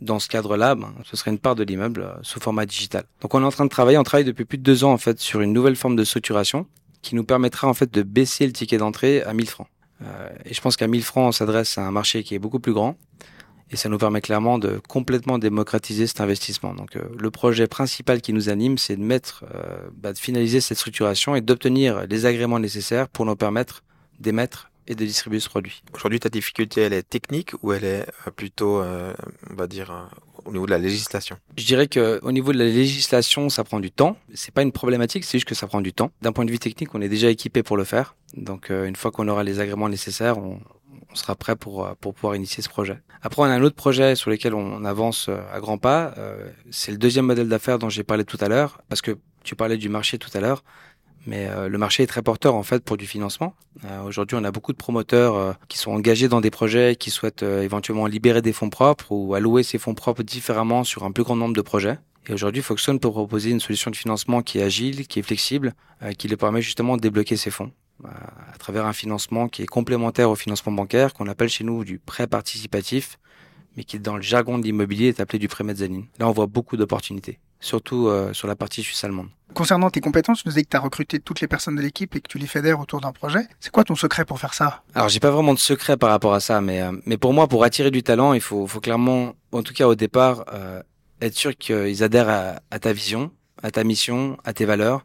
Dans 0.03 0.21
ce 0.21 0.29
cadre-là, 0.29 0.75
ben, 0.75 0.95
ce 1.03 1.17
serait 1.17 1.31
une 1.31 1.39
part 1.39 1.55
de 1.55 1.65
l'immeuble 1.65 2.15
sous 2.23 2.41
format 2.41 2.67
digital. 2.67 3.05
Donc 3.23 3.35
on 3.35 3.43
est 3.43 3.47
en 3.47 3.51
train 3.51 3.65
de 3.65 3.71
travailler, 3.71 3.97
on 3.97 4.05
travaille 4.05 4.27
depuis 4.27 4.45
plus 4.45 4.59
de 4.59 4.63
deux 4.63 4.85
ans 4.85 4.93
en 4.93 4.99
fait 4.99 5.19
sur 5.19 5.41
une 5.41 5.55
nouvelle 5.55 5.77
forme 5.77 5.97
de 5.97 6.05
structuration 6.05 6.67
qui 7.03 7.15
nous 7.15 7.25
permettra 7.25 7.69
en 7.69 7.75
fait 7.75 7.93
de 7.93 8.03
baisser 8.03 8.47
le 8.47 8.53
ticket 8.53 8.79
d'entrée 8.79 9.23
à 9.23 9.33
1000 9.33 9.49
francs. 9.49 9.69
Euh, 10.03 10.29
et 10.45 10.55
je 10.55 10.61
pense 10.61 10.77
qu'à 10.77 10.87
1000 10.87 11.03
francs, 11.03 11.29
on 11.29 11.33
s'adresse 11.33 11.79
à 11.79 11.87
un 11.87 11.91
marché 11.91 12.23
qui 12.23 12.35
est 12.35 12.39
beaucoup 12.39 12.61
plus 12.61 12.73
grand. 12.73 12.97
Et 13.71 13.77
ça 13.77 13.91
nous 13.91 13.99
permet 13.99 14.23
clairement 14.23 14.59
de 14.59 14.81
complètement 14.89 15.39
démocratiser 15.39 16.07
cet 16.07 16.23
investissement. 16.23 16.75
Donc 16.75 16.97
euh, 16.97 17.03
le 17.19 17.31
projet 17.31 17.67
principal 17.67 18.23
qui 18.23 18.33
nous 18.33 18.49
anime, 18.49 18.79
c'est 18.79 18.97
de 18.97 19.03
mettre, 19.03 19.45
euh, 19.55 19.89
bah, 19.95 20.15
de 20.15 20.19
finaliser 20.19 20.63
cette 20.63 20.79
structuration 20.79 21.35
et 21.35 21.43
d'obtenir 21.43 22.07
les 22.07 22.25
agréments 22.25 22.61
nécessaires 22.61 23.09
pour 23.09 23.27
nous 23.27 23.37
permettre 23.37 23.83
d'émettre 24.21 24.71
et 24.87 24.95
de 24.95 25.05
distribuer 25.05 25.39
ce 25.39 25.51
produit. 25.51 25.83
Aujourd'hui, 25.93 26.19
ta 26.19 26.31
difficulté, 26.31 26.81
elle 26.81 26.95
est 26.95 27.03
technique 27.03 27.53
ou 27.63 27.75
elle 27.75 27.85
est 27.85 28.07
plutôt, 28.37 28.81
on 28.81 29.55
va 29.55 29.67
dire, 29.67 30.09
au 30.45 30.53
niveau 30.53 30.67
de 30.67 30.71
la 30.71 30.79
législation 30.79 31.37
Je 31.57 31.65
dirais 31.65 31.89
que 31.89 32.21
au 32.23 32.33
niveau 32.33 32.53
de 32.53 32.59
la 32.59 32.65
législation, 32.65 33.49
ça 33.49 33.65
prend 33.65 33.81
du 33.81 33.91
temps. 33.91 34.17
C'est 34.35 34.53
pas 34.53 34.63
une 34.63 34.73
problématique, 34.73 35.25
c'est 35.25 35.39
juste 35.39 35.49
que 35.49 35.55
ça 35.55 35.67
prend 35.67 35.81
du 35.81 35.93
temps. 35.93 36.11
D'un 36.23 36.33
point 36.33 36.45
de 36.45 36.51
vue 36.51 36.59
technique, 36.59 36.95
on 36.95 37.01
est 37.01 37.09
déjà 37.09 37.31
équipé 37.31 37.63
pour 37.63 37.77
le 37.77 37.85
faire. 37.85 38.15
Donc, 38.35 38.71
une 38.71 38.97
fois 38.97 39.11
qu'on 39.11 39.29
aura 39.29 39.45
les 39.45 39.61
agréments 39.61 39.89
nécessaires, 39.89 40.39
on, 40.39 40.61
sera 41.15 41.35
prêt 41.35 41.57
pour 41.57 41.89
pour 42.01 42.13
pouvoir 42.13 42.37
initier 42.37 42.63
ce 42.63 42.69
projet. 42.69 43.01
Après, 43.23 43.41
on 43.41 43.47
a 43.47 43.49
un 43.49 43.63
autre 43.63 43.75
projet 43.75 44.15
sur 44.15 44.31
lequel 44.31 44.55
on 44.55 44.85
avance 44.85 45.31
à 45.53 45.59
grands 45.59 45.79
pas. 45.79 46.15
c'est 46.71 46.93
le 46.93 46.99
deuxième 46.99 47.25
modèle 47.25 47.49
d'affaires 47.49 47.79
dont 47.79 47.89
j'ai 47.89 48.05
parlé 48.05 48.25
tout 48.25 48.39
à 48.41 48.49
l'heure, 48.49 48.83
parce 48.89 49.01
que 49.01 49.17
tu 49.43 49.57
parlais 49.57 49.79
du 49.79 49.89
marché 49.89 50.19
tout 50.19 50.31
à 50.35 50.41
l'heure. 50.41 50.63
Mais 51.27 51.47
euh, 51.49 51.69
le 51.69 51.79
marché 51.79 52.03
est 52.03 52.07
très 52.07 52.23
porteur 52.23 52.55
en 52.55 52.63
fait 52.63 52.83
pour 52.83 52.97
du 52.97 53.07
financement. 53.07 53.55
Euh, 53.85 54.03
aujourd'hui, 54.03 54.37
on 54.41 54.45
a 54.45 54.51
beaucoup 54.51 54.73
de 54.73 54.79
promoteurs 54.79 55.35
euh, 55.35 55.53
qui 55.69 55.79
sont 55.79 55.93
engagés 55.93 56.29
dans 56.29 56.41
des 56.41 56.51
projets, 56.51 56.97
qui 56.97 57.11
souhaitent 57.11 57.43
éventuellement 57.43 58.07
libérer 58.07 58.43
des 58.43 58.53
fonds 58.53 58.71
propres 58.71 59.13
ou 59.13 59.35
allouer 59.35 59.63
ces 59.63 59.79
fonds 59.79 59.95
propres 59.95 60.23
différemment 60.23 60.85
sur 60.85 61.05
un 61.05 61.13
plus 61.13 61.25
grand 61.25 61.37
nombre 61.37 61.55
de 61.55 61.63
projets. 61.63 61.99
Et 62.29 62.35
aujourd'hui, 62.35 62.63
Foxconn 62.63 62.99
peut 63.01 63.11
proposer 63.11 63.51
une 63.51 63.61
solution 63.61 63.91
de 63.91 63.97
financement 63.97 64.43
qui 64.43 64.59
est 64.59 64.63
agile, 64.63 65.07
qui 65.07 65.19
est 65.19 65.23
flexible, 65.23 65.75
qui 66.19 66.29
leur 66.29 66.37
permet 66.37 66.61
justement 66.61 66.97
de 66.97 67.01
débloquer 67.01 67.39
ces 67.39 67.51
fonds 67.51 67.73
à 68.05 68.59
travers 68.59 68.87
un 68.87 68.93
financement 68.93 69.49
qui 69.49 69.63
est 69.63 69.67
complémentaire 69.67 70.31
au 70.31 70.35
financement 70.35 70.73
bancaire, 70.73 71.15
qu'on 71.15 71.27
appelle 71.27 71.49
chez 71.49 71.65
nous 71.65 71.85
du 71.85 71.99
prêt 71.99 72.27
participatif, 72.27 73.19
mais 73.77 73.85
qui 73.85 73.99
dans 73.99 74.17
le 74.17 74.23
jargon 74.23 74.59
de 74.59 74.65
l'immobilier 74.65 75.09
est 75.09 75.21
appelé 75.21 75.39
du 75.39 75.49
prêt 75.49 75.65
mezzanine. 75.65 76.07
Là, 76.19 76.29
on 76.29 76.33
voit 76.33 76.47
beaucoup 76.47 76.77
d'opportunités, 76.77 77.39
surtout 77.61 78.11
sur 78.33 78.47
la 78.49 78.57
partie 78.57 78.83
suisse-allemande. 78.83 79.29
Concernant 79.55 79.91
tes 79.91 80.01
compétences, 80.01 80.43
tu 80.43 80.49
nous 80.49 80.55
dis 80.55 80.63
que 80.63 80.69
tu 80.69 80.77
as 80.77 80.81
recruté 80.81 81.19
toutes 81.21 81.41
les 81.41 81.49
personnes 81.49 81.75
de 81.75 81.81
l'équipe 81.81 82.15
et 82.15 82.21
que 82.21 82.29
tu 82.29 82.39
les 82.39 82.47
fédères 82.47 82.81
autour 82.81 83.01
d'un 83.01 83.13
projet. 83.13 83.41
C'est 83.61 83.73
quoi 83.73 83.83
ton 83.83 83.97
secret 83.97 84.25
pour 84.25 84.39
faire 84.39 84.55
ça? 84.55 84.83
Alors, 84.95 85.09
j'ai 85.09 85.21
pas 85.21 85.31
vraiment 85.31 85.55
de 85.55 85.59
secret 85.59 85.97
par 85.97 86.11
rapport 86.11 86.35
à 86.35 86.41
ça, 86.41 86.61
mais, 86.61 86.83
euh, 86.83 86.93
mais 87.07 87.17
pour 87.17 87.33
moi, 87.33 87.49
pour 87.49 87.65
attirer 87.65 87.91
du 87.91 88.03
talent, 88.03 88.35
il 88.35 88.41
faut, 88.41 88.67
faut 88.67 88.81
clairement, 88.81 89.33
en 89.53 89.63
tout 89.63 89.73
cas 89.73 89.89
au 89.89 89.95
départ, 89.95 90.45
euh, 90.53 90.83
être 91.21 91.35
sûr 91.35 91.57
qu'ils 91.57 92.03
adhèrent 92.03 92.29
à, 92.29 92.61
à, 92.71 92.79
ta 92.79 92.93
vision, 92.93 93.33
à 93.63 93.71
ta 93.71 93.85
mission, 93.85 94.37
à 94.45 94.53
tes 94.53 94.67
valeurs 94.67 95.05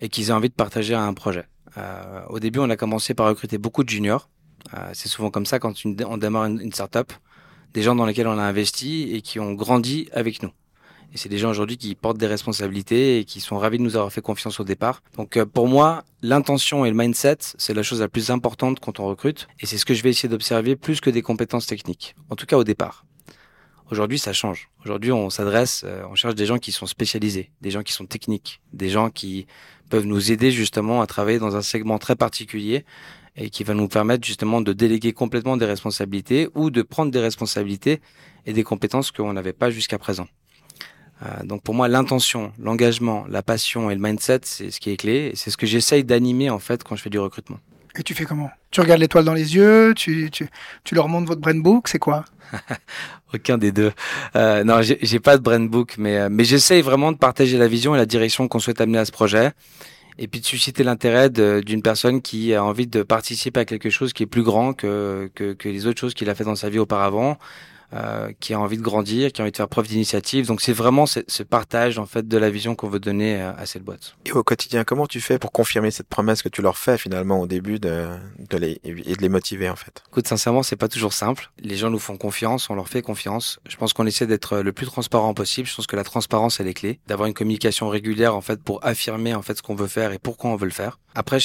et 0.00 0.08
qu'ils 0.08 0.30
aient 0.30 0.32
envie 0.32 0.48
de 0.48 0.54
partager 0.54 0.94
un 0.94 1.12
projet. 1.12 1.44
Euh, 1.76 2.22
au 2.28 2.38
début, 2.38 2.60
on 2.60 2.70
a 2.70 2.76
commencé 2.76 3.14
par 3.14 3.26
recruter 3.26 3.58
beaucoup 3.58 3.84
de 3.84 3.88
juniors. 3.88 4.28
Euh, 4.74 4.90
c'est 4.94 5.08
souvent 5.08 5.30
comme 5.30 5.46
ça 5.46 5.58
quand 5.58 5.74
on 5.84 6.16
démarre 6.16 6.46
une, 6.46 6.60
une 6.60 6.72
startup, 6.72 7.12
des 7.74 7.82
gens 7.82 7.94
dans 7.94 8.06
lesquels 8.06 8.28
on 8.28 8.38
a 8.38 8.42
investi 8.42 9.12
et 9.12 9.22
qui 9.22 9.40
ont 9.40 9.52
grandi 9.54 10.08
avec 10.12 10.42
nous. 10.42 10.50
Et 11.12 11.18
c'est 11.18 11.28
des 11.28 11.38
gens 11.38 11.50
aujourd'hui 11.50 11.76
qui 11.76 11.94
portent 11.94 12.16
des 12.16 12.26
responsabilités 12.26 13.18
et 13.18 13.24
qui 13.24 13.40
sont 13.40 13.58
ravis 13.58 13.78
de 13.78 13.82
nous 13.82 13.96
avoir 13.96 14.10
fait 14.10 14.22
confiance 14.22 14.60
au 14.60 14.64
départ. 14.64 15.02
Donc 15.16 15.36
euh, 15.36 15.44
pour 15.44 15.68
moi, 15.68 16.04
l'intention 16.22 16.86
et 16.86 16.90
le 16.90 16.96
mindset, 16.96 17.36
c'est 17.58 17.74
la 17.74 17.82
chose 17.82 18.00
la 18.00 18.08
plus 18.08 18.30
importante 18.30 18.80
quand 18.80 18.98
on 18.98 19.06
recrute. 19.06 19.46
Et 19.60 19.66
c'est 19.66 19.76
ce 19.76 19.84
que 19.84 19.92
je 19.92 20.02
vais 20.02 20.10
essayer 20.10 20.28
d'observer 20.28 20.74
plus 20.74 21.00
que 21.00 21.10
des 21.10 21.20
compétences 21.20 21.66
techniques. 21.66 22.14
En 22.30 22.36
tout 22.36 22.46
cas 22.46 22.56
au 22.56 22.64
départ. 22.64 23.04
Aujourd'hui, 23.90 24.18
ça 24.18 24.32
change. 24.32 24.70
Aujourd'hui, 24.86 25.12
on 25.12 25.28
s'adresse, 25.28 25.82
euh, 25.84 26.02
on 26.10 26.14
cherche 26.14 26.34
des 26.34 26.46
gens 26.46 26.56
qui 26.56 26.72
sont 26.72 26.86
spécialisés, 26.86 27.50
des 27.60 27.70
gens 27.70 27.82
qui 27.82 27.92
sont 27.92 28.06
techniques, 28.06 28.62
des 28.72 28.88
gens 28.88 29.10
qui 29.10 29.46
peuvent 29.90 30.06
nous 30.06 30.32
aider 30.32 30.50
justement 30.50 31.02
à 31.02 31.06
travailler 31.06 31.38
dans 31.38 31.56
un 31.56 31.62
segment 31.62 31.98
très 31.98 32.16
particulier 32.16 32.86
et 33.36 33.50
qui 33.50 33.64
va 33.64 33.74
nous 33.74 33.88
permettre 33.88 34.26
justement 34.26 34.62
de 34.62 34.72
déléguer 34.72 35.12
complètement 35.12 35.58
des 35.58 35.66
responsabilités 35.66 36.48
ou 36.54 36.70
de 36.70 36.80
prendre 36.80 37.10
des 37.10 37.20
responsabilités 37.20 38.00
et 38.46 38.54
des 38.54 38.64
compétences 38.64 39.10
qu'on 39.10 39.34
n'avait 39.34 39.52
pas 39.52 39.68
jusqu'à 39.68 39.98
présent. 39.98 40.26
Euh, 41.22 41.44
donc 41.44 41.62
pour 41.62 41.74
moi, 41.74 41.88
l'intention, 41.88 42.52
l'engagement, 42.58 43.24
la 43.28 43.42
passion 43.42 43.90
et 43.90 43.94
le 43.94 44.00
mindset, 44.00 44.40
c'est 44.44 44.70
ce 44.70 44.80
qui 44.80 44.90
est 44.90 44.96
clé. 44.96 45.30
Et 45.32 45.36
c'est 45.36 45.50
ce 45.50 45.56
que 45.56 45.66
j'essaye 45.66 46.04
d'animer 46.04 46.50
en 46.50 46.58
fait 46.58 46.82
quand 46.82 46.96
je 46.96 47.02
fais 47.02 47.10
du 47.10 47.18
recrutement. 47.18 47.58
Et 47.98 48.02
tu 48.02 48.14
fais 48.14 48.24
comment? 48.24 48.50
Tu 48.70 48.80
regardes 48.80 49.00
l'étoile 49.00 49.24
dans 49.24 49.34
les 49.34 49.54
yeux? 49.54 49.92
Tu, 49.94 50.30
tu, 50.30 50.48
tu 50.82 50.94
leur 50.94 51.08
montres 51.08 51.28
votre 51.28 51.42
brain 51.42 51.58
book 51.58 51.88
C'est 51.88 51.98
quoi? 51.98 52.24
Aucun 53.34 53.58
des 53.58 53.70
deux. 53.70 53.92
Euh, 54.34 54.64
non, 54.64 54.80
j'ai 54.82 55.20
pas 55.20 55.36
de 55.36 55.42
brain 55.42 55.60
book, 55.60 55.96
mais 55.98 56.18
euh, 56.18 56.28
mais 56.30 56.44
j'essaye 56.44 56.82
vraiment 56.82 57.12
de 57.12 57.18
partager 57.18 57.58
la 57.58 57.68
vision 57.68 57.94
et 57.94 57.98
la 57.98 58.06
direction 58.06 58.48
qu'on 58.48 58.58
souhaite 58.60 58.80
amener 58.80 58.98
à 58.98 59.04
ce 59.04 59.12
projet, 59.12 59.52
et 60.18 60.28
puis 60.28 60.40
de 60.40 60.46
susciter 60.46 60.84
l'intérêt 60.84 61.30
d'une 61.30 61.82
personne 61.82 62.20
qui 62.20 62.54
a 62.54 62.62
envie 62.62 62.86
de 62.86 63.02
participer 63.02 63.60
à 63.60 63.64
quelque 63.64 63.88
chose 63.88 64.12
qui 64.12 64.22
est 64.24 64.26
plus 64.26 64.42
grand 64.42 64.74
que 64.74 65.30
que, 65.34 65.54
que 65.54 65.68
les 65.68 65.86
autres 65.86 66.00
choses 66.00 66.12
qu'il 66.14 66.28
a 66.28 66.34
fait 66.34 66.44
dans 66.44 66.56
sa 66.56 66.68
vie 66.68 66.78
auparavant, 66.78 67.38
euh, 67.94 68.32
qui 68.40 68.54
a 68.54 68.60
envie 68.60 68.78
de 68.78 68.82
grandir, 68.82 69.32
qui 69.32 69.40
a 69.40 69.44
envie 69.44 69.52
de 69.52 69.56
faire 69.56 69.68
preuve 69.68 69.86
d'initiative. 69.86 70.46
Donc 70.46 70.60
c'est 70.60 70.72
vraiment 70.72 71.06
ce, 71.06 71.20
ce, 71.28 71.42
partage 71.42 71.98
en 71.98 72.06
fait 72.06 72.26
de 72.26 72.38
la 72.38 72.48
vision 72.48 72.74
qu'on 72.74 72.88
veut 72.88 73.00
donner 73.00 73.40
à, 73.40 73.50
à, 73.50 73.66
cette 73.66 73.82
boîte. 73.82 74.16
Et 74.24 74.32
au 74.32 74.42
quotidien, 74.42 74.84
comment 74.84 75.06
tu 75.06 75.20
fais 75.20 75.38
pour 75.38 75.52
confirmer 75.52 75.90
cette 75.90 76.08
promesse 76.08 76.42
que 76.42 76.48
tu 76.48 76.62
leur 76.62 76.78
fais 76.78 76.96
finalement 76.96 77.40
au 77.40 77.46
début 77.46 77.78
de, 77.78 78.08
de 78.48 78.56
les, 78.56 78.80
et 78.84 79.14
de 79.14 79.20
les 79.20 79.28
motiver 79.28 79.68
en 79.68 79.76
fait? 79.76 80.02
Écoute, 80.08 80.26
sincèrement, 80.26 80.62
c'est 80.62 80.76
pas 80.76 80.88
toujours 80.88 81.12
simple. 81.12 81.50
Les 81.58 81.76
gens 81.76 81.90
nous 81.90 81.98
font 81.98 82.16
confiance, 82.16 82.70
on 82.70 82.74
leur 82.74 82.88
fait 82.88 83.02
confiance. 83.02 83.60
Je 83.68 83.76
pense 83.76 83.92
qu'on 83.92 84.06
essaie 84.06 84.26
d'être 84.26 84.58
le 84.58 84.72
plus 84.72 84.86
transparent 84.86 85.34
possible. 85.34 85.68
Je 85.68 85.74
pense 85.74 85.86
que 85.86 85.96
la 85.96 86.04
transparence 86.04 86.60
elle 86.60 86.68
est 86.68 86.74
clé, 86.74 86.98
d'avoir 87.06 87.26
une 87.26 87.34
communication 87.34 87.88
régulière 87.88 88.34
en 88.34 88.40
fait 88.40 88.62
pour 88.62 88.84
affirmer 88.84 89.34
en 89.34 89.42
fait 89.42 89.58
ce 89.58 89.62
qu'on 89.62 89.74
veut 89.74 89.86
faire 89.86 90.12
et 90.12 90.18
pourquoi 90.18 90.50
on 90.50 90.56
veut 90.56 90.66
le 90.66 90.72
faire. 90.72 90.98
Après, 91.14 91.38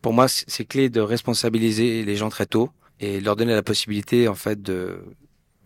pour 0.00 0.12
moi, 0.12 0.26
c'est 0.28 0.64
clé 0.64 0.88
de 0.88 1.00
responsabiliser 1.00 2.04
les 2.04 2.16
gens 2.16 2.30
très 2.30 2.46
tôt 2.46 2.70
et 3.00 3.20
leur 3.20 3.36
donner 3.36 3.54
la 3.54 3.62
possibilité 3.62 4.28
en 4.28 4.34
fait 4.34 4.62
de 4.62 5.02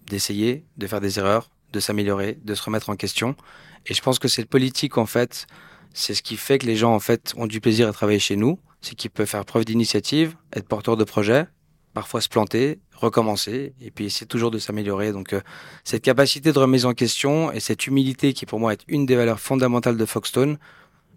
d'essayer, 0.08 0.64
de 0.76 0.86
faire 0.86 1.00
des 1.00 1.18
erreurs, 1.18 1.50
de 1.72 1.80
s'améliorer, 1.80 2.38
de 2.42 2.54
se 2.54 2.62
remettre 2.62 2.90
en 2.90 2.96
question. 2.96 3.36
Et 3.86 3.94
je 3.94 4.02
pense 4.02 4.18
que 4.18 4.28
cette 4.28 4.48
politique, 4.48 4.98
en 4.98 5.06
fait, 5.06 5.46
c'est 5.92 6.14
ce 6.14 6.22
qui 6.22 6.36
fait 6.36 6.58
que 6.58 6.66
les 6.66 6.76
gens, 6.76 6.94
en 6.94 7.00
fait, 7.00 7.32
ont 7.36 7.46
du 7.46 7.60
plaisir 7.60 7.88
à 7.88 7.92
travailler 7.92 8.18
chez 8.18 8.36
nous. 8.36 8.58
C'est 8.80 8.94
qu'ils 8.94 9.10
peuvent 9.10 9.26
faire 9.26 9.44
preuve 9.44 9.64
d'initiative, 9.64 10.36
être 10.52 10.68
porteurs 10.68 10.96
de 10.96 11.04
projets, 11.04 11.46
parfois 11.94 12.20
se 12.20 12.28
planter, 12.28 12.78
recommencer, 12.92 13.74
et 13.80 13.90
puis 13.90 14.06
essayer 14.06 14.26
toujours 14.26 14.50
de 14.50 14.58
s'améliorer. 14.58 15.12
Donc, 15.12 15.32
euh, 15.32 15.40
cette 15.84 16.02
capacité 16.02 16.52
de 16.52 16.58
remise 16.58 16.84
en 16.84 16.92
question 16.92 17.50
et 17.52 17.60
cette 17.60 17.86
humilité 17.86 18.32
qui, 18.32 18.46
pour 18.46 18.60
moi, 18.60 18.74
est 18.74 18.82
une 18.88 19.06
des 19.06 19.16
valeurs 19.16 19.40
fondamentales 19.40 19.96
de 19.96 20.04
Foxstone, 20.04 20.58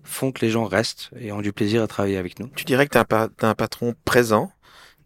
font 0.03 0.31
que 0.31 0.43
les 0.43 0.49
gens 0.49 0.65
restent 0.65 1.09
et 1.19 1.31
ont 1.31 1.41
du 1.41 1.53
plaisir 1.53 1.83
à 1.83 1.87
travailler 1.87 2.17
avec 2.17 2.39
nous. 2.39 2.47
Tu 2.55 2.65
dirais 2.65 2.87
que 2.87 2.97
tu 2.97 3.45
un 3.45 3.55
patron 3.55 3.93
présent 4.05 4.51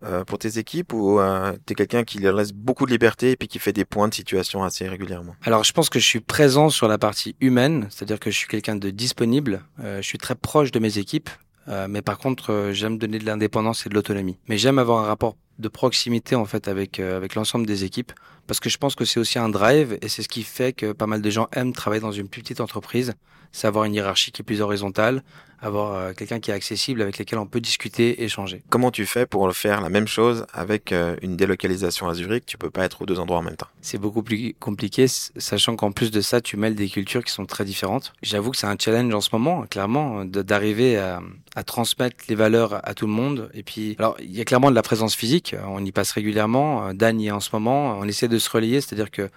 euh, 0.04 0.24
pour 0.24 0.38
tes 0.38 0.58
équipes 0.58 0.94
ou 0.94 1.20
euh, 1.20 1.54
tu 1.66 1.74
es 1.74 1.76
quelqu'un 1.76 2.04
qui 2.04 2.20
leur 2.20 2.36
laisse 2.36 2.52
beaucoup 2.52 2.86
de 2.86 2.92
liberté 2.92 3.32
et 3.32 3.36
puis 3.36 3.48
qui 3.48 3.60
fait 3.60 3.74
des 3.74 3.86
points 3.86 4.08
de 4.08 4.14
situation 4.14 4.64
assez 4.64 4.88
régulièrement? 4.88 5.36
Alors 5.44 5.64
je 5.64 5.72
pense 5.72 5.90
que 5.90 6.00
je 6.00 6.06
suis 6.06 6.20
présent 6.20 6.70
sur 6.70 6.88
la 6.88 6.98
partie 6.98 7.36
humaine, 7.40 7.88
c'est-à-dire 7.90 8.20
que 8.20 8.32
je 8.32 8.38
suis 8.38 8.48
quelqu'un 8.48 8.76
de 8.76 8.90
disponible, 8.90 9.62
euh, 9.82 10.02
je 10.02 10.08
suis 10.08 10.18
très 10.18 10.36
proche 10.36 10.72
de 10.72 10.80
mes 10.80 10.98
équipes, 10.98 11.30
euh, 11.68 11.88
mais 11.90 12.02
par 12.02 12.18
contre 12.18 12.70
j'aime 12.74 12.98
donner 12.98 13.20
de 13.20 13.26
l'indépendance 13.26 13.86
et 13.86 13.90
de 13.90 13.94
l'autonomie. 13.94 14.38
Mais 14.48 14.58
j'aime 14.58 14.80
avoir 14.80 15.04
un 15.04 15.08
rapport 15.08 15.36
de 15.64 15.70
proximité 15.70 16.36
en 16.36 16.46
fait 16.46 16.68
avec 16.68 17.00
euh, 17.00 17.18
avec 17.18 17.34
l'ensemble 17.34 17.66
des 17.66 17.84
équipes 17.84 18.12
parce 18.48 18.60
que 18.60 18.70
je 18.70 18.78
pense 18.78 18.96
que 18.96 19.06
c'est 19.06 19.20
aussi 19.20 19.40
un 19.40 19.50
drive 19.50 19.98
et 20.02 20.10
c'est 20.10 20.22
ce 20.22 20.28
qui 20.28 20.44
fait 20.44 20.74
que 20.74 20.92
pas 20.92 21.08
mal 21.08 21.22
de 21.22 21.30
gens 21.30 21.48
aiment 21.54 21.74
travailler 21.74 22.02
dans 22.02 22.12
une 22.12 22.28
plus 22.28 22.42
petite 22.42 22.62
entreprise, 22.62 23.14
c'est 23.52 23.68
avoir 23.68 23.86
une 23.86 23.94
hiérarchie 23.94 24.32
qui 24.32 24.42
est 24.42 24.46
plus 24.46 24.62
horizontale, 24.62 25.24
avoir 25.62 25.94
euh, 25.94 26.14
quelqu'un 26.14 26.40
qui 26.40 26.52
est 26.52 26.54
accessible 26.54 27.02
avec 27.02 27.18
lequel 27.18 27.40
on 27.40 27.46
peut 27.46 27.62
discuter, 27.62 28.24
échanger. 28.24 28.64
Comment 28.70 28.92
tu 28.92 29.06
fais 29.06 29.26
pour 29.26 29.50
faire 29.54 29.80
la 29.80 29.90
même 29.90 30.08
chose 30.08 30.46
avec 30.52 30.92
euh, 30.92 31.16
une 31.22 31.38
délocalisation 31.38 32.10
à 32.10 32.14
Zurich? 32.16 32.46
Tu 32.46 32.58
peux 32.58 32.70
pas 32.70 32.84
être 32.84 33.04
aux 33.04 33.06
deux 33.06 33.20
endroits 33.20 33.38
en 33.38 33.44
même 33.44 33.56
temps. 33.56 33.68
C'est 33.82 34.00
beaucoup 34.00 34.24
plus 34.24 34.56
compliqué, 34.60 35.06
sachant 35.08 35.76
qu'en 35.78 35.92
plus 35.92 36.12
de 36.12 36.20
ça, 36.20 36.42
tu 36.42 36.58
mêles 36.58 36.76
des 36.76 36.90
cultures 36.90 37.24
qui 37.24 37.32
sont 37.32 37.46
très 37.46 37.64
différentes. 37.64 38.14
J'avoue 38.24 38.52
que 38.52 38.58
c'est 38.58 38.68
un 38.68 38.76
challenge 38.78 39.14
en 39.14 39.22
ce 39.22 39.30
moment, 39.32 39.66
clairement, 39.68 40.26
d'arriver 40.26 40.98
à, 40.98 41.22
à 41.56 41.64
transmettre 41.64 42.18
les 42.28 42.36
valeurs 42.36 42.82
à 42.86 42.94
tout 42.94 43.06
le 43.06 43.14
monde. 43.14 43.50
Et 43.54 43.64
puis, 43.64 43.96
alors, 44.00 44.18
il 44.20 44.36
y 44.36 44.42
a 44.42 44.46
clairement 44.46 44.70
de 44.70 44.76
la 44.76 44.82
présence 44.82 45.16
physique. 45.16 45.53
On 45.68 45.84
y 45.84 45.92
passe 45.92 46.12
régulièrement. 46.12 46.94
Dan 46.94 47.20
y 47.20 47.28
est 47.28 47.32
en 47.32 47.40
ce 47.40 47.50
moment. 47.54 47.98
On 48.00 48.04
essaie 48.06 48.28
de 48.28 48.38
se 48.38 48.50
relayer, 48.50 48.82
c'est-à-dire 48.82 49.12
que 49.12 49.30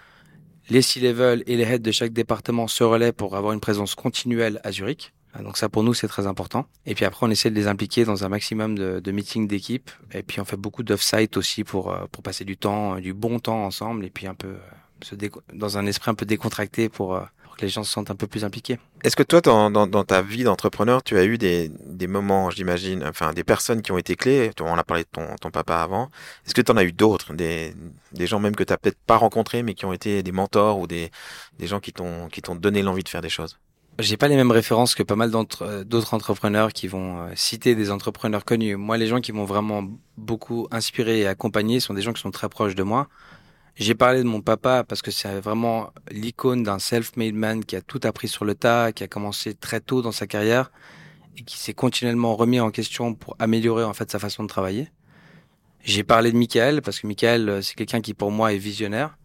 les 0.69 0.83
C-level 0.83 1.45
et 1.47 1.57
les 1.57 1.65
heads 1.65 1.79
de 1.79 1.93
chaque 1.93 2.13
département 2.13 2.67
se 2.67 2.83
relaient 2.83 3.13
pour 3.13 3.37
avoir 3.37 3.53
une 3.53 3.61
présence 3.61 3.95
continuelle 3.95 4.61
à 4.65 4.73
Zurich. 4.73 5.13
Donc 5.43 5.59
ça 5.59 5.69
pour 5.69 5.83
nous 5.83 5.93
c'est 5.93 6.09
très 6.09 6.27
important. 6.27 6.67
Et 6.87 6.95
puis 6.95 7.05
après 7.05 7.27
on 7.27 7.31
essaie 7.31 7.51
de 7.51 7.55
les 7.55 7.67
impliquer 7.67 8.05
dans 8.05 8.25
un 8.25 8.29
maximum 8.29 8.77
de, 8.77 9.13
meetings 9.13 9.47
d'équipe. 9.47 9.91
Et 10.13 10.23
puis 10.23 10.41
on 10.41 10.45
fait 10.45 10.57
beaucoup 10.57 10.83
d'off-site 10.83 11.37
aussi 11.37 11.63
pour 11.63 11.95
passer 12.25 12.45
du 12.45 12.57
temps, 12.57 12.99
du 12.99 13.13
bon 13.13 13.39
temps 13.39 13.65
ensemble. 13.65 14.05
Et 14.05 14.11
puis 14.11 14.27
un 14.27 14.35
peu 14.35 14.57
dans 15.53 15.79
un 15.79 15.87
esprit 15.87 16.11
un 16.11 16.15
peu 16.15 16.25
décontracté 16.27 16.89
pour, 16.89 17.21
les 17.63 17.69
gens 17.69 17.85
se 17.85 17.91
sentent 17.93 18.11
un 18.11 18.17
peu 18.17 18.27
plus 18.27 18.45
impliqués. 18.45 18.79
Est-ce 19.03 19.17
que 19.17 19.23
toi 19.23 19.41
dans, 19.41 19.71
dans, 19.71 19.87
dans 19.87 20.05
ta 20.05 20.23
vie 20.23 20.45
d'entrepreneur 20.45 21.03
tu 21.03 21.17
as 21.17 21.25
eu 21.25 21.39
des, 21.39 21.71
des 21.87 22.07
moments 22.07 22.51
j'imagine, 22.51 23.05
enfin 23.05 23.33
des 23.33 23.45
personnes 23.45 23.83
qui 23.83 23.93
ont 23.93 23.99
été 23.99 24.17
clés? 24.17 24.51
On 24.61 24.75
a 24.75 24.85
parlé 24.85 25.05
de 25.05 25.09
ton, 25.11 25.37
ton 25.41 25.51
papa 25.51 25.77
avant. 25.77 26.11
Est-ce 26.45 26.55
que 26.55 26.63
tu 26.63 26.73
en 26.73 26.77
as 26.77 26.85
eu 26.85 26.93
d'autres, 26.93 27.35
des, 27.35 27.75
des 28.13 28.27
gens 28.27 28.41
même 28.41 28.57
que 28.57 28.65
tu 28.65 28.73
n'as 28.73 28.77
peut-être 28.77 28.99
pas 29.07 29.17
rencontrés 29.17 29.63
mais 29.63 29.75
qui 29.75 29.85
ont 29.85 29.93
été 29.93 30.23
des 30.23 30.33
mentors 30.33 30.79
ou 30.79 30.87
des, 30.87 31.11
des 31.59 31.67
gens 31.67 31.81
qui 31.81 31.93
t'ont 31.93 32.29
donné 32.55 32.83
l'envie 32.83 33.03
de 33.03 33.09
faire 33.09 33.23
des 33.23 33.29
choses? 33.29 33.59
J'ai 33.99 34.19
pas 34.19 34.29
les 34.29 34.37
mêmes 34.37 34.51
références 34.51 34.95
que 34.95 35.03
pas 35.03 35.17
mal 35.17 35.31
d'autres 35.31 36.13
entrepreneurs 36.13 36.75
qui 36.75 36.87
vont 36.87 37.23
euh, 37.23 37.33
citer 37.35 37.75
des 37.75 37.91
entrepreneurs 37.91 38.45
connus. 38.45 38.77
Moi, 38.77 38.99
les 38.99 39.07
gens 39.07 39.23
qui 39.23 39.33
m'ont 39.33 39.47
vraiment 39.47 39.89
beaucoup 40.19 40.69
inspiré 40.71 41.21
et 41.21 41.27
accompagné 41.27 41.81
sont 41.81 41.95
des 41.95 42.03
gens 42.03 42.13
qui 42.13 42.21
sont 42.21 42.31
très 42.31 42.51
proches 42.51 42.75
de 42.75 42.83
moi. 42.83 43.09
J'ai 43.77 43.95
parlé 43.95 44.21
de 44.23 44.29
mon 44.29 44.41
papa 44.41 44.85
parce 44.85 45.03
que 45.03 45.11
c'est 45.11 45.41
vraiment 45.41 45.93
l'icône 46.11 46.63
d'un 46.63 46.79
self-made 46.79 47.35
man 47.35 47.65
qui 47.65 47.77
a 47.77 47.83
tout 47.83 48.01
appris 48.05 48.29
sur 48.29 48.45
le 48.45 48.55
tas, 48.55 48.93
qui 48.93 49.05
a 49.05 49.09
commencé 49.09 49.55
très 49.55 49.81
tôt 49.81 50.03
dans 50.03 50.13
sa 50.13 50.27
carrière 50.27 50.73
et 51.37 51.43
qui 51.43 51.59
s'est 51.59 51.75
continuellement 51.75 52.37
remis 52.37 52.59
en 52.61 52.71
question 52.71 53.15
pour 53.15 53.37
améliorer 53.39 53.85
en 53.85 53.93
fait 53.93 54.11
sa 54.11 54.19
façon 54.19 54.43
de 54.43 54.49
travailler. 54.49 54.89
J'ai 55.85 56.03
parlé 56.03 56.33
de 56.33 56.37
Michael 56.37 56.83
parce 56.83 57.01
que 57.01 57.07
Michael, 57.07 57.49
euh, 57.49 57.63
c'est 57.63 57.75
quelqu'un 57.75 58.01
qui 58.01 58.15
pour 58.15 58.31
moi 58.33 58.53
est 58.53 58.59
visionnaire 58.59 59.17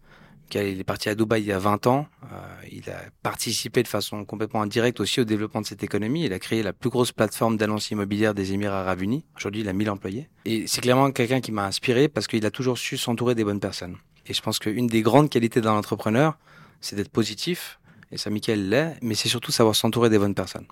il 0.60 0.80
est 0.80 0.84
parti 0.84 1.08
à 1.08 1.14
Dubaï 1.14 1.42
il 1.42 1.46
y 1.46 1.52
a 1.52 1.58
20 1.58 1.86
ans. 1.86 2.06
Euh, 2.24 2.36
il 2.70 2.88
a 2.90 3.00
participé 3.22 3.82
de 3.82 3.88
façon 3.88 4.24
complètement 4.24 4.62
indirecte 4.62 5.00
aussi 5.00 5.20
au 5.20 5.24
développement 5.24 5.60
de 5.60 5.66
cette 5.66 5.82
économie. 5.82 6.24
Il 6.24 6.32
a 6.32 6.38
créé 6.38 6.62
la 6.62 6.72
plus 6.72 6.90
grosse 6.90 7.12
plateforme 7.12 7.56
d'annonces 7.56 7.90
immobilières 7.90 8.34
des 8.34 8.52
Émirats 8.52 8.80
arabes 8.80 9.02
unis. 9.02 9.24
Aujourd'hui, 9.36 9.62
il 9.62 9.68
a 9.68 9.72
1000 9.72 9.90
employés. 9.90 10.28
Et 10.44 10.66
c'est 10.66 10.80
clairement 10.80 11.10
quelqu'un 11.10 11.40
qui 11.40 11.52
m'a 11.52 11.66
inspiré 11.66 12.08
parce 12.08 12.26
qu'il 12.26 12.44
a 12.46 12.50
toujours 12.50 12.78
su 12.78 12.96
s'entourer 12.96 13.34
des 13.34 13.44
bonnes 13.44 13.60
personnes. 13.60 13.96
Et 14.26 14.34
je 14.34 14.42
pense 14.42 14.58
qu'une 14.58 14.86
des 14.86 15.02
grandes 15.02 15.30
qualités 15.30 15.60
d'un 15.60 15.72
entrepreneur, 15.72 16.38
c'est 16.80 16.96
d'être 16.96 17.10
positif. 17.10 17.78
Et 18.10 18.18
ça, 18.18 18.30
Michael 18.30 18.68
l'est. 18.68 18.96
Mais 19.02 19.14
c'est 19.14 19.28
surtout 19.28 19.52
savoir 19.52 19.74
s'entourer 19.74 20.10
des 20.10 20.18
bonnes 20.18 20.34
personnes. 20.34 20.66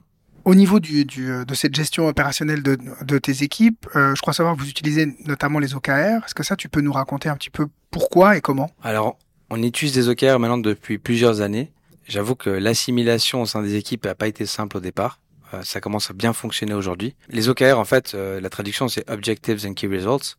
Au 0.44 0.54
niveau 0.54 0.80
du, 0.80 1.04
du, 1.04 1.44
de 1.44 1.54
cette 1.54 1.74
gestion 1.74 2.06
opérationnelle 2.06 2.62
de, 2.62 2.78
de 3.02 3.18
tes 3.18 3.42
équipes, 3.42 3.86
euh, 3.94 4.14
je 4.14 4.20
crois 4.22 4.32
savoir 4.32 4.56
que 4.56 4.60
vous 4.60 4.68
utilisez 4.68 5.14
notamment 5.26 5.58
les 5.58 5.74
OKR. 5.74 6.24
Est-ce 6.24 6.34
que 6.34 6.42
ça, 6.42 6.56
tu 6.56 6.68
peux 6.68 6.80
nous 6.80 6.92
raconter 6.92 7.28
un 7.28 7.36
petit 7.36 7.50
peu 7.50 7.68
pourquoi 7.90 8.36
et 8.36 8.40
comment? 8.40 8.70
Alors, 8.82 9.18
on 9.50 9.62
utilise 9.62 9.94
des 9.94 10.08
OKR 10.08 10.38
maintenant 10.38 10.58
depuis 10.58 10.98
plusieurs 10.98 11.42
années. 11.42 11.72
J'avoue 12.08 12.36
que 12.36 12.50
l'assimilation 12.50 13.42
au 13.42 13.46
sein 13.46 13.62
des 13.62 13.76
équipes 13.76 14.06
n'a 14.06 14.14
pas 14.14 14.28
été 14.28 14.46
simple 14.46 14.78
au 14.78 14.80
départ. 14.80 15.20
Euh, 15.52 15.62
ça 15.62 15.80
commence 15.80 16.10
à 16.10 16.14
bien 16.14 16.32
fonctionner 16.32 16.74
aujourd'hui. 16.74 17.14
Les 17.28 17.48
OKR, 17.48 17.78
en 17.78 17.84
fait, 17.84 18.14
euh, 18.14 18.40
la 18.40 18.48
traduction 18.48 18.88
c'est 18.88 19.08
Objectives 19.10 19.66
and 19.66 19.74
Key 19.74 19.88
Results. 19.88 20.36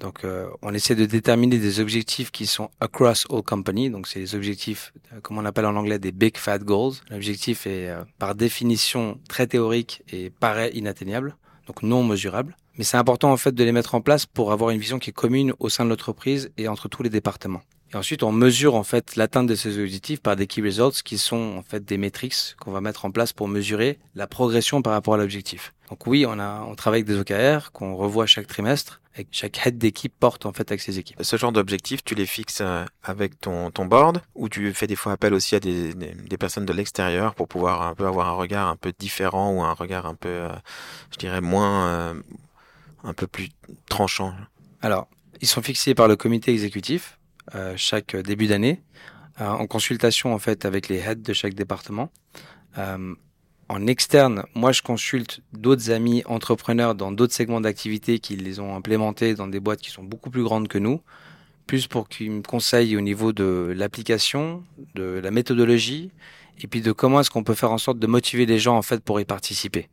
Donc, 0.00 0.24
euh, 0.24 0.48
on 0.62 0.72
essaie 0.74 0.94
de 0.94 1.06
déterminer 1.06 1.58
des 1.58 1.80
objectifs 1.80 2.30
qui 2.30 2.46
sont 2.46 2.70
across 2.80 3.26
all 3.30 3.42
company. 3.42 3.90
Donc, 3.90 4.06
c'est 4.06 4.20
les 4.20 4.34
objectifs, 4.34 4.92
comme 5.22 5.38
on 5.38 5.44
appelle 5.44 5.66
en 5.66 5.76
anglais, 5.76 5.98
des 5.98 6.12
big 6.12 6.36
fat 6.36 6.58
goals. 6.58 6.94
L'objectif 7.10 7.66
est 7.66 7.92
par 8.18 8.34
définition 8.34 9.18
très 9.28 9.46
théorique 9.46 10.02
et 10.12 10.30
paraît 10.30 10.70
inatteignable, 10.70 11.36
donc 11.66 11.82
non 11.82 12.04
mesurable. 12.04 12.56
Mais 12.78 12.84
c'est 12.84 12.96
important 12.96 13.32
en 13.32 13.36
fait 13.36 13.52
de 13.52 13.64
les 13.64 13.72
mettre 13.72 13.96
en 13.96 14.00
place 14.00 14.24
pour 14.24 14.52
avoir 14.52 14.70
une 14.70 14.78
vision 14.78 15.00
qui 15.00 15.10
est 15.10 15.12
commune 15.12 15.52
au 15.58 15.68
sein 15.68 15.84
de 15.84 15.90
l'entreprise 15.90 16.50
et 16.56 16.68
entre 16.68 16.88
tous 16.88 17.02
les 17.02 17.10
départements. 17.10 17.62
Et 17.92 17.96
ensuite, 17.96 18.22
on 18.22 18.32
mesure 18.32 18.74
en 18.74 18.82
fait 18.82 19.16
l'atteinte 19.16 19.46
de 19.46 19.54
ces 19.54 19.78
objectifs 19.78 20.20
par 20.20 20.36
des 20.36 20.46
key 20.46 20.60
results 20.60 21.02
qui 21.02 21.16
sont 21.16 21.56
en 21.56 21.62
fait 21.62 21.84
des 21.84 21.96
métriques 21.96 22.34
qu'on 22.60 22.70
va 22.70 22.82
mettre 22.82 23.06
en 23.06 23.10
place 23.10 23.32
pour 23.32 23.48
mesurer 23.48 23.98
la 24.14 24.26
progression 24.26 24.82
par 24.82 24.92
rapport 24.92 25.14
à 25.14 25.16
l'objectif. 25.16 25.72
Donc 25.88 26.06
oui, 26.06 26.26
on 26.26 26.38
a 26.38 26.64
on 26.68 26.74
travaille 26.74 27.00
avec 27.00 27.06
des 27.06 27.18
OKR 27.18 27.72
qu'on 27.72 27.96
revoit 27.96 28.26
chaque 28.26 28.46
trimestre 28.46 29.00
et 29.16 29.24
que 29.24 29.30
chaque 29.32 29.66
head 29.66 29.78
d'équipe 29.78 30.12
porte 30.20 30.44
en 30.44 30.52
fait 30.52 30.70
avec 30.70 30.82
ses 30.82 30.98
équipes. 30.98 31.16
Ce 31.22 31.36
genre 31.36 31.50
d'objectifs, 31.50 32.04
tu 32.04 32.14
les 32.14 32.26
fixes 32.26 32.60
euh, 32.60 32.84
avec 33.02 33.40
ton 33.40 33.70
ton 33.70 33.86
board 33.86 34.20
ou 34.34 34.50
tu 34.50 34.74
fais 34.74 34.86
des 34.86 34.96
fois 34.96 35.12
appel 35.12 35.32
aussi 35.32 35.54
à 35.54 35.60
des 35.60 35.94
des, 35.94 36.12
des 36.12 36.36
personnes 36.36 36.66
de 36.66 36.74
l'extérieur 36.74 37.34
pour 37.34 37.48
pouvoir 37.48 37.80
un 37.80 37.94
peu 37.94 38.06
avoir 38.06 38.28
un 38.28 38.32
regard 38.32 38.68
un 38.68 38.76
peu 38.76 38.92
différent 38.98 39.50
ou 39.50 39.62
un 39.62 39.72
regard 39.72 40.04
un 40.04 40.14
peu 40.14 40.28
euh, 40.28 40.50
je 41.10 41.16
dirais 41.16 41.40
moins 41.40 41.88
euh, 41.88 42.14
un 43.02 43.14
peu 43.14 43.26
plus 43.26 43.48
tranchant? 43.88 44.34
Alors, 44.82 45.08
ils 45.40 45.48
sont 45.48 45.62
fixés 45.62 45.94
par 45.94 46.06
le 46.06 46.16
comité 46.16 46.52
exécutif 46.52 47.17
chaque 47.76 48.16
début 48.16 48.46
d'année, 48.46 48.82
euh, 49.40 49.46
en 49.46 49.68
consultation 49.68 50.34
en 50.34 50.38
fait 50.40 50.64
avec 50.64 50.88
les 50.88 50.96
heads 50.96 51.16
de 51.16 51.32
chaque 51.32 51.54
département. 51.54 52.10
Euh, 52.76 53.14
en 53.68 53.86
externe, 53.86 54.44
moi 54.54 54.72
je 54.72 54.82
consulte 54.82 55.42
d'autres 55.52 55.90
amis 55.90 56.24
entrepreneurs 56.26 56.96
dans 56.96 57.12
d'autres 57.12 57.34
segments 57.34 57.60
d'activité 57.60 58.18
qui 58.18 58.34
les 58.34 58.58
ont 58.58 58.74
implémentés 58.74 59.34
dans 59.34 59.46
des 59.46 59.60
boîtes 59.60 59.80
qui 59.80 59.90
sont 59.90 60.02
beaucoup 60.02 60.30
plus 60.30 60.42
grandes 60.42 60.66
que 60.66 60.78
nous, 60.78 61.02
plus 61.66 61.86
pour 61.86 62.08
qu'ils 62.08 62.32
me 62.32 62.42
conseillent 62.42 62.96
au 62.96 63.00
niveau 63.00 63.32
de 63.32 63.72
l'application, 63.76 64.64
de 64.96 65.20
la 65.22 65.30
méthodologie, 65.30 66.10
et 66.60 66.66
puis 66.66 66.80
de 66.80 66.90
comment 66.90 67.20
est-ce 67.20 67.30
qu'on 67.30 67.44
peut 67.44 67.54
faire 67.54 67.70
en 67.70 67.78
sorte 67.78 68.00
de 68.00 68.06
motiver 68.08 68.44
les 68.44 68.58
gens 68.58 68.76
en 68.76 68.82
fait 68.82 69.04
pour 69.04 69.20
y 69.20 69.24
participer. 69.24 69.88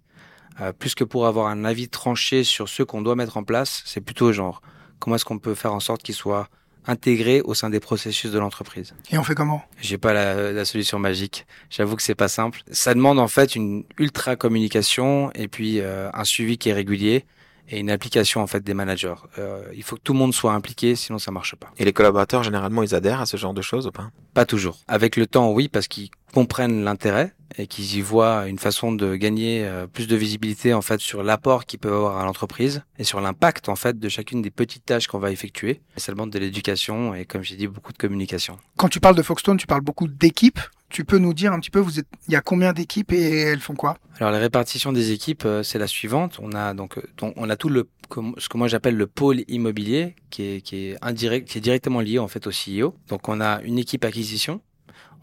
Euh, 0.59 0.71
plus 0.71 0.95
que 0.95 1.03
pour 1.03 1.27
avoir 1.27 1.47
un 1.47 1.65
avis 1.65 1.89
tranché 1.89 2.43
sur 2.43 2.67
ce 2.67 2.81
qu'on 2.81 3.03
doit 3.03 3.15
mettre 3.15 3.37
en 3.37 3.43
place, 3.43 3.83
c'est 3.85 4.01
plutôt 4.01 4.31
genre 4.31 4.61
comment 4.97 5.17
est-ce 5.17 5.25
qu'on 5.25 5.37
peut 5.37 5.53
faire 5.53 5.73
en 5.73 5.81
sorte 5.81 6.01
qu'ils 6.01 6.15
soient 6.15 6.47
intégré 6.87 7.41
au 7.41 7.53
sein 7.53 7.69
des 7.69 7.79
processus 7.79 8.31
de 8.31 8.39
l'entreprise. 8.39 8.93
Et 9.11 9.17
on 9.17 9.23
fait 9.23 9.35
comment? 9.35 9.63
J'ai 9.81 9.97
pas 9.97 10.13
la, 10.13 10.51
la, 10.51 10.65
solution 10.65 10.99
magique. 10.99 11.45
J'avoue 11.69 11.95
que 11.95 12.03
c'est 12.03 12.15
pas 12.15 12.27
simple. 12.27 12.61
Ça 12.71 12.93
demande 12.93 13.19
en 13.19 13.27
fait 13.27 13.55
une 13.55 13.83
ultra 13.97 14.35
communication 14.35 15.31
et 15.35 15.47
puis 15.47 15.79
euh, 15.79 16.09
un 16.13 16.23
suivi 16.23 16.57
qui 16.57 16.69
est 16.69 16.73
régulier 16.73 17.25
et 17.69 17.79
une 17.79 17.89
application 17.89 18.41
en 18.41 18.47
fait 18.47 18.63
des 18.63 18.73
managers. 18.73 19.15
Euh, 19.37 19.63
il 19.73 19.83
faut 19.83 19.95
que 19.95 20.01
tout 20.01 20.13
le 20.13 20.19
monde 20.19 20.33
soit 20.33 20.53
impliqué, 20.53 20.95
sinon 20.95 21.19
ça 21.19 21.31
marche 21.31 21.55
pas. 21.55 21.71
Et 21.77 21.85
les 21.85 21.93
collaborateurs 21.93 22.43
généralement 22.43 22.83
ils 22.83 22.93
adhèrent 22.93 23.21
à 23.21 23.25
ce 23.25 23.37
genre 23.37 23.53
de 23.53 23.61
choses 23.61 23.87
ou 23.87 23.91
pas? 23.91 24.11
Pas 24.33 24.45
toujours. 24.45 24.79
Avec 24.87 25.15
le 25.15 25.25
temps, 25.25 25.51
oui, 25.51 25.67
parce 25.67 25.87
qu'ils 25.87 26.09
comprennent 26.33 26.83
l'intérêt 26.83 27.33
et 27.57 27.67
qu'ils 27.67 27.95
y 27.95 28.01
voient 28.01 28.47
une 28.47 28.59
façon 28.59 28.91
de 28.91 29.15
gagner 29.15 29.63
euh, 29.63 29.87
plus 29.87 30.07
de 30.07 30.15
visibilité 30.15 30.73
en 30.73 30.81
fait 30.81 30.99
sur 30.99 31.23
l'apport 31.23 31.65
qu'ils 31.65 31.79
peuvent 31.79 31.93
avoir 31.93 32.17
à 32.17 32.25
l'entreprise 32.25 32.83
et 32.99 33.03
sur 33.03 33.21
l'impact 33.21 33.69
en 33.69 33.75
fait 33.75 33.99
de 33.99 34.09
chacune 34.09 34.41
des 34.41 34.51
petites 34.51 34.85
tâches 34.85 35.07
qu'on 35.07 35.19
va 35.19 35.31
effectuer. 35.31 35.81
C'est 35.97 36.11
le 36.11 36.25
de 36.25 36.39
l'éducation 36.39 37.13
et 37.13 37.25
comme 37.25 37.43
j'ai 37.43 37.55
dit 37.55 37.67
beaucoup 37.67 37.93
de 37.93 37.97
communication. 37.97 38.57
Quand 38.77 38.89
tu 38.89 38.99
parles 38.99 39.15
de 39.15 39.21
Foxstone, 39.21 39.57
tu 39.57 39.67
parles 39.67 39.81
beaucoup 39.81 40.07
d'équipes. 40.07 40.59
Tu 40.89 41.03
peux 41.03 41.17
nous 41.17 41.33
dire 41.33 41.51
un 41.51 41.59
petit 41.59 41.71
peu, 41.71 41.79
vous 41.79 41.99
êtes, 41.99 42.07
il 42.27 42.33
y 42.33 42.37
a 42.37 42.41
combien 42.41 42.71
d'équipes 42.71 43.11
et 43.11 43.41
elles 43.41 43.59
font 43.59 43.75
quoi? 43.75 43.97
Alors 44.19 44.31
la 44.31 44.37
répartition 44.39 44.93
des 44.93 45.11
équipes, 45.11 45.43
euh, 45.45 45.61
c'est 45.61 45.79
la 45.79 45.87
suivante. 45.87 46.39
On 46.41 46.53
a 46.53 46.73
donc, 46.73 46.97
euh, 46.97 47.31
on 47.35 47.49
a 47.49 47.55
tout 47.57 47.69
le, 47.69 47.89
ce 48.37 48.47
que 48.47 48.57
moi 48.57 48.67
j'appelle 48.67 48.95
le 48.95 49.07
pôle 49.07 49.43
immobilier, 49.47 50.15
qui 50.29 50.43
est, 50.43 50.61
qui 50.61 50.77
est 50.77 50.97
indirect, 51.01 51.49
qui 51.49 51.57
est 51.57 51.61
directement 51.61 51.99
lié 51.99 52.19
en 52.19 52.27
fait 52.27 52.47
au 52.47 52.51
CEO. 52.51 52.95
Donc 53.09 53.27
on 53.27 53.41
a 53.41 53.61
une 53.63 53.77
équipe 53.77 54.05
acquisition, 54.05 54.61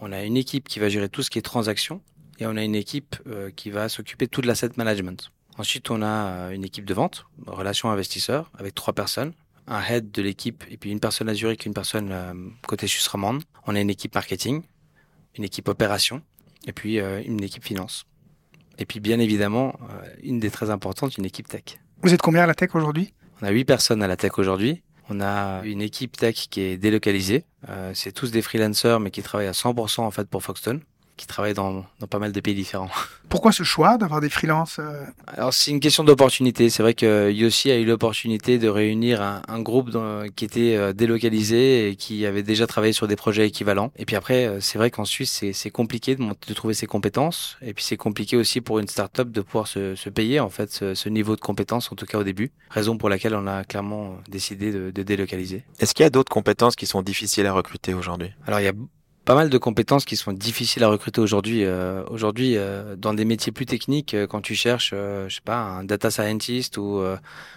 on 0.01 0.13
a 0.13 0.25
une 0.25 0.37
équipe 0.37 0.69
qui 0.69 0.79
va 0.79 0.89
gérer 0.89 1.09
tout 1.09 1.23
ce 1.23 1.31
qui 1.31 1.39
est 1.39 1.43
transaction, 1.43 2.03
et 2.43 2.47
on 2.47 2.57
a 2.57 2.63
une 2.63 2.75
équipe 2.75 3.17
euh, 3.27 3.51
qui 3.55 3.71
va 3.71 3.89
s'occuper 3.89 4.27
de 4.27 4.31
tout 4.31 4.41
de 4.41 4.47
l'asset 4.47 4.71
management. 4.77 5.31
Ensuite, 5.59 5.91
on 5.91 6.03
a 6.03 6.53
une 6.53 6.65
équipe 6.65 6.85
de 6.85 6.95
vente, 6.95 7.27
relation 7.47 7.91
investisseur, 7.91 8.51
avec 8.59 8.75
trois 8.75 8.95
personnes, 8.95 9.33
un 9.67 9.83
head 9.83 10.11
de 10.11 10.23
l'équipe 10.23 10.65
et 10.71 10.77
puis 10.77 10.91
une 10.91 10.99
personne 10.99 11.29
à 11.29 11.35
Zurich, 11.35 11.67
une 11.67 11.75
personne 11.75 12.13
côté 12.67 12.87
Suisse 12.87 13.07
romande. 13.07 13.43
On 13.67 13.77
a 13.77 13.81
une 13.81 13.91
équipe 13.91 14.15
marketing, 14.15 14.63
une 15.37 15.45
équipe 15.45 15.69
opération 15.69 16.23
et 16.67 16.73
puis 16.73 16.99
euh, 16.99 17.23
une 17.25 17.43
équipe 17.43 17.65
finance. 17.65 18.05
Et 18.79 18.87
puis 18.87 19.01
bien 19.01 19.19
évidemment, 19.19 19.79
euh, 19.91 20.09
une 20.23 20.41
des 20.41 20.51
très 20.51 20.71
importantes, 20.71 21.17
une 21.19 21.27
équipe 21.27 21.49
tech. 21.49 21.79
Vous 22.03 22.13
êtes 22.15 22.23
combien 22.23 22.43
à 22.43 22.47
la 22.47 22.55
tech 22.55 22.75
aujourd'hui? 22.75 23.13
On 23.41 23.47
a 23.47 23.51
huit 23.51 23.65
personnes 23.65 24.03
à 24.03 24.09
la 24.09 24.17
tech 24.17 24.39
aujourd'hui. 24.39 24.83
On 25.09 25.21
a 25.21 25.63
une 25.65 25.83
équipe 25.83 26.17
tech 26.17 26.49
qui 26.51 26.61
est 26.61 26.77
délocalisée. 26.77 27.45
Euh, 27.69 27.93
c'est 27.95 28.13
tous 28.13 28.31
des 28.31 28.43
freelancers 28.43 29.01
mais 29.01 29.11
qui 29.11 29.23
travaillent 29.23 29.49
à 29.49 29.53
100% 29.53 30.01
en 30.01 30.11
fait 30.11 30.29
pour 30.29 30.43
Foxton 30.43 30.81
qui 31.17 31.27
travaillent 31.27 31.55
dans, 31.55 31.85
dans, 32.01 32.07
pas 32.07 32.19
mal 32.19 32.33
de 32.33 32.41
pays 32.41 32.55
différents. 32.55 32.91
Pourquoi 33.29 33.53
ce 33.53 33.63
choix 33.63 33.97
d'avoir 33.97 34.21
des 34.21 34.29
freelances 34.29 34.79
euh? 34.79 35.05
Alors 35.27 35.55
c'est 35.55 35.71
une 35.71 35.81
question 35.81 36.05
d'opportunité. 36.05 36.71
C'est 36.71 36.83
vrai 36.83 36.95
que 36.95 37.31
Yossi 37.31 37.71
a 37.71 37.79
eu 37.79 37.85
l'opportunité 37.85 38.59
de 38.59 38.69
réunir 38.69 39.23
un, 39.23 39.43
un 39.49 39.61
groupe 39.61 39.91
dans, 39.91 40.29
qui 40.35 40.45
était 40.45 40.77
euh, 40.77 40.93
délocalisé 40.93 41.89
et 41.89 41.97
qui 41.97 42.27
avait 42.27 42.43
déjà 42.43 42.67
travaillé 42.67 42.93
sur 42.93 43.09
des 43.09 43.17
projets 43.17 43.47
équivalents. 43.47 43.93
Et 43.97 44.05
puis 44.05 44.17
après, 44.17 44.47
euh, 44.47 44.61
c'est 44.61 44.79
vrai 44.79 44.91
qu'en 44.91 45.05
Suisse, 45.05 45.45
c'est 45.53 45.71
compliqué 45.71 46.17
de, 46.17 46.25
de, 46.25 46.55
trouver 46.55 46.75
ses 46.75 46.87
compétences. 46.87 47.57
Et 47.63 47.75
puis 47.75 47.85
c'est 47.85 47.97
compliqué 47.97 48.37
aussi 48.37 48.61
pour 48.61 48.79
une 48.79 48.89
start-up 48.89 49.31
de 49.31 49.41
pouvoir 49.41 49.67
se, 49.67 49.95
se 49.95 50.11
payer 50.11 50.41
en 50.41 50.51
fait 50.51 50.71
ce, 50.73 50.95
ce, 50.95 51.09
niveau 51.09 51.37
de 51.37 51.41
compétences, 51.41 51.91
en 51.93 51.97
tout 51.97 52.07
cas 52.07 52.19
au 52.19 52.25
début. 52.25 52.53
Raison 52.71 52.97
pour 52.97 53.09
laquelle 53.09 53.35
on 53.35 53.47
a 53.47 53.65
clairement 53.65 54.17
décidé 54.29 54.73
de, 54.73 54.91
de 54.91 55.03
délocaliser. 55.03 55.65
Est-ce 55.79 55.95
qu'il 55.95 56.05
y 56.05 56.07
a 56.07 56.11
d'autres 56.11 56.33
compétences 56.33 56.77
qui 56.77 56.87
sont 56.87 57.03
difficiles 57.03 57.47
à 57.47 57.53
recruter 57.53 57.95
aujourd'hui? 57.95 58.31
Alors 58.47 58.61
il 58.61 58.65
y 58.65 58.69
a 58.69 58.73
pas 59.25 59.37
mal 59.37 59.51
de 59.51 59.59
compétences 59.59 60.05
qui 60.05 60.17
sont 60.17 60.33
difficiles 60.33 60.83
à 60.83 60.89
recruter 60.89 61.21
aujourd'hui. 61.21 61.65
Euh, 61.65 62.03
aujourd'hui, 62.11 62.57
euh, 62.57 62.97
dans 62.97 63.15
des 63.15 63.25
métiers 63.25 63.53
plus 63.53 63.67
techniques, 63.67 64.15
euh, 64.15 64.27
quand 64.27 64.41
tu 64.41 64.55
cherches, 64.55 64.91
je 64.91 65.33
sais 65.33 65.41
pas, 65.45 65.59
un 65.59 65.85
data 65.85 66.11
scientist 66.11 66.77
ou 66.77 67.03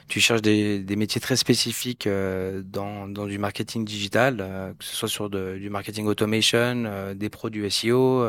tu 0.08 0.20
cherches 0.20 0.42
des, 0.42 0.80
des, 0.80 0.96
métiers 0.96 1.22
très 1.22 1.36
spécifiques 1.36 2.08
dans, 2.08 3.08
dans 3.08 3.26
du 3.26 3.38
marketing 3.40 3.84
digital, 3.84 4.38
que 4.78 4.86
ce 4.86 4.96
soit 4.96 5.10
sur 5.10 5.30
de, 5.30 5.58
du 5.58 5.70
marketing 5.70 6.06
automation, 6.06 7.14
des 7.16 7.30
produits 7.30 7.70
SEO, 7.72 8.26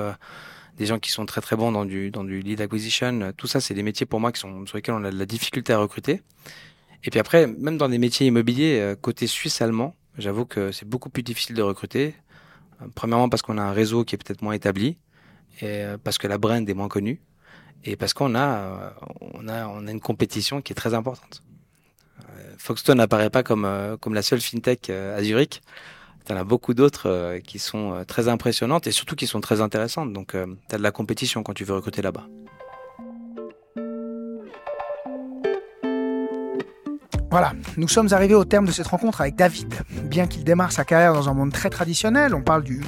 des 0.79 0.87
gens 0.87 0.99
qui 0.99 1.11
sont 1.11 1.27
très 1.27 1.41
très 1.41 1.57
bons 1.57 1.73
dans 1.73 1.85
du 1.85 2.11
dans 2.11 2.25
du 2.25 2.41
lead 2.41 2.61
acquisition. 2.61 3.33
Tout 3.37 3.47
ça, 3.47 3.61
c'est 3.61 3.75
des 3.75 3.83
métiers 3.83 4.07
pour 4.07 4.21
moi 4.21 4.33
qui 4.33 4.41
sont 4.41 4.67
sur 4.67 4.77
lesquels 4.77 4.95
on 4.95 5.05
a 5.05 5.11
de 5.11 5.19
la 5.19 5.27
difficulté 5.27 5.73
à 5.73 5.79
recruter. 5.79 6.23
Et 7.05 7.11
puis 7.11 7.21
après, 7.21 7.47
même 7.47 7.77
dans 7.77 7.89
des 7.89 7.99
métiers 7.99 8.27
immobiliers 8.27 8.95
côté 9.01 9.27
suisse 9.27 9.61
allemand, 9.61 9.95
j'avoue 10.19 10.47
que 10.47 10.73
c'est 10.73 10.89
beaucoup 10.89 11.11
plus 11.11 11.23
difficile 11.23 11.57
de 11.57 11.63
recruter. 11.63 12.15
Premièrement 12.95 13.29
parce 13.29 13.43
qu'on 13.43 13.59
a 13.59 13.63
un 13.63 13.73
réseau 13.73 14.05
qui 14.05 14.15
est 14.15 14.19
peut-être 14.19 14.43
moins 14.43 14.53
établi, 14.53 14.99
et 15.61 15.85
euh, 15.85 15.99
parce 16.03 16.19
que 16.19 16.27
la 16.27 16.39
brand 16.39 16.69
est 16.69 16.75
moins 16.75 16.89
connue, 16.89 17.21
et 17.85 17.97
parce 17.97 18.15
qu'on 18.15 18.35
a, 18.35 18.59
euh, 18.59 18.91
on 19.21 19.49
a, 19.49 19.67
on 19.69 19.87
a 19.87 19.91
une 19.91 20.01
compétition 20.01 20.61
qui 20.61 20.73
est 20.73 20.77
très 20.77 20.95
importante. 20.95 21.43
Euh, 22.21 22.55
Foxton 22.59 22.95
n'apparaît 22.97 23.31
pas 23.31 23.43
comme, 23.43 23.97
comme 24.01 24.15
la 24.15 24.23
seule 24.23 24.41
fintech 24.41 24.91
à 24.91 25.23
Zurich. 25.23 25.63
Y 26.29 26.33
en 26.33 26.37
a 26.37 26.45
beaucoup 26.45 26.75
d'autres 26.75 27.39
qui 27.47 27.61
sont 27.61 28.05
très 28.09 28.27
impressionnantes 28.27 28.89
et 28.89 28.91
surtout 28.91 29.15
qui 29.15 29.29
sont 29.29 29.41
très 29.41 29.61
intéressantes. 29.61 30.13
Donc, 30.13 30.33
tu 30.33 30.75
as 30.75 30.79
de 30.79 30.83
la 30.83 30.91
compétition 30.91 31.45
quand 31.45 31.55
tu 31.55 31.63
veux 31.63 31.75
recruter 31.75 32.03
là-bas. 32.03 32.27
Voilà, 37.31 37.53
nous 37.77 37.89
sommes 37.89 38.09
arrivés 38.13 38.35
au 38.35 38.45
terme 38.45 38.67
de 38.67 38.73
cette 38.73 38.87
rencontre 38.87 39.21
avec 39.21 39.35
David. 39.35 39.75
Bien 40.05 40.27
qu'il 40.27 40.45
démarre 40.45 40.71
sa 40.71 40.85
carrière 40.85 41.13
dans 41.13 41.29
un 41.29 41.35
monde 41.35 41.53
très 41.53 41.71
traditionnel, 41.71 42.35
on 42.35 42.41
parle 42.41 42.63
du, 42.63 42.83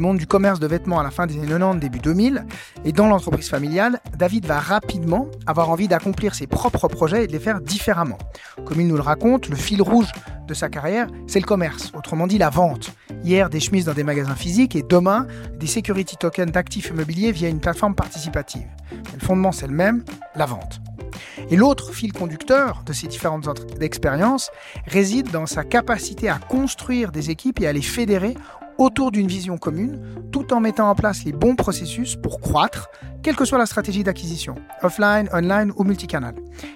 monde 0.00 0.16
du 0.16 0.26
commerce 0.26 0.58
de 0.58 0.66
vêtements 0.66 0.98
à 0.98 1.02
la 1.02 1.10
fin 1.10 1.26
des 1.26 1.34
années 1.34 1.46
90, 1.46 1.80
début 1.80 1.98
2000, 1.98 2.46
et 2.84 2.92
dans 2.92 3.06
l'entreprise 3.06 3.48
familiale, 3.48 4.00
David 4.16 4.46
va 4.46 4.58
rapidement 4.58 5.28
avoir 5.46 5.68
envie 5.70 5.86
d'accomplir 5.86 6.34
ses 6.34 6.46
propres 6.46 6.88
projets 6.88 7.24
et 7.24 7.26
de 7.26 7.32
les 7.32 7.38
faire 7.38 7.60
différemment. 7.60 8.18
Comme 8.64 8.80
il 8.80 8.88
nous 8.88 8.96
le 8.96 9.02
raconte, 9.02 9.48
le 9.48 9.56
fil 9.56 9.82
rouge 9.82 10.10
de 10.46 10.54
sa 10.54 10.68
carrière, 10.68 11.06
c'est 11.26 11.40
le 11.40 11.46
commerce, 11.46 11.92
autrement 11.94 12.26
dit 12.26 12.38
la 12.38 12.50
vente. 12.50 12.92
Hier, 13.22 13.50
des 13.50 13.60
chemises 13.60 13.84
dans 13.84 13.94
des 13.94 14.04
magasins 14.04 14.34
physiques 14.34 14.76
et 14.76 14.82
demain, 14.82 15.26
des 15.58 15.66
security 15.66 16.16
tokens 16.16 16.52
d'actifs 16.52 16.88
immobiliers 16.88 17.32
via 17.32 17.48
une 17.48 17.60
plateforme 17.60 17.94
participative. 17.94 18.66
le 19.12 19.20
fondement, 19.20 19.52
c'est 19.52 19.66
le 19.66 19.74
même, 19.74 20.04
la 20.36 20.46
vente. 20.46 20.80
Et 21.50 21.56
l'autre 21.56 21.92
fil 21.92 22.12
conducteur 22.12 22.82
de 22.84 22.92
ces 22.92 23.06
différentes 23.06 23.48
expériences 23.80 24.50
réside 24.86 25.30
dans 25.30 25.46
sa 25.46 25.64
capacité 25.64 26.28
à 26.28 26.38
construire 26.38 27.12
des 27.12 27.30
équipes 27.30 27.60
et 27.60 27.66
à 27.66 27.72
les 27.72 27.82
fédérer 27.82 28.34
autour 28.78 29.12
d'une 29.12 29.28
vision 29.28 29.56
commune, 29.56 30.00
tout 30.32 30.52
en 30.52 30.60
mettant 30.60 30.90
en 30.90 30.94
place 30.94 31.24
les 31.24 31.32
bons 31.32 31.54
processus 31.54 32.16
pour 32.16 32.40
croître, 32.40 32.88
quelle 33.24 33.36
que 33.36 33.46
soit 33.46 33.56
la 33.56 33.64
stratégie 33.64 34.04
d'acquisition, 34.04 34.54
offline, 34.82 35.30
online 35.32 35.72
ou 35.76 35.82
multicanal. 35.82 36.34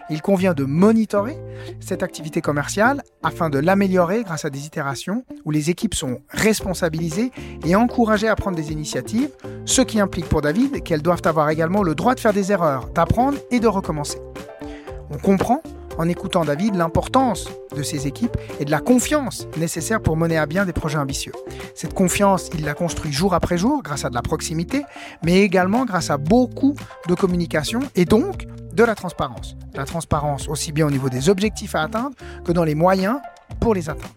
Il 0.08 0.22
convient 0.22 0.54
de 0.54 0.64
monitorer 0.64 1.36
cette 1.78 2.02
activité 2.02 2.40
commerciale 2.40 3.02
afin 3.22 3.50
de 3.50 3.58
l'améliorer 3.58 4.22
grâce 4.24 4.46
à 4.46 4.50
des 4.50 4.64
itérations 4.64 5.24
où 5.44 5.50
les 5.50 5.68
équipes 5.68 5.94
sont 5.94 6.20
responsabilisées 6.30 7.32
et 7.66 7.76
encouragées 7.76 8.28
à 8.28 8.34
prendre 8.34 8.56
des 8.56 8.72
initiatives, 8.72 9.28
ce 9.66 9.82
qui 9.82 10.00
implique 10.00 10.26
pour 10.30 10.40
David 10.40 10.82
qu'elles 10.82 11.02
doivent 11.02 11.20
avoir 11.26 11.50
également 11.50 11.82
le 11.82 11.94
droit 11.94 12.14
de 12.14 12.20
faire 12.20 12.32
des 12.32 12.50
erreurs, 12.50 12.88
d'apprendre 12.94 13.36
et 13.50 13.60
de 13.60 13.68
recommencer. 13.68 14.18
On 15.10 15.18
comprend, 15.18 15.62
en 15.98 16.08
écoutant 16.08 16.44
David, 16.44 16.76
l'importance 16.76 17.48
de 17.76 17.82
ces 17.82 18.06
équipes 18.06 18.36
et 18.60 18.64
de 18.64 18.70
la 18.70 18.80
confiance 18.80 19.46
nécessaire 19.58 20.00
pour 20.00 20.16
mener 20.16 20.38
à 20.38 20.46
bien 20.46 20.64
des 20.64 20.72
projets 20.72 20.98
ambitieux. 20.98 21.32
Cette 21.74 21.92
confiance, 21.92 22.48
il 22.54 22.64
la 22.64 22.74
construit 22.74 23.12
jour 23.12 23.34
après 23.34 23.58
jour 23.58 23.82
grâce 23.82 24.04
à 24.04 24.08
de 24.08 24.14
la 24.14 24.22
proximité, 24.22 24.84
mais 25.24 25.40
également 25.40 25.84
grâce 25.84 26.10
à 26.10 26.16
beaucoup 26.16 26.74
de 27.08 27.14
communication 27.14 27.80
et 27.94 28.04
donc 28.04 28.46
de 28.72 28.84
la 28.84 28.94
transparence. 28.94 29.56
La 29.74 29.84
transparence 29.84 30.48
aussi 30.48 30.72
bien 30.72 30.86
au 30.86 30.90
niveau 30.90 31.08
des 31.08 31.28
objectifs 31.28 31.74
à 31.74 31.82
atteindre 31.82 32.14
que 32.44 32.52
dans 32.52 32.64
les 32.64 32.74
moyens 32.74 33.18
pour 33.60 33.74
les 33.74 33.90
atteindre. 33.90 34.14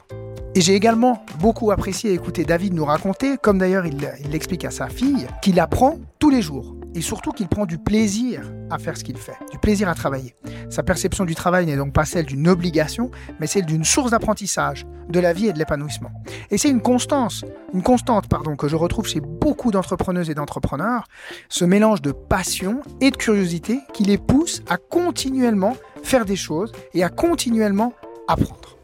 Et 0.53 0.61
j'ai 0.61 0.75
également 0.75 1.23
beaucoup 1.39 1.71
apprécié 1.71 2.13
écouter 2.13 2.43
David 2.43 2.73
nous 2.73 2.85
raconter, 2.85 3.37
comme 3.37 3.57
d'ailleurs 3.57 3.85
il 3.85 3.97
l'explique 4.29 4.65
à 4.65 4.71
sa 4.71 4.89
fille, 4.89 5.27
qu'il 5.41 5.59
apprend 5.59 5.97
tous 6.19 6.29
les 6.29 6.41
jours 6.41 6.75
et 6.95 7.01
surtout 7.01 7.31
qu'il 7.31 7.47
prend 7.47 7.65
du 7.65 7.77
plaisir 7.77 8.41
à 8.69 8.79
faire 8.79 8.97
ce 8.97 9.03
qu'il 9.03 9.17
fait, 9.17 9.37
du 9.51 9.57
plaisir 9.57 9.89
à 9.89 9.95
travailler. 9.95 10.35
Sa 10.69 10.83
perception 10.83 11.25
du 11.25 11.35
travail 11.35 11.65
n'est 11.65 11.75
donc 11.75 11.93
pas 11.93 12.05
celle 12.05 12.25
d'une 12.25 12.47
obligation, 12.47 13.11
mais 13.39 13.47
celle 13.47 13.65
d'une 13.65 13.83
source 13.83 14.11
d'apprentissage, 14.11 14.85
de 15.09 15.19
la 15.19 15.33
vie 15.33 15.47
et 15.47 15.53
de 15.53 15.59
l'épanouissement. 15.59 16.11
Et 16.49 16.57
c'est 16.57 16.69
une 16.69 16.81
constance, 16.81 17.45
une 17.73 17.83
constante 17.83 18.27
pardon, 18.27 18.55
que 18.55 18.67
je 18.67 18.75
retrouve 18.75 19.07
chez 19.07 19.21
beaucoup 19.21 19.71
d'entrepreneuses 19.71 20.29
et 20.29 20.35
d'entrepreneurs, 20.35 21.05
ce 21.49 21.65
mélange 21.65 22.01
de 22.01 22.11
passion 22.11 22.81
et 23.01 23.11
de 23.11 23.17
curiosité 23.17 23.79
qui 23.93 24.03
les 24.03 24.17
pousse 24.17 24.61
à 24.69 24.77
continuellement 24.77 25.75
faire 26.03 26.25
des 26.25 26.35
choses 26.35 26.71
et 26.93 27.03
à 27.03 27.09
continuellement 27.09 27.93
apprendre. 28.27 28.80